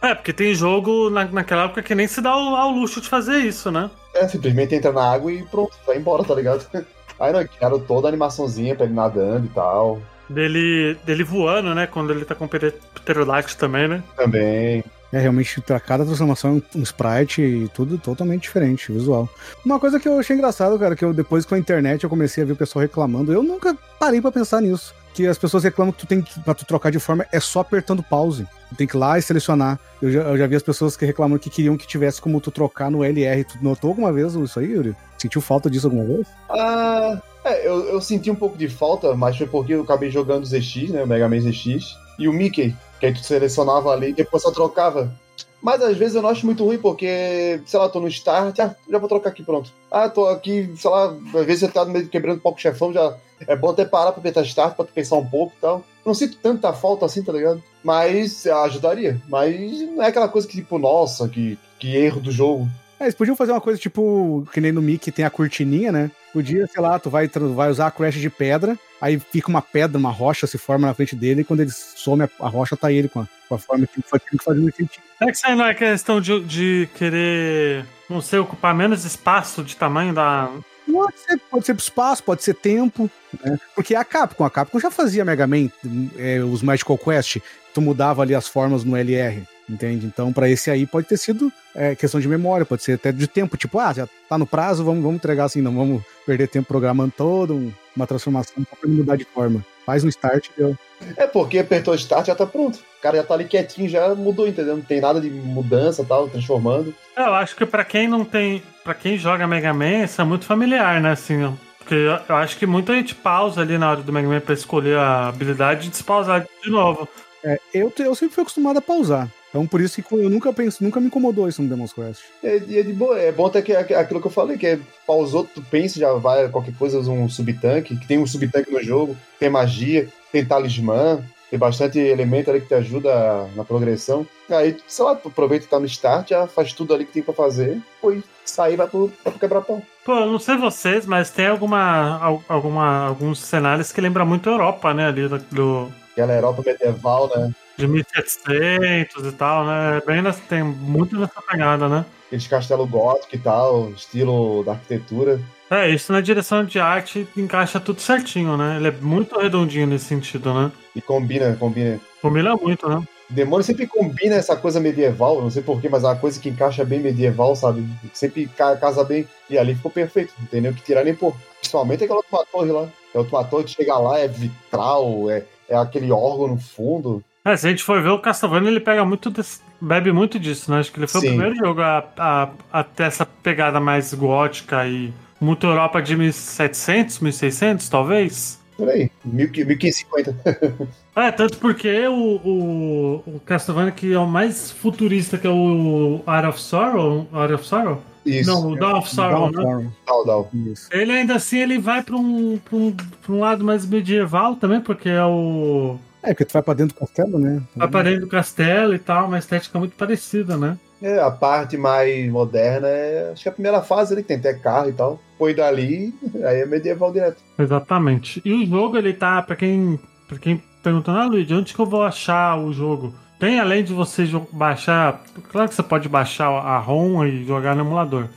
É, 0.00 0.14
porque 0.14 0.32
tem 0.32 0.54
jogo 0.54 1.10
na, 1.10 1.24
naquela 1.26 1.64
época 1.64 1.82
que 1.82 1.94
nem 1.94 2.06
se 2.06 2.20
dá 2.22 2.30
ao, 2.30 2.54
ao 2.54 2.70
luxo 2.70 3.00
de 3.00 3.08
fazer 3.08 3.38
isso, 3.40 3.70
né? 3.70 3.90
É, 4.14 4.26
simplesmente 4.28 4.74
entra 4.74 4.92
na 4.92 5.02
água 5.12 5.32
e 5.32 5.42
pronto, 5.42 5.72
vai 5.86 5.96
embora, 5.98 6.22
tá 6.24 6.34
ligado? 6.34 6.64
Aí 7.18 7.32
não, 7.32 7.44
criaram 7.46 7.80
toda 7.80 8.08
a 8.08 8.10
animaçãozinha 8.10 8.74
pra 8.74 8.84
ele 8.86 8.94
nadando 8.94 9.46
e 9.46 9.50
tal. 9.50 10.00
Dele, 10.28 10.96
dele 11.04 11.24
voando, 11.24 11.74
né? 11.74 11.86
Quando 11.86 12.12
ele 12.12 12.24
tá 12.24 12.34
com 12.34 12.46
pter- 12.46 12.74
pterodáctilo 12.94 13.58
também, 13.58 13.88
né? 13.88 14.02
Também. 14.16 14.84
É, 15.10 15.18
realmente, 15.18 15.58
pra 15.62 15.80
cada 15.80 16.04
transformação, 16.04 16.62
um 16.76 16.82
sprite 16.82 17.40
e 17.40 17.68
tudo 17.68 17.96
totalmente 17.96 18.42
diferente, 18.42 18.92
visual. 18.92 19.26
Uma 19.64 19.80
coisa 19.80 19.98
que 19.98 20.06
eu 20.06 20.18
achei 20.18 20.36
engraçado, 20.36 20.78
cara, 20.78 20.94
que 20.94 21.02
eu 21.02 21.14
depois 21.14 21.46
com 21.46 21.54
a 21.54 21.58
internet 21.58 22.04
eu 22.04 22.10
comecei 22.10 22.42
a 22.44 22.46
ver 22.46 22.52
o 22.52 22.56
pessoal 22.56 22.82
reclamando, 22.82 23.32
eu 23.32 23.42
nunca 23.42 23.74
parei 23.98 24.20
pra 24.20 24.30
pensar 24.30 24.60
nisso. 24.60 24.94
Que 25.14 25.26
as 25.26 25.38
pessoas 25.38 25.64
reclamam 25.64 25.92
que 25.92 26.00
tu 26.00 26.06
tem 26.06 26.20
que, 26.20 26.38
pra 26.40 26.52
tu 26.52 26.66
trocar 26.66 26.92
de 26.92 26.98
forma, 26.98 27.24
é 27.32 27.40
só 27.40 27.60
apertando 27.60 28.02
pause. 28.02 28.46
Tu 28.68 28.76
tem 28.76 28.86
que 28.86 28.94
ir 28.96 29.00
lá 29.00 29.18
e 29.18 29.22
selecionar. 29.22 29.80
Eu 30.02 30.12
já, 30.12 30.20
eu 30.20 30.36
já 30.36 30.46
vi 30.46 30.56
as 30.56 30.62
pessoas 30.62 30.94
que 30.94 31.06
reclamam 31.06 31.38
que 31.38 31.48
queriam 31.48 31.76
que 31.78 31.86
tivesse 31.86 32.20
como 32.20 32.38
tu 32.38 32.50
trocar 32.50 32.90
no 32.90 33.02
LR. 33.02 33.44
Tu 33.44 33.56
notou 33.62 33.88
alguma 33.88 34.12
vez 34.12 34.34
isso 34.34 34.60
aí, 34.60 34.72
Yuri? 34.72 34.94
Sentiu 35.18 35.40
falta 35.40 35.68
disso 35.68 35.86
alguma 35.86 36.04
vez? 36.04 36.26
Ah, 36.48 37.20
é, 37.44 37.66
eu, 37.66 37.88
eu 37.88 38.00
senti 38.00 38.30
um 38.30 38.34
pouco 38.34 38.56
de 38.56 38.68
falta, 38.68 39.14
mas 39.14 39.36
foi 39.36 39.46
porque 39.46 39.74
eu 39.74 39.82
acabei 39.82 40.10
jogando 40.10 40.46
ZX, 40.46 40.90
né? 40.90 41.02
O 41.02 41.06
Mega 41.06 41.28
Man 41.28 41.40
ZX. 41.40 41.96
E 42.18 42.28
o 42.28 42.32
Mickey, 42.32 42.74
que 42.98 43.06
aí 43.06 43.12
tu 43.12 43.20
selecionava 43.20 43.90
ali 43.90 44.10
e 44.10 44.12
depois 44.12 44.42
só 44.42 44.50
trocava. 44.50 45.12
Mas 45.60 45.82
às 45.82 45.96
vezes 45.96 46.14
eu 46.14 46.22
não 46.22 46.30
acho 46.30 46.46
muito 46.46 46.64
ruim, 46.64 46.78
porque, 46.78 47.60
sei 47.66 47.80
lá, 47.80 47.88
tô 47.88 48.00
no 48.00 48.08
start, 48.08 48.58
ah, 48.60 48.76
já 48.88 48.98
vou 48.98 49.08
trocar 49.08 49.30
aqui, 49.30 49.42
pronto. 49.42 49.72
Ah, 49.90 50.08
tô 50.08 50.26
aqui, 50.26 50.72
sei 50.76 50.90
lá, 50.90 51.06
às 51.34 51.46
vezes 51.46 51.60
você 51.60 51.68
tá 51.68 51.84
meio 51.84 52.08
quebrando 52.08 52.38
um 52.38 52.40
pouco 52.40 52.58
o 52.58 52.60
chefão, 52.60 52.92
já 52.92 53.16
é 53.46 53.56
bom 53.56 53.70
até 53.70 53.84
parar 53.84 54.12
pra 54.12 54.20
apertar 54.20 54.42
start, 54.42 54.76
pra 54.76 54.84
tu 54.84 54.92
pensar 54.92 55.16
um 55.16 55.26
pouco 55.26 55.52
e 55.56 55.60
tal. 55.60 55.84
Não 56.04 56.14
sinto 56.14 56.36
tanta 56.36 56.72
falta 56.72 57.06
assim, 57.06 57.22
tá 57.22 57.32
ligado? 57.32 57.62
Mas 57.82 58.46
ah, 58.46 58.62
ajudaria. 58.62 59.20
Mas 59.28 59.80
não 59.80 60.02
é 60.02 60.08
aquela 60.08 60.28
coisa 60.28 60.46
que, 60.46 60.56
tipo, 60.56 60.78
nossa, 60.78 61.28
que, 61.28 61.58
que 61.78 61.96
erro 61.96 62.20
do 62.20 62.30
jogo. 62.30 62.68
É, 63.00 63.04
eles 63.04 63.14
podiam 63.14 63.36
fazer 63.36 63.52
uma 63.52 63.60
coisa 63.60 63.78
tipo, 63.78 64.46
que 64.52 64.60
nem 64.60 64.72
no 64.72 64.82
Mickey 64.82 65.12
tem 65.12 65.24
a 65.24 65.30
cortininha, 65.30 65.92
né? 65.92 66.10
Podia, 66.32 66.66
sei 66.66 66.82
lá, 66.82 66.98
tu 66.98 67.08
vai, 67.08 67.28
tra- 67.28 67.46
vai 67.46 67.70
usar 67.70 67.86
a 67.86 67.90
crash 67.90 68.16
de 68.16 68.28
pedra, 68.28 68.76
aí 69.00 69.18
fica 69.18 69.48
uma 69.48 69.62
pedra, 69.62 69.98
uma 69.98 70.10
rocha 70.10 70.46
se 70.46 70.58
forma 70.58 70.86
na 70.86 70.94
frente 70.94 71.14
dele, 71.14 71.40
e 71.42 71.44
quando 71.44 71.60
ele 71.60 71.70
some 71.70 72.22
a, 72.24 72.28
a 72.40 72.48
rocha, 72.48 72.76
tá 72.76 72.90
ele 72.92 73.08
com 73.08 73.20
a, 73.20 73.28
com 73.48 73.54
a 73.54 73.58
forma 73.58 73.86
que 73.86 74.02
foi 74.02 74.18
que 74.18 74.36
fazendo 74.42 74.72
sentido. 74.74 75.02
É 75.20 75.26
que 75.26 75.32
isso 75.32 75.46
aí 75.46 75.54
não 75.54 75.64
é 75.66 75.74
questão 75.74 76.20
de, 76.20 76.40
de 76.40 76.88
querer, 76.96 77.84
não 78.10 78.20
sei, 78.20 78.38
ocupar 78.40 78.74
menos 78.74 79.04
espaço 79.04 79.62
de 79.62 79.76
tamanho 79.76 80.12
da. 80.12 80.50
Pode 80.90 81.18
ser, 81.20 81.38
pode 81.50 81.66
ser 81.66 81.76
espaço, 81.76 82.22
pode 82.24 82.42
ser 82.42 82.54
tempo, 82.54 83.10
né? 83.44 83.58
Porque 83.74 83.94
a 83.94 84.04
Capcom, 84.04 84.44
a 84.44 84.50
Capcom 84.50 84.80
já 84.80 84.90
fazia 84.90 85.24
Mega 85.24 85.46
Man, 85.46 85.68
é, 86.16 86.40
os 86.40 86.62
Magical 86.62 86.96
Quest, 86.98 87.38
tu 87.74 87.80
mudava 87.80 88.22
ali 88.22 88.34
as 88.34 88.48
formas 88.48 88.84
no 88.84 88.96
LR, 88.96 89.42
entende? 89.68 90.06
Então, 90.06 90.32
para 90.32 90.48
esse 90.48 90.70
aí 90.70 90.86
pode 90.86 91.06
ter 91.06 91.16
sido 91.16 91.52
é, 91.74 91.94
questão 91.94 92.20
de 92.20 92.28
memória, 92.28 92.66
pode 92.66 92.82
ser 92.82 92.94
até 92.94 93.12
de 93.12 93.26
tempo, 93.26 93.56
tipo, 93.56 93.78
ah, 93.78 93.92
já 93.92 94.08
tá 94.28 94.38
no 94.38 94.46
prazo, 94.46 94.84
vamos, 94.84 95.02
vamos 95.02 95.16
entregar 95.16 95.44
assim, 95.44 95.60
não 95.60 95.74
vamos 95.74 96.02
perder 96.24 96.48
tempo 96.48 96.68
programando 96.68 97.12
todo 97.16 97.54
um, 97.54 97.72
uma 97.94 98.06
transformação 98.06 98.64
pra 98.64 98.88
mudar 98.88 99.16
de 99.16 99.24
forma. 99.24 99.64
Faz 99.84 100.04
um 100.04 100.08
start 100.08 100.48
e 100.48 100.60
deu. 100.60 100.76
É 101.16 101.26
porque 101.26 101.58
apertou 101.58 101.94
start 101.94 102.26
já 102.26 102.34
tá 102.34 102.46
pronto. 102.46 102.76
O 102.76 103.02
cara 103.02 103.16
já 103.16 103.24
tá 103.24 103.34
ali 103.34 103.44
quietinho, 103.44 103.88
já 103.88 104.14
mudou, 104.14 104.46
entendeu? 104.46 104.76
Não 104.76 104.82
tem 104.82 105.00
nada 105.00 105.20
de 105.20 105.30
mudança 105.30 106.04
tal, 106.04 106.28
transformando. 106.28 106.94
Eu 107.16 107.34
acho 107.34 107.56
que 107.56 107.64
para 107.64 107.84
quem 107.84 108.06
não 108.06 108.24
tem. 108.24 108.62
para 108.84 108.94
quem 108.94 109.16
joga 109.16 109.46
Mega 109.46 109.72
Man, 109.72 110.04
isso 110.04 110.20
é 110.20 110.24
muito 110.24 110.44
familiar, 110.44 111.00
né? 111.00 111.12
Assim, 111.12 111.42
ó. 111.42 111.52
porque 111.78 111.94
eu, 111.94 112.18
eu 112.28 112.36
acho 112.36 112.58
que 112.58 112.66
muita 112.66 112.92
gente 112.94 113.14
pausa 113.14 113.62
ali 113.62 113.78
na 113.78 113.90
hora 113.90 114.02
do 114.02 114.12
Mega 114.12 114.28
Man 114.28 114.40
pra 114.40 114.52
escolher 114.52 114.98
a 114.98 115.28
habilidade 115.28 115.86
e 115.86 115.90
despausar 115.90 116.46
de 116.62 116.70
novo. 116.70 117.08
É, 117.42 117.58
eu, 117.72 117.92
eu 117.98 118.14
sempre 118.14 118.34
fui 118.34 118.42
acostumado 118.42 118.78
a 118.78 118.82
pausar. 118.82 119.28
Então 119.58 119.66
por 119.66 119.80
isso 119.80 120.00
que 120.00 120.14
eu 120.14 120.30
nunca 120.30 120.52
penso, 120.52 120.84
nunca 120.84 121.00
me 121.00 121.08
incomodou 121.08 121.48
isso 121.48 121.60
no 121.60 121.68
Demon's 121.68 121.92
Quest. 121.92 122.20
É, 122.44 122.58
é 122.58 122.82
de 122.84 122.92
boa, 122.92 123.18
é 123.18 123.32
bom 123.32 123.46
até 123.46 123.60
que 123.60 123.72
aquilo 123.72 124.20
que 124.20 124.28
eu 124.28 124.30
falei, 124.30 124.56
que 124.56 124.66
é 124.68 124.78
pausou, 125.04 125.42
tu 125.42 125.60
pensa, 125.60 125.98
já 125.98 126.12
vai 126.12 126.48
qualquer 126.48 126.74
coisa, 126.76 126.96
usa 126.96 127.10
um 127.10 127.28
subtanque, 127.28 127.96
que 127.96 128.06
tem 128.06 128.18
um 128.18 128.26
subtanque 128.26 128.70
no 128.70 128.80
jogo, 128.80 129.16
tem 129.36 129.50
magia, 129.50 130.08
tem 130.30 130.44
talismã, 130.44 131.20
tem 131.50 131.58
bastante 131.58 131.98
elemento 131.98 132.50
ali 132.50 132.60
que 132.60 132.68
te 132.68 132.74
ajuda 132.74 133.48
na 133.56 133.64
progressão. 133.64 134.24
Aí, 134.48 134.76
sei 134.86 135.04
lá, 135.04 135.16
tu 135.16 135.26
aproveita 135.26 135.66
e 135.66 135.68
tá 135.68 135.80
no 135.80 135.86
start, 135.86 136.28
já 136.28 136.46
faz 136.46 136.72
tudo 136.72 136.94
ali 136.94 137.04
que 137.04 137.14
tem 137.14 137.22
pra 137.24 137.34
fazer, 137.34 137.82
depois 137.96 138.22
sair 138.44 138.76
vai 138.76 138.86
pro, 138.86 139.08
vai 139.24 139.32
pro 139.32 139.40
quebra-pão. 139.40 139.82
Pô, 140.04 140.12
eu 140.20 140.26
não 140.26 140.38
sei 140.38 140.56
vocês, 140.56 141.04
mas 141.04 141.30
tem 141.32 141.48
alguma, 141.48 142.40
alguma, 142.48 143.08
alguns 143.08 143.40
cenários 143.40 143.90
que 143.90 144.00
lembram 144.00 144.24
muito 144.24 144.48
a 144.48 144.52
Europa, 144.52 144.94
né? 144.94 145.08
Ali 145.08 145.28
do. 145.50 145.92
Aquela 146.12 146.34
Europa 146.34 146.62
medieval, 146.64 147.28
né? 147.34 147.52
De 147.78 147.86
1700 147.86 149.24
e 149.24 149.32
tal, 149.32 149.64
né? 149.64 150.02
Bem 150.04 150.20
nessa, 150.20 150.40
tem 150.48 150.64
muito 150.64 151.16
nessa 151.16 151.40
pegada, 151.40 151.88
né? 151.88 152.04
Aqueles 152.26 152.46
castelo 152.48 152.86
gótico 152.86 153.36
e 153.36 153.38
tal, 153.38 153.90
estilo 153.90 154.64
da 154.64 154.72
arquitetura. 154.72 155.40
É, 155.70 155.88
isso 155.88 156.12
na 156.12 156.20
direção 156.20 156.64
de 156.64 156.80
arte 156.80 157.28
encaixa 157.36 157.78
tudo 157.78 158.00
certinho, 158.00 158.56
né? 158.56 158.78
Ele 158.78 158.88
é 158.88 158.90
muito 158.90 159.38
redondinho 159.38 159.86
nesse 159.86 160.06
sentido, 160.06 160.52
né? 160.52 160.72
E 160.96 161.00
combina, 161.00 161.54
combina. 161.56 162.00
Combina 162.20 162.56
muito, 162.56 162.88
né? 162.88 163.00
Demônio 163.30 163.62
sempre 163.62 163.86
combina 163.86 164.36
essa 164.36 164.56
coisa 164.56 164.80
medieval, 164.80 165.42
não 165.42 165.50
sei 165.50 165.62
porquê, 165.62 165.88
mas 165.88 166.02
é 166.02 166.06
uma 166.06 166.16
coisa 166.16 166.40
que 166.40 166.48
encaixa 166.48 166.84
bem 166.84 166.98
medieval, 166.98 167.54
sabe? 167.54 167.86
Sempre 168.14 168.46
casa 168.56 169.04
bem. 169.04 169.28
E 169.50 169.58
ali 169.58 169.74
ficou 169.74 169.90
perfeito, 169.90 170.32
não 170.38 170.46
tem 170.46 170.62
nem 170.62 170.70
o 170.70 170.74
que 170.74 170.82
tirar 170.82 171.04
nem 171.04 171.14
pôr. 171.14 171.36
Principalmente 171.60 172.04
aquela 172.04 172.20
última 172.20 172.44
torre 172.50 172.72
lá. 172.72 172.88
É 173.14 173.18
outra 173.18 173.44
torre 173.44 173.64
que 173.64 173.70
chega 173.70 173.98
lá, 173.98 174.18
é 174.18 174.26
vitral, 174.26 175.30
é, 175.30 175.44
é 175.68 175.76
aquele 175.76 176.10
órgão 176.10 176.48
no 176.48 176.58
fundo. 176.58 177.22
É, 177.48 177.56
se 177.56 177.66
a 177.66 177.70
gente 177.70 177.82
for 177.82 178.02
ver, 178.02 178.10
o 178.10 178.18
Castlevania 178.18 178.68
ele 178.70 178.78
pega 178.78 179.02
muito 179.06 179.30
desse, 179.30 179.60
bebe 179.80 180.12
muito 180.12 180.38
disso, 180.38 180.70
né? 180.70 180.80
Acho 180.80 180.92
que 180.92 180.98
ele 180.98 181.06
foi 181.06 181.22
Sim. 181.22 181.28
o 181.28 181.30
primeiro 181.30 181.56
jogo 181.56 181.80
a, 181.80 182.04
a, 182.18 182.48
a 182.70 182.84
ter 182.84 183.04
essa 183.04 183.24
pegada 183.24 183.80
mais 183.80 184.12
gótica 184.12 184.86
e 184.86 185.14
muito 185.40 185.66
Europa 185.66 186.02
de 186.02 186.14
1700, 186.14 187.20
1600, 187.20 187.88
talvez? 187.88 188.60
Por 188.76 188.90
aí, 188.90 189.10
1550. 189.24 190.36
é, 191.16 191.32
tanto 191.32 191.56
porque 191.56 192.06
o, 192.06 192.36
o, 192.44 193.22
o 193.26 193.40
Castlevania 193.46 193.92
que 193.92 194.12
é 194.12 194.18
o 194.18 194.26
mais 194.26 194.70
futurista, 194.70 195.38
que 195.38 195.46
é 195.46 195.50
o 195.50 196.20
Art 196.26 196.50
of 196.50 196.60
Sorrow, 196.60 197.26
Art 197.32 197.52
of 197.52 197.66
Sorrow? 197.66 198.02
Isso. 198.26 198.50
Não, 198.50 198.72
o 198.72 198.76
Dawn 198.76 198.98
of 198.98 199.08
Sorrow, 199.08 199.50
Dawn 199.50 199.78
né? 199.78 199.90
Dawn, 200.06 200.26
Dawn. 200.26 200.46
Ele 200.90 201.12
ainda 201.12 201.36
assim 201.36 201.60
ele 201.60 201.78
vai 201.78 202.02
para 202.02 202.14
um, 202.14 202.60
um, 202.70 202.96
um 203.26 203.38
lado 203.40 203.64
mais 203.64 203.86
medieval 203.86 204.54
também, 204.56 204.82
porque 204.82 205.08
é 205.08 205.24
o 205.24 205.98
é, 206.22 206.28
porque 206.28 206.44
tu 206.44 206.52
vai 206.52 206.62
pra 206.62 206.74
dentro 206.74 206.94
do 206.94 207.00
castelo, 207.00 207.38
né? 207.38 207.62
Vai 207.76 207.88
pra 207.88 208.02
dentro 208.02 208.22
do 208.22 208.28
castelo 208.28 208.94
e 208.94 208.98
tal, 208.98 209.26
uma 209.26 209.38
estética 209.38 209.78
muito 209.78 209.96
parecida, 209.96 210.56
né? 210.56 210.78
É, 211.00 211.20
a 211.20 211.30
parte 211.30 211.76
mais 211.76 212.28
moderna 212.30 212.88
é. 212.88 213.30
Acho 213.32 213.42
que 213.42 213.48
é 213.48 213.52
a 213.52 213.54
primeira 213.54 213.82
fase 213.82 214.12
ali, 214.12 214.22
que 214.22 214.28
tem 214.28 214.38
até 214.38 214.54
carro 214.54 214.88
e 214.88 214.92
tal. 214.92 215.20
Foi 215.38 215.54
dali, 215.54 216.12
aí 216.44 216.60
é 216.60 216.66
medieval 216.66 217.12
direto. 217.12 217.42
Exatamente. 217.58 218.42
E 218.44 218.52
o 218.52 218.66
jogo, 218.66 218.96
ele 218.96 219.12
tá, 219.12 219.40
pra 219.42 219.54
quem. 219.54 219.98
Pra 220.26 220.38
quem 220.38 220.62
perguntando, 220.82 221.18
ah, 221.18 221.26
Luiz, 221.26 221.50
onde 221.50 221.72
que 221.72 221.80
eu 221.80 221.86
vou 221.86 222.02
achar 222.02 222.58
o 222.58 222.72
jogo? 222.72 223.14
Tem 223.38 223.60
além 223.60 223.84
de 223.84 223.92
você 223.92 224.24
baixar. 224.52 225.22
Claro 225.50 225.68
que 225.68 225.74
você 225.74 225.82
pode 225.82 226.08
baixar 226.08 226.48
a 226.48 226.78
ROM 226.78 227.24
e 227.24 227.44
jogar 227.44 227.74
no 227.76 227.82
emulador. 227.82 228.28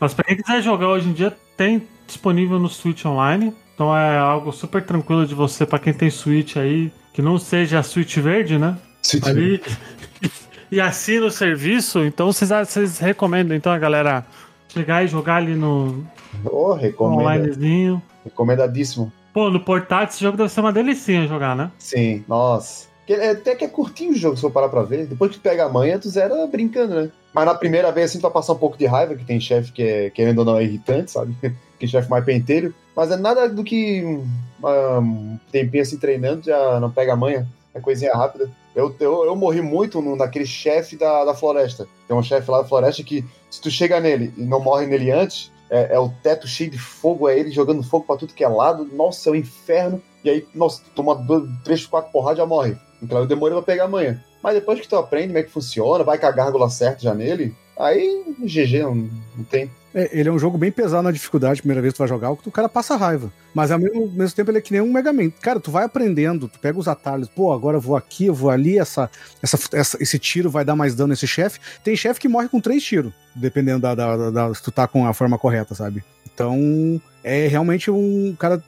Mas 0.00 0.12
pra 0.12 0.24
quem 0.24 0.36
quiser 0.36 0.60
jogar 0.62 0.88
hoje 0.88 1.08
em 1.08 1.12
dia, 1.12 1.34
tem 1.56 1.86
disponível 2.06 2.58
no 2.58 2.68
Switch 2.68 3.04
Online. 3.04 3.54
Então 3.74 3.96
é 3.96 4.18
algo 4.18 4.50
super 4.52 4.84
tranquilo 4.84 5.24
de 5.24 5.34
você, 5.34 5.64
para 5.64 5.78
quem 5.78 5.94
tem 5.94 6.10
Switch 6.10 6.56
aí, 6.56 6.92
que 7.18 7.22
não 7.22 7.36
seja 7.36 7.80
a 7.80 7.82
Switch 7.82 8.16
verde, 8.18 8.56
né? 8.56 8.78
Switch 9.02 9.26
ali, 9.26 9.60
e 10.70 10.80
assina 10.80 11.26
o 11.26 11.30
serviço, 11.32 12.04
então 12.04 12.32
vocês, 12.32 12.48
vocês 12.48 13.00
recomendam 13.00 13.56
então 13.56 13.72
a 13.72 13.78
galera 13.78 14.24
chegar 14.68 15.02
e 15.04 15.08
jogar 15.08 15.38
ali 15.38 15.56
no, 15.56 16.06
oh, 16.44 16.74
recomenda. 16.74 17.24
onlinezinho. 17.24 18.00
Recomendadíssimo. 18.24 19.12
Pô, 19.32 19.50
no 19.50 19.58
portátil 19.58 20.14
esse 20.14 20.22
jogo 20.22 20.36
deve 20.36 20.48
ser 20.48 20.60
uma 20.60 20.72
delicinha 20.72 21.26
jogar, 21.26 21.56
né? 21.56 21.72
Sim, 21.80 22.24
nossa. 22.28 22.86
Até 23.14 23.54
que 23.54 23.64
é 23.64 23.68
curtinho 23.68 24.12
o 24.12 24.16
jogo, 24.16 24.36
se 24.36 24.42
for 24.42 24.50
parar 24.50 24.68
pra 24.68 24.82
ver. 24.82 25.06
Depois 25.06 25.30
que 25.30 25.38
tu 25.38 25.42
pega 25.42 25.64
a 25.64 25.68
manha, 25.68 25.98
tu 25.98 26.08
zera 26.08 26.46
brincando, 26.46 26.94
né? 26.94 27.10
Mas 27.32 27.46
na 27.46 27.54
primeira 27.54 27.90
vez, 27.90 28.10
assim, 28.10 28.18
tu 28.18 28.22
vai 28.22 28.30
passar 28.30 28.52
um 28.52 28.58
pouco 28.58 28.76
de 28.76 28.86
raiva, 28.86 29.14
que 29.14 29.24
tem 29.24 29.40
chefe 29.40 29.72
que 29.72 29.82
é, 29.82 30.10
querendo 30.10 30.40
ou 30.40 30.44
não, 30.44 30.56
é 30.56 30.64
irritante, 30.64 31.10
sabe? 31.10 31.34
que 31.78 31.86
chefe 31.86 32.10
mais 32.10 32.24
penteiro. 32.24 32.74
Mas 32.94 33.10
é 33.10 33.16
nada 33.16 33.48
do 33.48 33.62
que 33.62 34.04
um 34.04 35.38
tempinho 35.52 35.82
assim 35.82 35.98
treinando, 35.98 36.46
já 36.46 36.80
não 36.80 36.90
pega 36.90 37.12
a 37.12 37.16
manha. 37.16 37.46
É 37.74 37.80
coisinha 37.80 38.12
rápida. 38.12 38.50
Eu, 38.74 38.94
eu, 38.98 39.24
eu 39.24 39.36
morri 39.36 39.60
muito 39.60 40.00
no, 40.00 40.16
naquele 40.16 40.46
chefe 40.46 40.96
da, 40.96 41.24
da 41.24 41.34
floresta. 41.34 41.86
Tem 42.06 42.16
um 42.16 42.22
chefe 42.22 42.50
lá 42.50 42.62
da 42.62 42.68
floresta 42.68 43.02
que, 43.02 43.24
se 43.50 43.60
tu 43.60 43.70
chega 43.70 44.00
nele 44.00 44.32
e 44.36 44.42
não 44.42 44.60
morre 44.60 44.86
nele 44.86 45.10
antes, 45.10 45.52
é, 45.70 45.94
é, 45.94 45.98
o 45.98 46.08
teto 46.22 46.46
cheio 46.46 46.70
de 46.70 46.78
fogo, 46.78 47.28
é 47.28 47.38
ele 47.38 47.50
jogando 47.50 47.82
fogo 47.82 48.04
pra 48.06 48.16
tudo 48.16 48.34
que 48.34 48.44
é 48.44 48.48
lado. 48.48 48.84
Nossa, 48.84 49.28
é 49.28 49.30
o 49.30 49.34
um 49.34 49.36
inferno. 49.36 50.02
E 50.24 50.30
aí, 50.30 50.46
nossa, 50.54 50.82
toma 50.94 51.14
dois, 51.14 51.44
três, 51.62 51.86
quatro 51.86 52.10
porradas 52.10 52.38
já 52.38 52.46
morre. 52.46 52.76
Então 53.02 53.18
eu 53.18 53.26
demorei 53.26 53.56
pra 53.56 53.62
pegar 53.62 53.84
a 53.84 53.88
manha. 53.88 54.22
Mas 54.42 54.54
depois 54.54 54.80
que 54.80 54.88
tu 54.88 54.96
aprende 54.96 55.28
como 55.28 55.38
é 55.38 55.42
que 55.42 55.50
funciona, 55.50 56.04
vai 56.04 56.18
com 56.18 56.26
a 56.26 56.30
gárgula 56.30 56.70
certa 56.70 57.02
já 57.02 57.14
nele, 57.14 57.54
aí 57.78 58.24
GG, 58.40 58.82
não, 58.82 58.94
não 58.94 59.44
tem. 59.44 59.70
É, 59.94 60.08
ele 60.12 60.28
é 60.28 60.32
um 60.32 60.38
jogo 60.38 60.58
bem 60.58 60.70
pesado 60.70 61.02
na 61.02 61.10
dificuldade, 61.10 61.60
primeira 61.60 61.80
vez 61.80 61.92
que 61.92 61.96
tu 61.96 62.00
vai 62.00 62.08
jogar, 62.08 62.30
o 62.30 62.36
cara 62.52 62.68
passa 62.68 62.94
raiva. 62.94 63.32
Mas 63.54 63.70
ao 63.70 63.78
mesmo, 63.78 64.06
mesmo 64.12 64.36
tempo 64.36 64.50
ele 64.50 64.58
é 64.58 64.60
que 64.60 64.72
nem 64.72 64.80
um 64.80 64.92
Mega 64.92 65.12
Man. 65.12 65.30
Cara, 65.30 65.58
tu 65.58 65.70
vai 65.70 65.84
aprendendo, 65.84 66.46
tu 66.46 66.58
pega 66.58 66.78
os 66.78 66.86
atalhos, 66.86 67.28
pô, 67.28 67.52
agora 67.52 67.78
eu 67.78 67.80
vou 67.80 67.96
aqui, 67.96 68.26
eu 68.26 68.34
vou 68.34 68.50
ali, 68.50 68.78
essa, 68.78 69.10
essa, 69.42 69.58
essa 69.72 69.98
esse 70.00 70.18
tiro 70.18 70.50
vai 70.50 70.64
dar 70.64 70.76
mais 70.76 70.94
dano 70.94 71.08
nesse 71.08 71.26
chefe. 71.26 71.58
Tem 71.82 71.96
chefe 71.96 72.20
que 72.20 72.28
morre 72.28 72.48
com 72.48 72.60
três 72.60 72.82
tiros, 72.84 73.12
dependendo 73.34 73.80
da, 73.80 73.94
da, 73.94 74.16
da, 74.16 74.30
da, 74.30 74.54
se 74.54 74.62
tu 74.62 74.70
tá 74.70 74.86
com 74.86 75.06
a 75.06 75.14
forma 75.14 75.38
correta, 75.38 75.74
sabe? 75.74 76.04
Então, 76.32 77.00
é 77.24 77.48
realmente 77.48 77.90
um 77.90 78.36
cara 78.38 78.62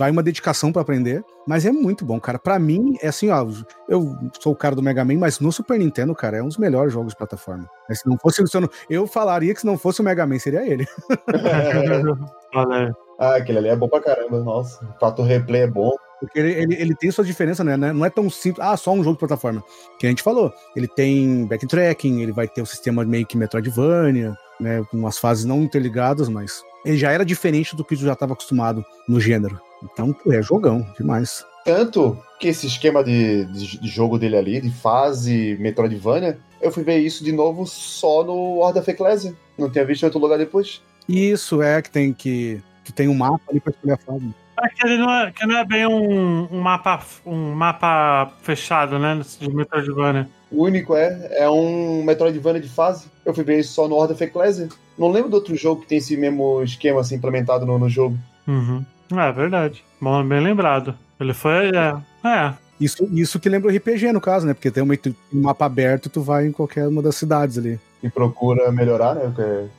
vai 0.00 0.10
uma 0.10 0.22
dedicação 0.22 0.72
para 0.72 0.80
aprender, 0.80 1.22
mas 1.46 1.66
é 1.66 1.70
muito 1.70 2.06
bom, 2.06 2.18
cara. 2.18 2.38
Para 2.38 2.58
mim, 2.58 2.96
é 3.02 3.08
assim, 3.08 3.28
ó, 3.28 3.46
eu 3.86 4.16
sou 4.40 4.54
o 4.54 4.56
cara 4.56 4.74
do 4.74 4.82
Mega 4.82 5.04
Man, 5.04 5.18
mas 5.18 5.40
no 5.40 5.52
Super 5.52 5.78
Nintendo, 5.78 6.14
cara, 6.14 6.38
é 6.38 6.42
um 6.42 6.48
dos 6.48 6.56
melhores 6.56 6.90
jogos 6.90 7.12
de 7.12 7.18
plataforma. 7.18 7.68
Se 7.90 8.08
não 8.08 8.16
fosse, 8.16 8.46
se 8.46 8.56
eu, 8.56 8.62
não, 8.62 8.70
eu 8.88 9.06
falaria 9.06 9.52
que 9.52 9.60
se 9.60 9.66
não 9.66 9.76
fosse 9.76 10.00
o 10.00 10.04
Mega 10.04 10.26
Man, 10.26 10.38
seria 10.38 10.66
ele. 10.66 10.86
ah, 13.18 13.36
aquele 13.36 13.58
ali 13.58 13.68
é 13.68 13.76
bom 13.76 13.90
pra 13.90 14.00
caramba, 14.00 14.42
nossa. 14.42 14.82
O 14.82 14.98
fator 14.98 15.26
replay 15.26 15.64
é 15.64 15.66
bom. 15.66 15.94
Porque 16.18 16.38
ele, 16.38 16.52
ele, 16.52 16.74
ele, 16.80 16.94
tem 16.94 17.10
sua 17.10 17.24
diferença, 17.24 17.62
né? 17.62 17.76
Não 17.76 18.04
é 18.06 18.08
tão 18.08 18.30
simples. 18.30 18.66
Ah, 18.66 18.78
só 18.78 18.92
um 18.92 19.04
jogo 19.04 19.16
de 19.16 19.20
plataforma. 19.20 19.62
Que 19.98 20.06
a 20.06 20.08
gente 20.08 20.22
falou. 20.22 20.50
Ele 20.74 20.88
tem 20.88 21.44
backtracking, 21.46 22.22
ele 22.22 22.32
vai 22.32 22.48
ter 22.48 22.62
um 22.62 22.66
sistema 22.66 23.04
meio 23.04 23.26
que 23.26 23.36
Metroidvania, 23.36 24.34
né? 24.58 24.82
Com 24.90 25.06
as 25.06 25.18
fases 25.18 25.44
não 25.44 25.62
interligadas, 25.62 26.26
mas 26.30 26.62
ele 26.86 26.96
já 26.96 27.12
era 27.12 27.24
diferente 27.24 27.76
do 27.76 27.84
que 27.84 27.96
tu 27.96 28.02
já 28.02 28.14
estava 28.14 28.32
acostumado 28.32 28.82
no 29.06 29.20
gênero. 29.20 29.60
Então, 29.82 30.14
é 30.28 30.42
jogão, 30.42 30.86
demais. 30.98 31.44
Tanto 31.64 32.18
que 32.38 32.48
esse 32.48 32.66
esquema 32.66 33.04
de, 33.04 33.44
de, 33.46 33.78
de, 33.78 33.88
jogo 33.88 34.18
dele 34.18 34.36
ali, 34.36 34.60
de 34.60 34.70
fase 34.70 35.56
Metroidvania, 35.60 36.38
eu 36.60 36.72
fui 36.72 36.82
ver 36.82 36.98
isso 36.98 37.22
de 37.22 37.32
novo 37.32 37.66
só 37.66 38.24
no 38.24 38.58
Order 38.58 38.82
of 38.82 38.90
Ecclesia. 38.90 39.34
Não 39.58 39.70
tinha 39.70 39.84
visto 39.84 40.02
em 40.02 40.06
outro 40.06 40.20
lugar 40.20 40.38
depois. 40.38 40.82
Isso, 41.08 41.62
é, 41.62 41.82
que 41.82 41.90
tem 41.90 42.12
que. 42.12 42.62
que 42.84 42.92
tem 42.92 43.08
um 43.08 43.14
mapa 43.14 43.42
ali 43.50 43.60
pra 43.60 43.72
escolher 43.72 43.94
a 43.94 43.98
fase. 43.98 44.34
É 44.62 44.68
que 44.68 44.86
ele 44.86 44.98
não 44.98 45.10
é, 45.10 45.32
que 45.32 45.46
não 45.46 45.56
é 45.56 45.64
bem 45.64 45.86
um, 45.86 46.48
um, 46.52 46.60
mapa, 46.60 47.02
um 47.24 47.52
mapa 47.52 48.32
fechado, 48.42 48.98
né? 48.98 49.20
De 49.38 49.48
Metroidvania. 49.48 50.28
O 50.50 50.64
único 50.64 50.94
é, 50.94 51.28
é 51.32 51.48
um 51.48 52.02
Metroidvania 52.02 52.60
de 52.60 52.68
fase. 52.68 53.06
Eu 53.24 53.34
fui 53.34 53.44
ver 53.44 53.58
isso 53.60 53.72
só 53.72 53.88
no 53.88 53.94
Order 53.94 54.14
of 54.14 54.24
Ecclesia. 54.24 54.68
Não 54.98 55.10
lembro 55.10 55.30
de 55.30 55.34
outro 55.34 55.56
jogo 55.56 55.82
que 55.82 55.88
tem 55.88 55.98
esse 55.98 56.16
mesmo 56.16 56.62
esquema 56.62 57.00
assim 57.00 57.16
implementado 57.16 57.64
no, 57.64 57.78
no 57.78 57.88
jogo. 57.88 58.18
Uhum. 58.46 58.84
É 59.12 59.32
verdade. 59.32 59.84
Bom, 60.00 60.22
bem 60.24 60.40
lembrado. 60.40 60.94
Ele 61.18 61.34
foi. 61.34 61.70
É. 61.70 62.28
é. 62.28 62.54
Isso, 62.80 63.06
isso 63.12 63.38
que 63.38 63.48
lembra 63.48 63.70
o 63.70 63.76
RPG, 63.76 64.12
no 64.12 64.20
caso, 64.20 64.46
né? 64.46 64.54
Porque 64.54 64.70
tem 64.70 64.82
um 64.82 64.96
mapa 65.32 65.66
aberto 65.66 66.08
tu 66.08 66.22
vai 66.22 66.46
em 66.46 66.52
qualquer 66.52 66.88
uma 66.88 67.02
das 67.02 67.16
cidades 67.16 67.58
ali. 67.58 67.78
E 68.02 68.08
procura 68.08 68.72
melhorar, 68.72 69.14
né? 69.14 69.32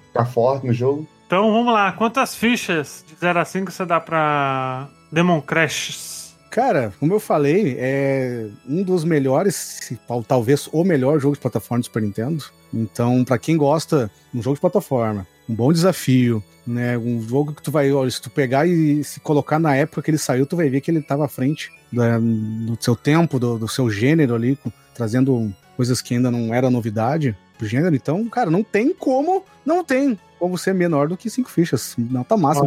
Ficar 0.07 0.25
forte 0.25 0.67
no 0.67 0.73
jogo. 0.73 1.07
Então 1.25 1.51
vamos 1.51 1.73
lá, 1.73 1.93
quantas 1.93 2.35
fichas 2.35 3.05
de 3.07 3.15
0 3.15 3.39
a 3.39 3.45
5 3.45 3.71
você 3.71 3.85
dá 3.85 3.99
pra 4.01 4.89
Demon 5.11 5.41
Crash? 5.41 6.20
Cara, 6.51 6.93
como 6.99 7.13
eu 7.13 7.19
falei, 7.19 7.77
é 7.79 8.49
um 8.67 8.83
dos 8.83 9.05
melhores, 9.05 9.93
talvez 10.27 10.67
o 10.73 10.83
melhor 10.83 11.17
jogo 11.17 11.33
de 11.33 11.41
plataforma 11.41 11.79
do 11.79 11.85
Super 11.85 12.01
Nintendo. 12.01 12.43
Então, 12.73 13.23
para 13.23 13.37
quem 13.37 13.55
gosta, 13.55 14.11
um 14.35 14.41
jogo 14.41 14.55
de 14.55 14.61
plataforma, 14.61 15.25
um 15.47 15.55
bom 15.55 15.71
desafio, 15.71 16.43
né? 16.67 16.97
Um 16.97 17.21
jogo 17.21 17.53
que 17.53 17.61
tu 17.61 17.71
vai, 17.71 17.89
olha, 17.93 18.11
se 18.11 18.21
tu 18.21 18.29
pegar 18.29 18.67
e 18.67 19.01
se 19.01 19.21
colocar 19.21 19.59
na 19.59 19.73
época 19.77 20.01
que 20.01 20.11
ele 20.11 20.17
saiu, 20.17 20.45
tu 20.45 20.57
vai 20.57 20.69
ver 20.69 20.81
que 20.81 20.91
ele 20.91 20.99
estava 20.99 21.23
à 21.23 21.29
frente 21.29 21.71
da, 21.89 22.19
do 22.19 22.77
seu 22.81 22.97
tempo, 22.97 23.39
do, 23.39 23.57
do, 23.57 23.67
seu 23.69 23.89
gênero 23.89 24.35
ali, 24.35 24.59
trazendo 24.93 25.53
coisas 25.77 26.01
que 26.01 26.15
ainda 26.15 26.29
não 26.29 26.53
era 26.53 26.69
novidade 26.69 27.33
pro 27.57 27.65
gênero. 27.65 27.95
Então, 27.95 28.27
cara, 28.27 28.51
não 28.51 28.61
tem 28.61 28.93
como, 28.93 29.45
não 29.65 29.85
tem 29.85 30.19
como 30.37 30.57
ser 30.57 30.73
menor 30.73 31.07
do 31.07 31.15
que 31.15 31.29
cinco 31.29 31.49
fichas. 31.49 31.95
Não 31.97 32.25
tá 32.25 32.35
massa. 32.35 32.61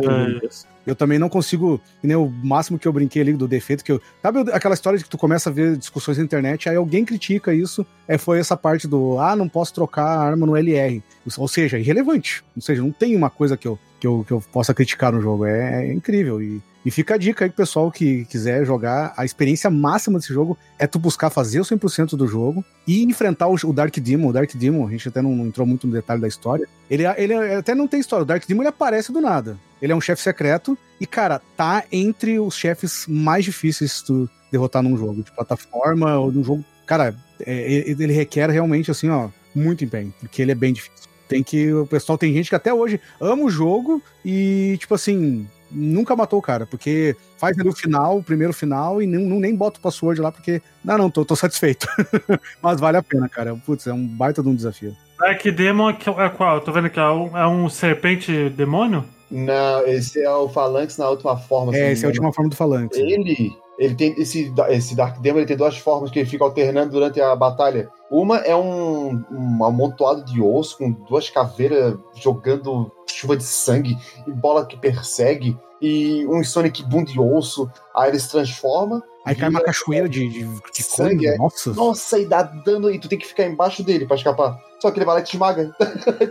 Eu 0.87 0.95
também 0.95 1.19
não 1.19 1.29
consigo, 1.29 1.81
nem 2.03 2.17
o 2.17 2.29
máximo 2.29 2.79
que 2.79 2.87
eu 2.87 2.93
brinquei 2.93 3.23
ali 3.23 3.33
do 3.33 3.49
defeito 3.49 3.85
que 3.85 3.93
eu. 3.93 4.01
Sabe 4.23 4.41
aquela 4.53 4.75
história 4.75 4.99
de 4.99 5.05
que 5.05 5.11
tu 5.11 5.19
começa 5.19 5.51
a 5.51 5.53
ver 5.53 5.77
discussões 5.77 6.19
na 6.19 6.25
internet, 6.25 6.69
aí 6.69 6.77
alguém 6.77 7.05
critica 7.05 7.55
isso, 7.55 7.87
é, 8.07 8.19
foi 8.19 8.39
essa 8.39 8.57
parte 8.57 8.87
do 8.87 9.19
ah, 9.19 9.35
não 9.35 9.49
posso 9.49 9.73
trocar 9.75 10.05
a 10.05 10.21
arma 10.21 10.47
no 10.47 10.57
LR. 10.57 11.03
Ou 11.39 11.49
seja, 11.49 11.79
irrelevante. 11.79 12.45
Ou 12.55 12.63
seja, 12.63 12.83
não 12.83 12.93
tem 12.93 13.17
uma 13.17 13.31
coisa 13.31 13.57
que 13.57 13.67
eu, 13.67 13.79
que 13.99 14.07
eu, 14.07 14.25
que 14.27 14.33
eu 14.33 14.43
possa 14.53 14.75
criticar 14.75 15.13
no 15.13 15.21
jogo. 15.21 15.47
É, 15.47 15.87
é 15.89 15.93
incrível. 15.93 16.43
E 16.43 16.63
e 16.85 16.91
fica 16.91 17.15
a 17.15 17.19
dica 17.19 17.45
aí 17.45 17.51
pro 17.51 17.57
pessoal 17.57 17.91
que 17.91 18.25
quiser 18.27 18.65
jogar. 18.67 19.15
A 19.17 19.25
experiência 19.25 19.71
máxima 19.71 20.19
desse 20.19 20.33
jogo 20.33 20.57
é 20.79 20.87
tu 20.87 20.99
buscar 20.99 21.31
fazer 21.31 21.61
o 21.61 21.65
100% 21.65 22.11
do 22.11 22.27
jogo 22.27 22.65
e 22.87 23.03
enfrentar 23.05 23.49
o, 23.49 23.73
Dark 23.73 23.97
Demon. 23.97 24.29
O 24.29 24.33
Dark 24.33 24.55
Demon, 24.55 24.87
a 24.87 24.91
gente 24.91 25.09
até 25.09 25.23
não, 25.23 25.47
entrou 25.47 25.67
muito 25.67 25.87
no 25.87 25.93
detalhe 25.93 26.21
da 26.21 26.29
história. 26.29 26.69
Ele, 26.91 27.05
ele 27.17 27.35
até 27.55 27.75
não 27.75 27.89
tem 27.89 28.01
história. 28.01 28.23
O 28.23 28.27
Dark 28.27 28.47
Demon 28.47 28.63
ele 28.63 28.69
aparece 28.69 29.13
do 29.13 29.21
nada. 29.21 29.57
Ele 29.81 29.93
é 29.93 29.97
um 29.97 30.01
chefe 30.01 30.23
secreto 30.23 30.77
e, 31.01 31.07
cara, 31.07 31.41
tá 31.57 31.85
entre 31.91 32.39
os 32.39 32.55
chefes 32.55 33.07
mais 33.09 33.45
difíceis 33.45 34.03
de 34.07 34.29
derrotar 34.53 34.83
num 34.83 34.97
jogo 34.97 35.23
de 35.23 35.33
plataforma 35.33 36.19
ou 36.19 36.31
num 36.31 36.45
jogo. 36.45 36.65
Cara, 36.87 37.17
é, 37.41 37.85
ele 37.89 38.13
requer 38.13 38.51
realmente, 38.51 38.91
assim, 38.91 39.09
ó, 39.09 39.31
muito 39.55 39.85
empenho, 39.85 40.13
porque 40.21 40.43
ele 40.43 40.53
é 40.53 40.55
bem 40.55 40.73
difícil. 40.73 41.09
Tem 41.29 41.43
que. 41.43 41.73
O 41.73 41.87
pessoal 41.87 42.19
tem 42.19 42.33
gente 42.35 42.51
que 42.51 42.55
até 42.55 42.73
hoje 42.73 43.01
ama 43.21 43.45
o 43.45 43.51
jogo 43.51 44.03
e, 44.25 44.77
tipo 44.79 44.95
assim, 44.95 45.49
nunca 45.71 46.17
matou 46.17 46.39
o 46.39 46.43
cara, 46.43 46.67
porque 46.67 47.17
faz 47.37 47.59
ali 47.59 47.69
o 47.69 47.75
final, 47.75 48.19
o 48.19 48.23
primeiro 48.23 48.53
final, 48.53 49.03
e 49.03 49.07
nem, 49.07 49.21
nem 49.21 49.55
bota 49.55 49.79
o 49.79 49.83
password 49.83 50.21
lá, 50.21 50.31
porque. 50.31 50.63
Não, 50.85 50.99
não, 50.99 51.11
tô, 51.11 51.25
tô 51.25 51.37
satisfeito. 51.37 51.87
Mas 52.63 52.81
vale 52.81 52.97
a 52.97 53.03
pena, 53.03 53.29
cara. 53.29 53.55
Putz, 53.55 53.87
é 53.87 53.93
um 53.93 54.07
baita 54.07 54.43
de 54.43 54.49
um 54.49 54.55
desafio. 54.55 54.97
Dark 55.19 55.43
Demon 55.45 55.91
é 55.91 56.29
qual? 56.29 56.61
Tô 56.61 56.73
vendo 56.73 56.91
que 56.91 56.99
é 56.99 57.09
um, 57.09 57.39
é 57.39 57.47
um 57.47 57.69
serpente 57.69 58.51
demônio? 58.51 59.05
Não, 59.31 59.87
esse 59.87 60.23
é 60.23 60.31
o 60.31 60.49
Phalanx 60.49 60.99
na 60.99 61.09
última 61.09 61.37
forma. 61.37 61.75
É, 61.75 61.93
essa 61.93 62.05
é 62.05 62.07
a 62.07 62.09
última 62.09 62.33
forma 62.33 62.51
do 62.51 62.57
Phalanx. 62.57 62.97
Ele, 62.97 63.53
ele 63.79 63.95
tem 63.95 64.15
esse, 64.19 64.53
esse 64.69 64.95
Dark 64.95 65.21
Demon, 65.21 65.39
ele 65.39 65.47
tem 65.47 65.57
duas 65.57 65.77
formas 65.77 66.11
que 66.11 66.19
ele 66.19 66.29
fica 66.29 66.45
alternando 66.45 66.93
durante 66.93 67.21
a 67.21 67.35
batalha. 67.35 67.91
Uma 68.11 68.39
é 68.39 68.55
um, 68.55 69.25
um 69.31 69.65
amontoado 69.65 70.25
de 70.25 70.41
osso 70.41 70.79
com 70.79 70.91
duas 70.91 71.29
caveiras 71.29 71.97
jogando 72.15 72.91
chuva 73.07 73.37
de 73.37 73.45
sangue 73.45 73.97
e 74.27 74.31
bola 74.31 74.67
que 74.67 74.77
persegue 74.77 75.57
e 75.81 76.27
um 76.27 76.43
Sonic 76.45 76.83
Boom 76.85 77.05
de 77.05 77.21
osso. 77.21 77.71
Aí 77.95 78.11
ele 78.11 78.19
se 78.19 78.31
transforma. 78.31 79.03
Aí 79.25 79.35
cai 79.35 79.49
uma 79.49 79.63
cachoeira 79.63 80.09
de, 80.09 80.29
de, 80.29 80.45
de 80.45 80.83
sangue. 80.83 81.27
É. 81.27 81.37
Nossa. 81.37 81.73
Nossa, 81.73 82.19
e 82.19 82.27
dá 82.27 82.43
dano 82.43 82.91
e 82.91 82.99
tu 82.99 83.09
tem 83.09 83.19
que 83.19 83.27
ficar 83.27 83.45
embaixo 83.45 83.83
dele 83.83 84.07
pra 84.07 84.17
escapar. 84.17 84.59
Só 84.81 84.91
que 84.91 84.99
ele 84.99 85.07
vai 85.07 85.17
lá 85.17 85.21
e 85.21 85.25
te 85.25 85.35
esmaga. 85.35 85.75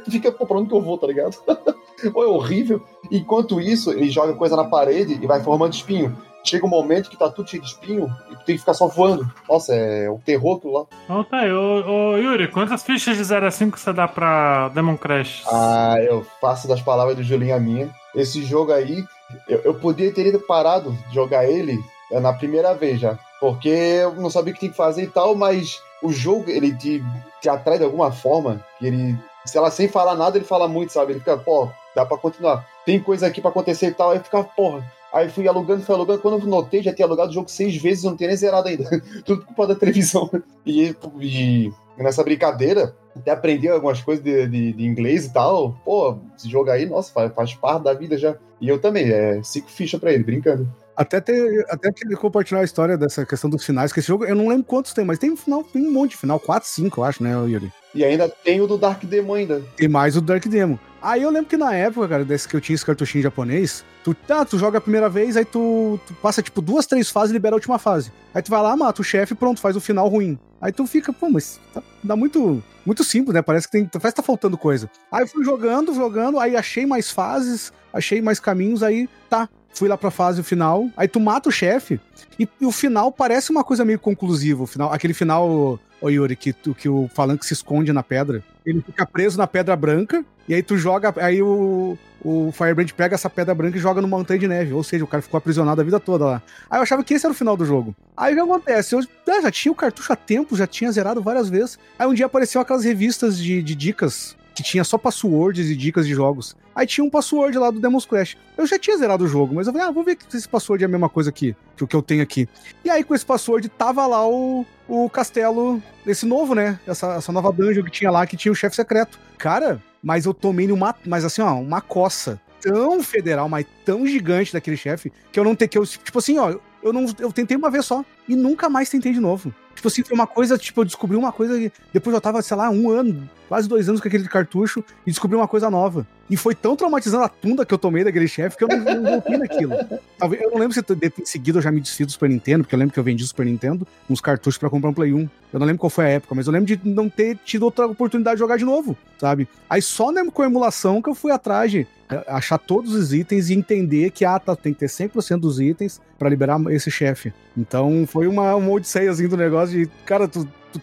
tu 0.06 0.10
fica, 0.12 0.32
pô, 0.32 0.46
pra 0.46 0.58
onde 0.58 0.70
que 0.70 0.76
eu 0.76 0.82
vou, 0.82 0.98
tá 0.98 1.08
ligado? 1.08 1.36
Pô, 2.12 2.22
é 2.22 2.28
horrível. 2.28 2.84
Enquanto 3.10 3.62
isso, 3.62 3.92
ele 3.92 4.10
joga 4.10 4.34
coisa 4.34 4.58
na 4.58 4.66
parede 4.66 5.18
e 5.22 5.26
vai 5.26 5.42
formando 5.42 5.74
espinho 5.74 6.18
chega 6.44 6.66
um 6.66 6.70
momento 6.70 7.10
que 7.10 7.18
tá 7.18 7.30
tudo 7.30 7.50
cheio 7.50 7.64
de 7.64 7.70
espinho 7.70 8.14
e 8.30 8.36
tu 8.36 8.44
tem 8.46 8.56
que 8.56 8.60
ficar 8.60 8.74
só 8.74 8.88
voando. 8.88 9.30
Nossa, 9.48 9.74
é 9.74 10.10
um 10.10 10.20
terror 10.20 10.58
aquilo 10.58 10.74
lá. 10.74 10.86
Então 11.04 11.24
tá 11.24 11.40
aí. 11.40 11.52
Ô, 11.52 12.12
ô, 12.14 12.18
Yuri, 12.18 12.48
quantas 12.50 12.84
fichas 12.84 13.18
de 13.18 13.24
0 13.24 13.48
a 13.48 13.52
5 13.52 13.80
você 13.80 13.94
dá 13.94 14.08
pra 14.08 14.70
Demon 14.70 14.98
Crash? 14.98 15.44
Ah, 15.48 15.96
eu 16.00 16.26
faço 16.42 16.68
das 16.68 16.82
palavras 16.82 17.16
do 17.16 17.24
Julinho 17.24 17.56
a 17.56 17.60
minha. 17.60 17.90
Esse 18.16 18.44
jogo 18.44 18.72
aí, 18.74 19.04
eu, 19.48 19.62
eu 19.62 19.74
podia 19.76 20.14
ter 20.14 20.38
parado 20.46 20.92
de 21.08 21.16
jogar 21.16 21.46
ele 21.46 21.80
é, 22.12 22.20
na 22.20 22.34
primeira 22.34 22.74
vez 22.74 23.00
já. 23.00 23.18
Porque 23.40 23.70
eu 23.70 24.14
não 24.16 24.30
sabia 24.30 24.52
o 24.52 24.54
que 24.54 24.60
tinha 24.62 24.72
que 24.72 24.78
fazer 24.78 25.04
e 25.04 25.08
tal, 25.08 25.36
mas 25.36 25.82
o 26.02 26.12
jogo, 26.12 26.50
ele 26.50 26.76
te, 26.76 27.04
te 27.42 27.50
atrai 27.50 27.78
de 27.78 27.84
alguma 27.84 28.12
forma, 28.12 28.64
que 28.80 28.86
ele, 28.86 29.18
se 29.46 29.58
ela 29.58 29.72
sem 29.72 29.88
falar 29.88 30.16
nada, 30.16 30.38
ele 30.38 30.46
fala 30.46 30.68
muito, 30.68 30.94
sabe? 30.94 31.14
Ele 31.14 31.20
fica, 31.20 31.38
pô, 31.38 31.70
dá 31.96 32.06
pra 32.06 32.18
continuar. 32.18 32.66
Tem 32.86 33.00
coisa 33.00 33.28
aqui 33.28 33.42
pra 33.42 33.50
acontecer 33.50 33.88
e 33.88 33.94
tal, 33.94 34.12
aí 34.12 34.20
fica, 34.20 34.44
porra, 34.44 34.84
Aí 35.14 35.30
fui 35.30 35.48
alugando, 35.48 35.84
fui 35.84 35.94
alugando. 35.94 36.20
Quando 36.20 36.40
eu 36.40 36.48
notei, 36.48 36.82
já 36.82 36.92
tinha 36.92 37.06
alugado 37.06 37.30
o 37.30 37.34
jogo 37.34 37.48
seis 37.48 37.76
vezes, 37.78 38.04
não 38.04 38.18
tinha 38.18 38.28
nem 38.28 38.36
zerado 38.36 38.68
ainda. 38.68 38.90
Tudo 39.24 39.46
culpa 39.46 39.68
da 39.68 39.76
televisão. 39.76 40.30
E, 40.66 40.96
e, 41.20 41.74
nessa 41.98 42.24
brincadeira, 42.24 42.96
até 43.14 43.32
aprendi 43.32 43.68
algumas 43.68 44.02
coisas 44.02 44.24
de, 44.24 44.48
de, 44.48 44.72
de, 44.72 44.86
inglês 44.86 45.26
e 45.26 45.34
tal. 45.34 45.78
Pô, 45.84 46.18
esse 46.38 46.50
jogo 46.50 46.70
aí, 46.70 46.86
nossa, 46.86 47.12
faz, 47.12 47.34
faz 47.34 47.54
parte 47.54 47.84
da 47.84 47.94
vida 47.94 48.18
já. 48.18 48.38
E 48.62 48.70
eu 48.70 48.80
também, 48.80 49.12
é 49.12 49.44
cinco 49.44 49.70
fichas 49.70 50.00
pra 50.00 50.14
ele, 50.14 50.24
brincando. 50.24 50.66
Até, 50.96 51.20
ter, 51.20 51.66
até 51.70 51.92
queria 51.92 52.16
compartilhar 52.16 52.62
a 52.62 52.64
história 52.64 52.98
dessa 52.98 53.26
questão 53.26 53.50
dos 53.50 53.66
finais, 53.66 53.92
que 53.92 54.00
esse 54.00 54.08
jogo, 54.08 54.24
eu 54.24 54.36
não 54.36 54.48
lembro 54.48 54.64
quantos 54.64 54.94
tem, 54.94 55.04
mas 55.04 55.20
tem 55.20 55.32
um 55.32 55.36
final, 55.36 55.66
tem 55.66 55.86
um 55.86 55.92
monte 55.92 56.12
de 56.12 56.18
final, 56.18 56.40
4, 56.40 56.70
5, 56.70 57.02
eu 57.02 57.04
acho, 57.04 57.22
né, 57.22 57.32
Yuri? 57.32 57.74
E 57.94 58.06
ainda 58.06 58.30
tem 58.30 58.62
o 58.62 58.68
do 58.68 58.78
Dark 58.78 59.04
Demon 59.04 59.34
ainda. 59.34 59.62
Tem 59.76 59.90
mais 59.90 60.16
o 60.16 60.22
do 60.22 60.28
Dark 60.28 60.46
Demon. 60.46 60.78
Aí 61.04 61.22
eu 61.22 61.30
lembro 61.30 61.50
que 61.50 61.58
na 61.58 61.76
época, 61.76 62.08
cara, 62.08 62.24
desse 62.24 62.48
que 62.48 62.56
eu 62.56 62.62
tinha 62.62 62.76
esse 62.76 62.86
cartuchinho 62.86 63.22
japonês, 63.22 63.84
tu, 64.06 64.14
tá, 64.14 64.46
tu 64.46 64.58
joga 64.58 64.78
a 64.78 64.82
primeira 64.82 65.10
vez, 65.10 65.36
aí 65.36 65.44
tu, 65.44 66.00
tu 66.08 66.14
passa, 66.14 66.42
tipo, 66.42 66.62
duas, 66.62 66.86
três 66.86 67.10
fases 67.10 67.32
e 67.32 67.34
libera 67.34 67.54
a 67.54 67.58
última 67.58 67.78
fase. 67.78 68.10
Aí 68.34 68.42
tu 68.42 68.50
vai 68.50 68.62
lá, 68.62 68.74
mata 68.78 69.02
o 69.02 69.04
chefe 69.04 69.36
pronto, 69.36 69.60
faz 69.60 69.76
o 69.76 69.82
final 69.82 70.08
ruim. 70.08 70.40
Aí 70.62 70.72
tu 70.72 70.88
fica, 70.88 71.12
pô, 71.12 71.30
mas 71.30 71.60
tá, 71.74 71.84
dá 72.02 72.16
muito, 72.16 72.64
muito 72.86 73.04
simples, 73.04 73.34
né? 73.34 73.42
Parece 73.42 73.68
que 73.68 73.74
tem, 73.74 73.86
parece 73.86 74.12
que 74.12 74.22
tá 74.22 74.24
faltando 74.24 74.58
coisa. 74.58 74.90
Aí 75.12 75.28
fui 75.28 75.44
jogando, 75.44 75.94
jogando, 75.94 76.40
aí 76.40 76.56
achei 76.56 76.86
mais 76.86 77.12
fases, 77.12 77.74
achei 77.92 78.22
mais 78.22 78.40
caminhos, 78.40 78.82
aí 78.82 79.10
tá, 79.30 79.50
fui 79.74 79.90
lá 79.90 79.98
pra 79.98 80.10
fase 80.10 80.42
final, 80.42 80.88
aí 80.96 81.10
tu 81.10 81.20
mata 81.20 81.50
o 81.50 81.52
chefe, 81.52 82.00
e, 82.40 82.48
e, 82.62 82.66
o 82.66 82.72
final 82.72 83.12
parece 83.12 83.52
uma 83.52 83.64
coisa 83.64 83.84
meio 83.84 84.00
conclusiva, 84.00 84.64
o 84.64 84.68
final, 84.68 84.94
aquele 84.94 85.14
final, 85.14 85.78
ô 86.04 86.10
Yuri, 86.10 86.36
que, 86.36 86.52
que 86.52 86.90
o 86.90 87.10
Falanque 87.14 87.46
se 87.46 87.54
esconde 87.54 87.94
na 87.94 88.04
pedra. 88.04 88.44
Ele 88.66 88.82
fica 88.82 89.06
preso 89.06 89.38
na 89.38 89.48
pedra 89.48 89.74
branca, 89.74 90.24
e 90.50 90.54
aí 90.54 90.62
tu 90.62 90.78
joga, 90.78 91.14
aí 91.16 91.42
o, 91.42 91.98
o 92.22 92.52
Firebrand 92.52 92.90
pega 92.90 93.16
essa 93.16 93.30
pedra 93.30 93.56
branca 93.56 93.78
e 93.78 93.80
joga 93.80 94.02
numa 94.02 94.18
montanha 94.18 94.38
de 94.38 94.48
neve. 94.48 94.74
Ou 94.74 94.84
seja, 94.84 95.06
o 95.06 95.08
cara 95.08 95.24
ficou 95.24 95.38
aprisionado 95.38 95.80
a 95.80 95.84
vida 95.84 96.02
toda 96.02 96.26
lá. 96.26 96.42
Aí 96.70 96.78
eu 96.78 96.84
achava 96.84 97.06
que 97.06 97.14
esse 97.14 97.26
era 97.26 97.32
o 97.32 97.38
final 97.38 97.56
do 97.56 97.66
jogo. 97.66 97.96
Aí 98.18 98.34
o 98.34 98.36
que 98.36 98.42
acontece? 98.42 98.96
Eu 98.96 99.00
ah, 99.00 99.42
já 99.42 99.50
tinha 99.50 99.72
o 99.72 99.76
cartucho 99.76 100.12
há 100.12 100.16
tempo, 100.18 100.58
já 100.58 100.68
tinha 100.68 100.92
zerado 100.92 101.22
várias 101.22 101.50
vezes. 101.50 101.80
Aí 101.98 102.06
um 102.06 102.14
dia 102.14 102.26
apareceu 102.26 102.60
aquelas 102.60 102.84
revistas 102.84 103.38
de, 103.38 103.64
de 103.64 103.74
dicas 103.74 104.36
que 104.54 104.64
tinha 104.64 104.84
só 104.84 104.98
passwords 104.98 105.70
e 105.70 105.76
dicas 105.76 106.06
de 106.06 106.14
jogos. 106.14 106.56
Aí 106.76 106.88
tinha 106.88 107.04
um 107.04 107.10
password 107.10 107.58
lá 107.58 107.72
do 107.72 107.80
Demon's 107.80 108.06
Crash. 108.06 108.38
Eu 108.58 108.66
já 108.66 108.78
tinha 108.80 108.98
zerado 108.98 109.24
o 109.24 109.28
jogo, 109.28 109.56
mas 109.56 109.68
eu 109.68 109.74
falei, 109.74 109.88
ah, 109.88 109.92
vou 109.92 110.04
ver 110.04 110.18
se 110.28 110.38
esse 110.38 110.48
password 110.48 110.84
é 110.84 110.88
a 110.88 110.90
mesma 110.90 111.10
coisa 111.10 111.30
aqui, 111.30 111.56
que 111.76 111.84
o 111.84 111.88
que 111.88 111.96
eu 111.96 112.02
tenho 112.02 112.24
aqui. 112.24 112.48
E 112.84 112.90
aí 112.90 113.04
com 113.04 113.14
esse 113.14 113.26
password 113.26 113.68
tava 113.70 114.06
lá 114.06 114.28
o, 114.28 114.66
o 114.88 115.10
castelo, 115.10 115.82
esse 116.06 116.26
novo, 116.26 116.56
né? 116.56 116.80
Essa, 116.88 117.16
essa 117.16 117.32
nova 117.32 117.52
dungeon 117.52 117.84
que 117.84 117.92
tinha 117.92 118.12
lá, 118.12 118.26
que 118.26 118.38
tinha 118.38 118.52
o 118.52 118.56
chefe 118.56 118.76
secreto. 118.76 119.20
Cara, 119.38 119.82
mas 120.02 120.26
eu 120.26 120.34
tomei 120.34 120.72
uma, 120.72 120.96
mas 121.06 121.26
assim, 121.26 121.42
ó, 121.42 121.54
uma 121.56 121.82
coça 121.82 122.40
tão 122.62 123.04
federal, 123.04 123.50
mas 123.50 123.66
tão 123.84 124.08
gigante 124.08 124.54
daquele 124.54 124.78
chefe, 124.78 125.12
que 125.32 125.40
eu 125.40 125.44
não 125.44 125.56
tenho 125.56 125.70
que 125.70 125.78
eu, 125.78 125.86
tipo 125.86 126.18
assim, 126.18 126.38
ó, 126.38 126.56
eu 126.82 126.94
não 126.94 127.06
eu 127.20 127.32
tentei 127.32 127.58
uma 127.58 127.70
vez 127.70 127.86
só 127.86 128.06
e 128.28 128.36
nunca 128.36 128.70
mais 128.70 128.90
tentei 128.90 129.14
de 129.14 129.20
novo. 129.20 129.54
Tipo 129.76 129.88
assim, 129.88 130.04
foi 130.04 130.16
uma 130.16 130.28
coisa, 130.28 130.58
tipo, 130.58 130.82
eu 130.82 130.86
descobri 130.86 131.18
uma 131.18 131.32
coisa 131.32 131.60
e 131.60 131.72
depois 131.92 132.14
eu 132.14 132.22
tava, 132.22 132.42
sei 132.42 132.56
lá, 132.56 132.70
um 132.70 132.90
ano, 132.90 133.28
quase 133.50 133.68
dois 133.68 133.90
anos 133.90 134.00
com 134.00 134.08
aquele 134.08 134.28
cartucho 134.28 134.84
e 135.06 135.10
descobri 135.12 135.36
uma 135.36 135.48
coisa 135.48 135.70
nova. 135.70 136.08
E 136.30 136.38
foi 136.38 136.56
tão 136.56 136.76
traumatizando 136.76 137.24
a 137.24 137.30
tunda 137.30 137.66
que 137.66 137.74
eu 137.74 137.78
tomei 137.78 138.04
daquele 138.04 138.28
chefe 138.28 138.56
que 138.56 138.64
eu 138.64 138.68
não, 138.68 138.78
não 138.78 139.12
voltei 139.12 139.38
naquilo. 139.38 139.74
Eu 140.24 140.52
não 140.52 140.58
lembro 140.58 140.72
se 140.72 140.80
em 141.22 141.26
seguida 141.26 141.58
eu 141.58 141.62
já 141.62 141.70
me 141.70 141.82
desfiz 141.82 142.08
do 142.08 142.14
Super 142.14 142.30
Nintendo, 142.30 142.64
porque 142.64 142.74
eu 142.74 142.80
lembro 142.80 142.94
que 142.94 143.00
eu 143.00 143.04
vendi 143.04 143.22
o 143.22 143.28
Super 143.28 143.46
Nintendo, 143.46 143.86
uns 144.10 144.22
cartuchos 144.22 144.58
para 144.58 144.70
comprar 144.70 144.90
um 144.90 144.94
Play 144.94 145.12
1. 145.12 145.30
Eu 145.52 145.60
não 145.60 145.68
lembro 145.68 145.82
qual 145.82 145.90
foi 145.90 146.06
a 146.06 146.08
época, 146.08 146.34
mas 146.34 146.48
eu 146.48 146.54
lembro 146.54 146.66
de 146.66 146.80
não 146.88 147.10
ter 147.10 147.38
tido 147.44 147.64
outra 147.64 147.86
oportunidade 147.86 148.38
de 148.38 148.40
jogar 148.40 148.58
de 148.58 148.64
novo, 148.64 148.96
sabe? 149.20 149.50
Aí 149.70 149.82
só 149.82 150.14
com 150.32 150.42
a 150.42 150.46
emulação 150.46 151.02
que 151.02 151.10
eu 151.10 151.16
fui 151.16 151.30
atrás 151.30 151.72
de 151.72 151.86
é, 152.10 152.24
achar 152.28 152.58
todos 152.58 152.94
os 152.94 153.14
itens 153.14 153.50
e 153.50 153.54
entender 153.54 154.12
que 154.12 154.24
ah, 154.24 154.40
tá, 154.40 154.56
tem 154.56 154.74
que 154.74 154.80
ter 154.80 154.86
100% 154.88 155.40
dos 155.40 155.60
itens 155.60 156.00
para 156.18 156.30
liberar 156.30 156.60
esse 156.70 156.90
chefe. 156.90 157.34
Então 157.58 158.06
foi 158.14 158.28
uma, 158.28 158.56
uma 158.56 158.70
odisseiazinha 158.70 159.28
do 159.28 159.36
negócio 159.36 159.76
de, 159.76 159.92
cara, 160.06 160.28
tu, 160.28 160.48
tu, 160.72 160.80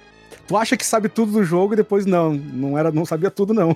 tu, 0.48 0.56
acha 0.56 0.76
que 0.76 0.84
sabe 0.84 1.08
tudo 1.08 1.30
do 1.30 1.44
jogo 1.44 1.74
e 1.74 1.76
depois 1.76 2.04
não, 2.04 2.32
não 2.34 2.76
era, 2.76 2.90
não 2.90 3.06
sabia 3.06 3.30
tudo 3.30 3.54
não. 3.54 3.68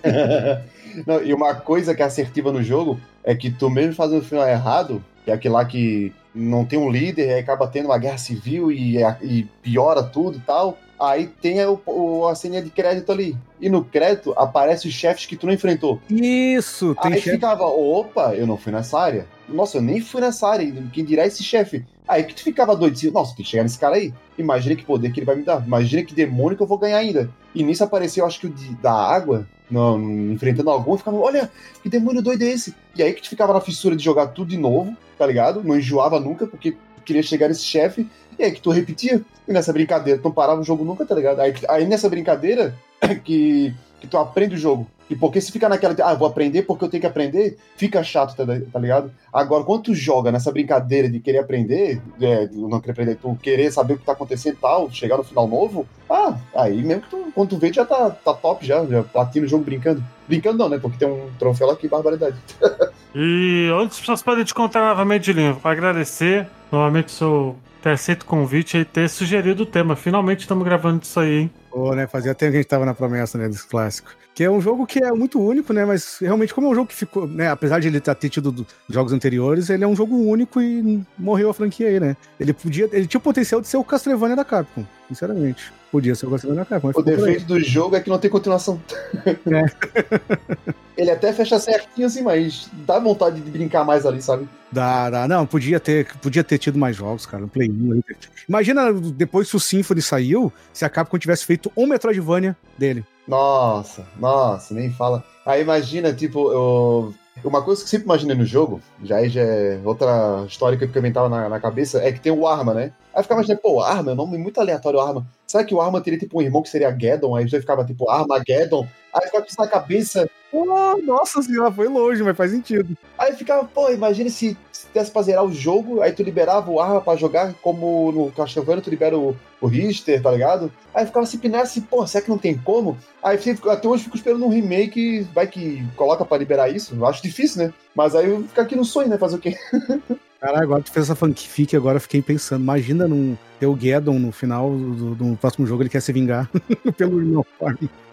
não. 1.07 1.22
E 1.22 1.32
uma 1.32 1.55
coisa 1.55 1.94
que 1.94 2.02
é 2.02 2.05
assertiva 2.05 2.50
no 2.50 2.64
jogo 2.64 3.00
é 3.22 3.32
que 3.32 3.52
tu 3.52 3.70
mesmo 3.70 3.94
fazendo 3.94 4.22
o 4.22 4.24
final 4.24 4.48
errado, 4.48 5.00
que 5.24 5.30
é 5.30 5.34
aquele 5.34 5.55
lá 5.55 5.64
que 5.64 6.12
não 6.34 6.64
tem 6.64 6.76
um 6.76 6.90
líder 6.90 7.28
e 7.28 7.38
acaba 7.38 7.68
tendo 7.68 7.86
uma 7.86 7.96
guerra 7.96 8.18
civil 8.18 8.72
e, 8.72 8.96
e 9.22 9.44
piora 9.62 10.02
tudo 10.02 10.38
e 10.38 10.40
tal, 10.40 10.76
Aí 10.99 11.26
tem 11.26 11.64
o, 11.66 11.80
o- 11.86 12.26
a 12.28 12.34
senha 12.34 12.62
de 12.62 12.70
crédito 12.70 13.11
ali. 13.11 13.36
E 13.61 13.68
no 13.68 13.84
crédito 13.84 14.32
aparece 14.36 14.86
os 14.88 14.95
chefes 14.95 15.26
que 15.26 15.36
tu 15.36 15.47
não 15.47 15.53
enfrentou. 15.53 16.01
Isso, 16.09 16.95
tem 17.03 17.12
Aí 17.14 17.18
chefe. 17.20 17.36
ficava, 17.36 17.64
opa, 17.64 18.34
eu 18.34 18.47
não 18.47 18.57
fui 18.57 18.72
nessa 18.72 18.99
área. 18.99 19.26
Nossa, 19.49 19.78
eu 19.78 19.82
nem 19.82 20.01
fui 20.01 20.20
nessa 20.20 20.49
área. 20.49 20.72
Quem 20.92 21.05
dirá 21.05 21.26
esse 21.26 21.42
chefe? 21.42 21.84
Aí 22.07 22.22
que 22.24 22.34
tu 22.34 22.42
ficava 22.42 22.74
doido. 22.76 22.95
assim, 22.95 23.11
Nossa, 23.11 23.34
tem 23.34 23.45
que 23.45 23.51
chegar 23.51 23.62
nesse 23.62 23.78
cara 23.78 23.97
aí. 23.97 24.12
Imagina 24.38 24.76
que 24.76 24.84
poder 24.84 25.11
que 25.12 25.20
ele 25.20 25.26
vai 25.26 25.36
me 25.36 25.42
dar. 25.42 25.64
Imagina 25.66 26.03
que 26.03 26.14
demônio 26.14 26.57
que 26.57 26.62
eu 26.62 26.66
vou 26.66 26.78
ganhar 26.78 26.99
ainda. 26.99 27.30
E 27.55 27.62
nisso 27.62 27.82
apareceu, 27.84 28.24
acho 28.24 28.40
que 28.40 28.47
o 28.47 28.51
de- 28.51 28.74
da 28.76 28.92
água, 28.92 29.47
não, 29.70 30.01
enfrentando 30.32 30.70
algum, 30.70 30.92
eu 30.92 30.99
ficava, 30.99 31.16
olha, 31.18 31.51
que 31.82 31.88
demônio 31.88 32.22
doido 32.22 32.42
é 32.42 32.47
esse? 32.49 32.74
E 32.97 33.03
aí 33.03 33.12
que 33.12 33.22
tu 33.22 33.28
ficava 33.28 33.53
na 33.53 33.61
fissura 33.61 33.95
de 33.97 34.05
jogar 34.05 34.28
tudo 34.28 34.49
de 34.51 34.57
novo, 34.59 34.97
tá 35.18 35.26
ligado? 35.26 35.62
Não 35.62 35.76
enjoava 35.76 36.18
nunca, 36.20 36.47
porque 36.47 36.76
queria 37.05 37.22
chegar 37.22 37.49
nesse 37.49 37.64
chefe. 37.64 38.09
E 38.39 38.45
aí 38.45 38.53
que 38.53 38.61
tu 38.61 38.70
repetia. 38.70 39.20
E 39.47 39.53
nessa 39.53 39.72
brincadeira, 39.72 40.18
tu 40.20 40.24
não 40.24 40.32
parava 40.32 40.61
o 40.61 40.64
jogo 40.64 40.85
nunca, 40.85 41.05
tá 41.05 41.14
ligado? 41.14 41.41
Aí, 41.41 41.55
aí 41.68 41.87
nessa 41.87 42.09
brincadeira 42.09 42.74
que, 43.24 43.74
que 44.01 44.07
tu 44.07 44.16
aprende 44.16 44.55
o 44.55 44.59
jogo. 44.59 44.87
E 45.09 45.14
porque 45.14 45.41
se 45.41 45.53
fica 45.53 45.68
naquela, 45.68 45.95
ah, 46.03 46.14
vou 46.14 46.26
aprender 46.26 46.62
porque 46.62 46.85
eu 46.85 46.89
tenho 46.89 47.03
que 47.03 47.07
aprender, 47.07 47.59
fica 47.76 48.03
chato, 48.03 48.35
tá, 48.35 48.45
tá 48.72 48.78
ligado? 48.78 49.12
Agora, 49.30 49.62
quando 49.62 49.82
tu 49.82 49.95
joga 49.95 50.32
nessa 50.32 50.51
brincadeira 50.51 51.11
de 51.11 51.20
querer 51.20 51.39
aprender, 51.39 52.01
é, 52.20 52.49
não 52.53 52.80
querer 52.80 52.93
aprender, 52.93 53.16
tu 53.16 53.39
querer 53.43 53.70
saber 53.70 53.95
o 53.95 53.99
que 53.99 54.05
tá 54.05 54.12
acontecendo 54.12 54.55
e 54.55 54.59
tal, 54.59 54.91
chegar 54.91 55.18
no 55.18 55.24
final 55.24 55.47
novo, 55.47 55.87
ah, 56.09 56.39
aí 56.55 56.82
mesmo 56.82 57.03
que 57.03 57.11
tu, 57.11 57.32
quando 57.35 57.51
tu 57.51 57.59
vê, 57.59 57.70
já 57.70 57.85
tá, 57.85 58.11
tá 58.11 58.32
top 58.32 58.64
já, 58.66 58.85
já 58.87 59.03
platina 59.03 59.45
o 59.45 59.49
jogo 59.49 59.64
brincando. 59.64 60.03
Brincando 60.26 60.57
não, 60.57 60.70
né? 60.70 60.78
Porque 60.78 60.97
tem 60.97 61.07
um 61.07 61.28
troféu 61.39 61.66
lá 61.66 61.76
que 61.76 61.87
barbaridade. 61.87 62.37
E 63.16 63.70
onde 63.72 63.93
as 63.93 64.01
pessoas 64.01 64.22
podem 64.22 64.43
te 64.43 64.51
encontrar 64.51 64.89
novamente, 64.89 65.32
Linho? 65.32 65.61
Agradecer 65.62 66.49
novamente 66.72 67.07
o 67.07 67.11
seu 67.11 67.57
ter 67.85 67.91
aceito 67.91 68.22
o 68.22 68.26
convite 68.26 68.78
e 68.78 68.85
ter 68.85 69.11
sugerido 69.11 69.64
o 69.64 69.66
tema. 69.66 69.95
Finalmente 69.95 70.41
estamos 70.41 70.64
gravando 70.64 71.03
isso 71.03 71.20
aí, 71.20 71.41
hein? 71.41 71.51
Pô, 71.70 71.95
né? 71.95 72.07
Fazia 72.07 72.35
tempo 72.35 72.53
que 72.53 72.57
a 72.57 72.61
gente 72.62 72.68
tava 72.68 72.87
na 72.87 72.95
promessa, 72.95 73.37
né, 73.37 73.47
desse 73.47 73.66
clássico. 73.66 74.09
Que 74.35 74.43
é 74.43 74.51
um 74.51 74.61
jogo 74.61 74.87
que 74.87 75.05
é 75.05 75.12
muito 75.12 75.39
único, 75.39 75.72
né? 75.72 75.85
Mas 75.85 76.16
realmente, 76.18 76.55
como 76.55 76.66
é 76.66 76.70
um 76.70 76.74
jogo 76.74 76.89
que 76.89 76.95
ficou, 76.95 77.26
né? 77.28 77.49
Apesar 77.51 77.78
de 77.80 77.89
ele 77.89 78.01
ter 78.01 78.28
tido 78.30 78.51
do- 78.51 78.66
jogos 78.89 79.12
anteriores, 79.12 79.68
ele 79.68 79.85
é 79.85 79.87
um 79.87 79.95
jogo 79.95 80.16
único 80.16 80.61
e 80.62 81.05
morreu 81.18 81.51
a 81.51 81.55
franquia 81.55 81.89
aí, 81.89 82.01
né? 82.01 82.16
Ele 82.41 82.53
podia. 82.55 82.89
Ele 82.91 83.07
tinha 83.07 83.18
o 83.18 83.22
potencial 83.22 83.61
de 83.61 83.68
ser 83.68 83.76
o 83.76 83.85
Castlevania 83.85 84.35
da 84.35 84.45
Capcom, 84.45 84.85
sinceramente. 85.14 85.72
Podia 85.90 86.14
ser 86.14 86.26
o 86.26 86.30
Capcom. 86.30 86.80
mas 86.82 86.96
O 86.96 87.02
defeito 87.02 87.44
do 87.46 87.60
jogo 87.60 87.94
é 87.96 88.00
que 88.00 88.10
não 88.10 88.18
tem 88.18 88.30
continuação. 88.30 88.80
Ele 90.96 91.10
até 91.10 91.32
fecha 91.32 91.58
certinho 91.58 92.06
assim, 92.06 92.22
mas 92.22 92.68
dá 92.72 92.98
vontade 92.98 93.40
de 93.40 93.50
brincar 93.50 93.84
mais 93.84 94.06
ali, 94.06 94.22
sabe? 94.22 94.48
Dá, 94.70 95.10
dá. 95.10 95.26
Não, 95.28 95.44
podia 95.46 95.80
ter, 95.80 96.06
podia 96.18 96.44
ter 96.44 96.58
tido 96.58 96.78
mais 96.78 96.94
jogos, 96.96 97.26
cara. 97.26 97.42
No 97.42 97.48
Play 97.48 97.68
1. 97.68 97.92
aí. 97.92 98.02
Imagina 98.48 98.92
depois 98.92 99.50
que 99.50 99.56
o 99.56 99.60
Symphony 99.60 100.00
saiu, 100.02 100.52
se 100.72 100.84
a 100.84 100.88
Capcom 100.88 101.18
tivesse 101.18 101.44
feito 101.44 101.70
um 101.76 101.86
Metroidvania 101.86 102.56
dele. 102.78 103.04
Nossa, 103.26 104.04
nossa, 104.18 104.72
nem 104.74 104.92
fala. 104.92 105.24
Aí 105.46 105.62
imagina, 105.62 106.12
tipo, 106.12 106.52
eu- 106.52 107.14
uma 107.43 107.62
coisa 107.62 107.80
que 107.80 107.87
eu 107.87 107.91
sempre 107.91 108.05
imaginei 108.07 108.37
no 108.37 108.45
jogo, 108.45 108.80
já 109.03 109.26
já 109.26 109.43
é 109.43 109.80
outra 109.85 110.45
história 110.47 110.78
que 110.78 110.85
eu 110.85 110.93
também 110.93 111.12
tava 111.12 111.28
na, 111.28 111.49
na 111.49 111.61
cabeça, 111.61 112.03
é 112.03 112.12
que 112.12 112.20
tem 112.20 112.32
o 112.32 112.47
Arma, 112.47 112.72
né? 112.72 112.93
Aí 113.12 113.20
eu 113.20 113.22
ficava 113.22 113.41
imaginando, 113.41 113.61
pô, 113.61 113.80
Arma, 113.80 114.11
é 114.11 114.14
um 114.14 114.16
nome 114.16 114.39
muito 114.39 114.61
aleatório, 114.61 115.01
Arma. 115.01 115.26
Será 115.47 115.64
que 115.64 115.74
o 115.74 115.80
Arma 115.80 116.01
teria 116.01 116.18
tipo 116.18 116.39
um 116.39 116.43
irmão 116.43 116.62
que 116.62 116.68
seria 116.68 116.97
Geddon? 116.97 117.35
Aí 117.35 117.47
já 117.47 117.61
ficava 117.61 117.85
tipo 117.85 118.09
Armageddon. 118.09 118.87
Aí 119.12 119.26
ficava 119.26 119.45
com 119.45 119.49
isso 119.49 119.61
na 119.61 119.68
cabeça. 119.68 120.28
Oh, 120.57 120.96
nossa 121.02 121.42
senhora, 121.42 121.72
foi 121.72 121.88
longe, 121.88 122.22
mas 122.22 122.36
faz 122.36 122.52
sentido. 122.52 122.96
Aí 123.18 123.34
ficava, 123.34 123.64
pô, 123.64 123.90
imagina 123.90 124.30
se, 124.30 124.57
se 124.70 124.86
desse 124.94 125.11
pra 125.11 125.22
zerar 125.22 125.44
o 125.44 125.52
jogo, 125.52 126.00
aí 126.00 126.12
tu 126.12 126.22
liberava 126.22 126.70
o 126.70 126.78
Arma 126.78 127.00
pra 127.00 127.16
jogar, 127.16 127.52
como 127.55 128.12
no 128.12 128.30
Castlevania 128.30 128.80
tu 128.80 128.88
libera 128.88 129.18
o, 129.18 129.36
o 129.61 129.66
Richter, 129.66 130.22
tá 130.22 130.30
ligado? 130.30 130.72
Aí 130.94 131.07
ficava 131.07 131.26
se 131.26 131.38
pinar 131.38 131.62
assim, 131.62 131.80
pô, 131.80 132.07
será 132.07 132.22
que 132.22 132.30
não 132.30 132.38
tem 132.38 132.57
como? 132.57 132.96
Aí 133.20 133.36
até 133.68 133.88
hoje 133.88 134.05
fico 134.05 134.16
esperando 134.16 134.46
um 134.46 134.48
remake, 134.48 135.26
vai 135.34 135.48
que 135.48 135.84
coloca 135.96 136.24
pra 136.24 136.38
liberar 136.38 136.68
isso. 136.68 136.94
Eu 136.94 137.05
acho 137.05 137.20
difícil, 137.20 137.64
né? 137.64 137.74
Mas 137.92 138.14
aí 138.14 138.40
fica 138.44 138.62
aqui 138.62 138.76
no 138.76 138.84
sonho, 138.84 139.09
né? 139.09 139.18
Fazer 139.18 139.34
o 139.34 139.40
quê? 139.40 139.57
Caralho, 140.40 140.62
agora 140.62 140.82
tu 140.82 140.92
fez 140.92 141.07
essa 141.07 141.16
fanfic, 141.16 141.74
agora 141.74 141.96
eu 141.96 142.00
fiquei 142.00 142.22
pensando. 142.22 142.62
Imagina 142.62 143.09
num, 143.09 143.36
ter 143.59 143.66
o 143.66 143.76
Geddon 143.76 144.20
no 144.20 144.30
final 144.30 144.70
do, 144.70 145.14
do 145.14 145.36
próximo 145.36 145.66
jogo, 145.66 145.82
ele 145.82 145.88
quer 145.88 146.02
se 146.02 146.12
vingar 146.12 146.48
pelo 146.96 147.18
irmão. 147.18 147.44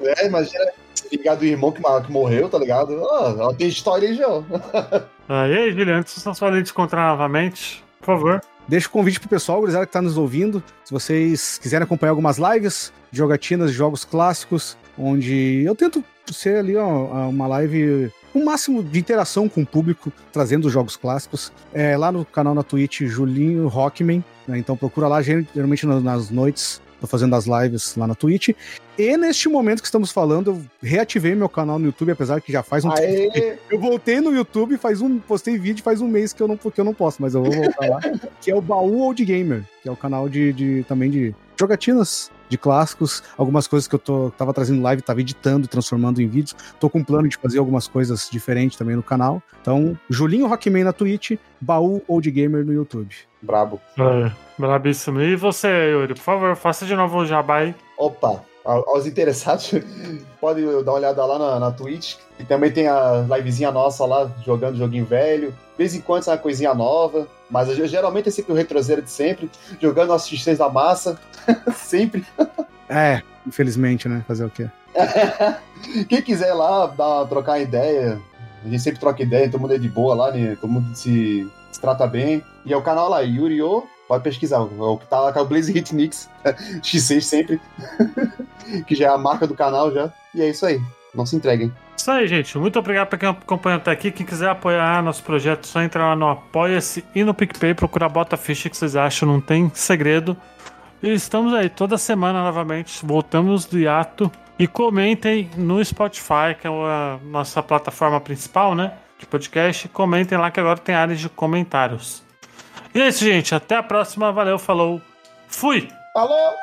É, 0.01 0.25
imagina 0.25 0.71
ligar 1.12 1.36
do 1.36 1.45
irmão 1.45 1.72
que, 1.72 1.82
que 1.82 2.12
morreu, 2.12 2.47
tá 2.49 2.57
ligado? 2.57 2.93
Ah, 3.05 3.36
ela 3.38 3.53
tem 3.53 3.68
história 3.68 4.07
aí 4.09 4.16
já. 4.16 4.28
ó. 4.28 4.43
Ah, 5.30 5.47
e 5.47 5.53
aí, 5.57 5.72
Juliano, 5.72 6.03
se 6.07 6.20
vocês 6.20 6.39
podem 6.39 6.62
te 6.64 6.72
encontrar 6.72 7.09
novamente, 7.12 7.84
por 7.99 8.05
favor. 8.07 8.41
Deixa 8.68 8.88
o 8.88 8.91
convite 8.91 9.20
pro 9.20 9.28
pessoal, 9.30 9.59
gurizada 9.59 9.86
que 9.86 9.91
tá 9.91 10.01
nos 10.01 10.18
ouvindo. 10.18 10.64
Se 10.86 10.91
vocês 10.93 11.57
quiserem 11.57 11.84
acompanhar 11.84 12.12
algumas 12.12 12.38
lives, 12.38 12.93
de 13.12 13.18
jogatinas, 13.18 13.72
de 13.72 13.76
jogos 13.78 14.05
clássicos, 14.05 14.78
onde 14.97 15.64
eu 15.66 15.76
tento 15.76 16.03
ser 16.32 16.57
ali 16.57 16.78
ó, 16.78 17.28
uma 17.28 17.47
live 17.47 18.12
com 18.32 18.39
o 18.39 18.45
máximo 18.45 18.82
de 18.82 18.97
interação 18.99 19.49
com 19.49 19.62
o 19.62 19.66
público, 19.66 20.12
trazendo 20.32 20.68
os 20.68 20.72
jogos 20.74 20.95
clássicos. 20.95 21.51
É, 21.74 21.97
lá 21.97 22.12
no 22.12 22.24
canal 22.24 22.53
na 22.55 22.64
Twitch, 22.64 23.01
Julinho 23.01 23.68
Rockman. 23.68 24.24
né? 24.47 24.57
Então 24.57 24.78
procura 24.78 25.07
lá, 25.07 25.22
geralmente 25.22 25.86
na- 25.86 25.99
nas 25.99 26.30
noites. 26.30 26.82
Tô 27.01 27.07
fazendo 27.07 27.35
as 27.35 27.45
lives 27.47 27.95
lá 27.97 28.05
na 28.05 28.13
Twitch. 28.13 28.49
E 28.97 29.17
neste 29.17 29.49
momento 29.49 29.81
que 29.81 29.87
estamos 29.87 30.11
falando, 30.11 30.51
eu 30.51 30.61
reativei 30.87 31.33
meu 31.33 31.49
canal 31.49 31.79
no 31.79 31.87
YouTube, 31.87 32.11
apesar 32.11 32.39
que 32.39 32.51
já 32.51 32.61
faz 32.61 32.85
um 32.85 32.91
tempo. 32.91 33.33
Aê, 33.35 33.57
Eu 33.71 33.79
voltei 33.79 34.21
no 34.21 34.31
YouTube, 34.31 34.77
faz 34.77 35.01
um, 35.01 35.17
postei 35.17 35.57
vídeo 35.57 35.83
faz 35.83 35.99
um 35.99 36.07
mês 36.07 36.31
que 36.31 36.41
eu 36.43 36.47
não, 36.47 36.55
que 36.55 36.79
eu 36.79 36.85
não 36.85 36.93
posto, 36.93 37.19
mas 37.21 37.33
eu 37.33 37.43
vou 37.43 37.51
voltar 37.51 37.89
lá. 37.89 37.99
que 38.39 38.51
é 38.51 38.55
o 38.55 38.61
Baú 38.61 38.99
Old 39.01 39.25
Gamer, 39.25 39.63
que 39.81 39.89
é 39.89 39.91
o 39.91 39.95
canal 39.95 40.29
de, 40.29 40.53
de- 40.53 40.85
também 40.87 41.09
de 41.09 41.33
jogatinas, 41.62 42.32
de 42.49 42.57
clássicos, 42.57 43.24
algumas 43.38 43.68
coisas 43.68 43.88
que 43.88 43.95
eu 43.95 43.99
tô, 43.99 44.32
tava 44.32 44.53
trazendo 44.53 44.82
live, 44.82 45.01
tava 45.01 45.22
editando, 45.22 45.68
transformando 45.68 46.22
em 46.22 46.28
vídeos. 46.28 46.55
Tô 46.80 46.89
com 46.89 46.99
um 46.99 47.03
plano 47.03 47.30
de 47.30 47.38
fazer 47.38 47.59
algumas 47.59 47.88
coisas 47.88 48.28
diferentes 48.30 48.78
também 48.78 48.95
no 48.95 49.03
canal. 49.03 49.41
Então, 49.62 49.97
Julinho 50.09 50.47
Rockman 50.47 50.84
na 50.84 50.91
Twitch, 50.91 51.38
Baú 51.62 52.01
Old 52.07 52.30
Gamer 52.30 52.66
no 52.66 52.74
YouTube. 52.74 53.16
brabo. 53.41 53.80
É, 53.97 54.32
brabíssimo. 54.57 55.22
E 55.22 55.36
você, 55.36 55.91
Yuri, 55.91 56.14
por 56.16 56.22
favor, 56.22 56.55
faça 56.55 56.86
de 56.86 56.95
novo 56.95 57.20
o 57.20 57.26
jabá 57.26 57.57
aí. 57.57 57.76
Opa, 57.97 58.43
aos 58.64 59.05
interessados, 59.05 59.72
pode 60.39 60.62
dar 60.62 60.91
uma 60.91 60.93
olhada 60.93 61.26
lá 61.26 61.39
na, 61.39 61.59
na 61.59 61.72
Twitch. 61.72 62.16
E 62.39 62.43
também 62.43 62.72
tem 62.72 62.88
a 62.88 63.26
livezinha 63.36 63.72
nossa 63.72 64.05
lá, 64.05 64.32
jogando 64.45 64.78
joguinho 64.78 65.05
velho. 65.05 65.51
De 65.51 65.78
vez 65.78 65.95
em 65.95 66.01
quando 66.01 66.24
sai 66.24 66.36
uma 66.36 66.41
coisinha 66.41 66.74
nova. 66.74 67.28
Mas 67.49 67.70
eu- 67.70 67.88
geralmente 67.88 68.30
é 68.30 68.32
sempre 68.32 68.51
o 68.51 68.55
retrozeiro 68.55 69.01
de 69.01 69.09
sempre. 69.12 69.49
Jogando 69.80 70.09
nossos 70.09 70.30
X3 70.32 70.57
da 70.57 70.70
massa. 70.70 71.20
sempre. 71.76 72.26
É, 72.89 73.22
infelizmente, 73.45 74.07
né? 74.07 74.24
Fazer 74.28 74.45
o 74.45 74.49
quê? 74.49 74.68
Quem 76.09 76.22
quiser 76.22 76.53
lá 76.53 76.86
dar, 76.88 77.26
trocar 77.26 77.59
ideia, 77.59 78.20
a 78.64 78.68
gente 78.68 78.82
sempre 78.82 78.99
troca 78.99 79.24
ideia, 79.24 79.49
todo 79.49 79.62
mundo 79.62 79.74
é 79.74 79.78
de 79.78 79.89
boa 79.89 80.14
lá, 80.14 80.32
né? 80.32 80.57
Todo 80.59 80.70
mundo 80.70 80.95
se, 80.95 81.49
se 81.72 81.82
trata 81.82 82.05
bem. 82.05 82.43
E 82.66 82.74
é 82.74 82.78
o 82.78 82.82
canal 82.82 83.09
lá, 83.09 83.22
Yurio, 83.22 83.84
pode 84.12 84.26
pesquisar, 84.26 84.57
é 84.57 84.59
o 84.59 84.97
que 84.97 85.07
tá 85.07 85.22
lá 85.22 85.32
com 85.32 85.39
o 85.39 85.45
Blaze 85.45 85.72
Hitmix, 85.72 86.30
X6 86.84 87.22
sempre, 87.22 87.62
que 88.86 88.93
já 88.93 89.05
é 89.05 89.07
a 89.07 89.18
marca 89.18 89.47
do 89.47 89.55
canal 89.55 89.89
já. 89.89 90.12
E 90.36 90.41
é 90.41 90.49
isso 90.49 90.66
aí, 90.66 90.82
não 91.16 91.26
se 91.26 91.38
entreguem. 91.38 91.72
Isso 91.95 92.12
aí, 92.12 92.28
gente. 92.28 92.57
Muito 92.57 92.78
obrigado 92.78 93.07
pra 93.07 93.18
quem 93.18 93.30
acompanhou 93.30 93.78
até 93.78 93.91
aqui. 93.91 94.12
Quem 94.12 94.26
quiser 94.26 94.49
apoiar 94.49 95.01
nosso 95.01 95.24
projeto, 95.24 95.64
é 95.64 95.68
só 95.68 95.82
entrar 95.82 96.09
lá 96.09 96.16
no 96.18 96.28
Apoia-se 96.28 97.05
e 97.16 97.24
no 97.24 97.34
PicPay, 97.34 97.74
procurar 97.74 98.09
Bota 98.09 98.36
Ficha 98.36 98.70
que 98.70 98.76
vocês 98.76 98.97
acham, 98.97 99.30
não 99.30 99.39
tem 99.39 99.72
segredo. 99.74 100.36
E 101.01 101.09
estamos 101.14 101.53
aí 101.53 101.70
toda 101.70 101.97
semana 101.97 102.43
novamente, 102.43 103.05
voltamos 103.05 103.64
do 103.64 103.80
hiato. 103.80 104.30
E 104.59 104.68
comentem 104.68 105.49
no 105.55 105.84
Spotify, 105.84 106.53
que 106.59 106.68
é 106.68 106.70
a 106.70 107.18
nossa 107.24 107.64
plataforma 107.64 108.20
principal, 108.20 108.76
né? 108.76 108.91
De 109.18 109.26
podcast. 109.26 109.88
Comentem 109.88 110.38
lá 110.38 110.51
que 110.51 110.59
agora 110.59 110.80
tem 110.80 110.95
áreas 110.95 111.20
de 111.20 111.30
comentários. 111.30 112.30
E 112.93 113.01
é 113.01 113.07
isso, 113.07 113.23
gente. 113.23 113.55
Até 113.55 113.75
a 113.75 113.83
próxima. 113.83 114.31
Valeu, 114.31 114.59
falou. 114.59 115.01
Fui! 115.47 115.87
Falou! 116.13 116.55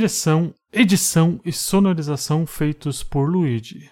Direção, 0.00 0.54
edição 0.72 1.38
e 1.44 1.52
sonorização 1.52 2.46
feitos 2.46 3.02
por 3.02 3.28
Luigi. 3.28 3.90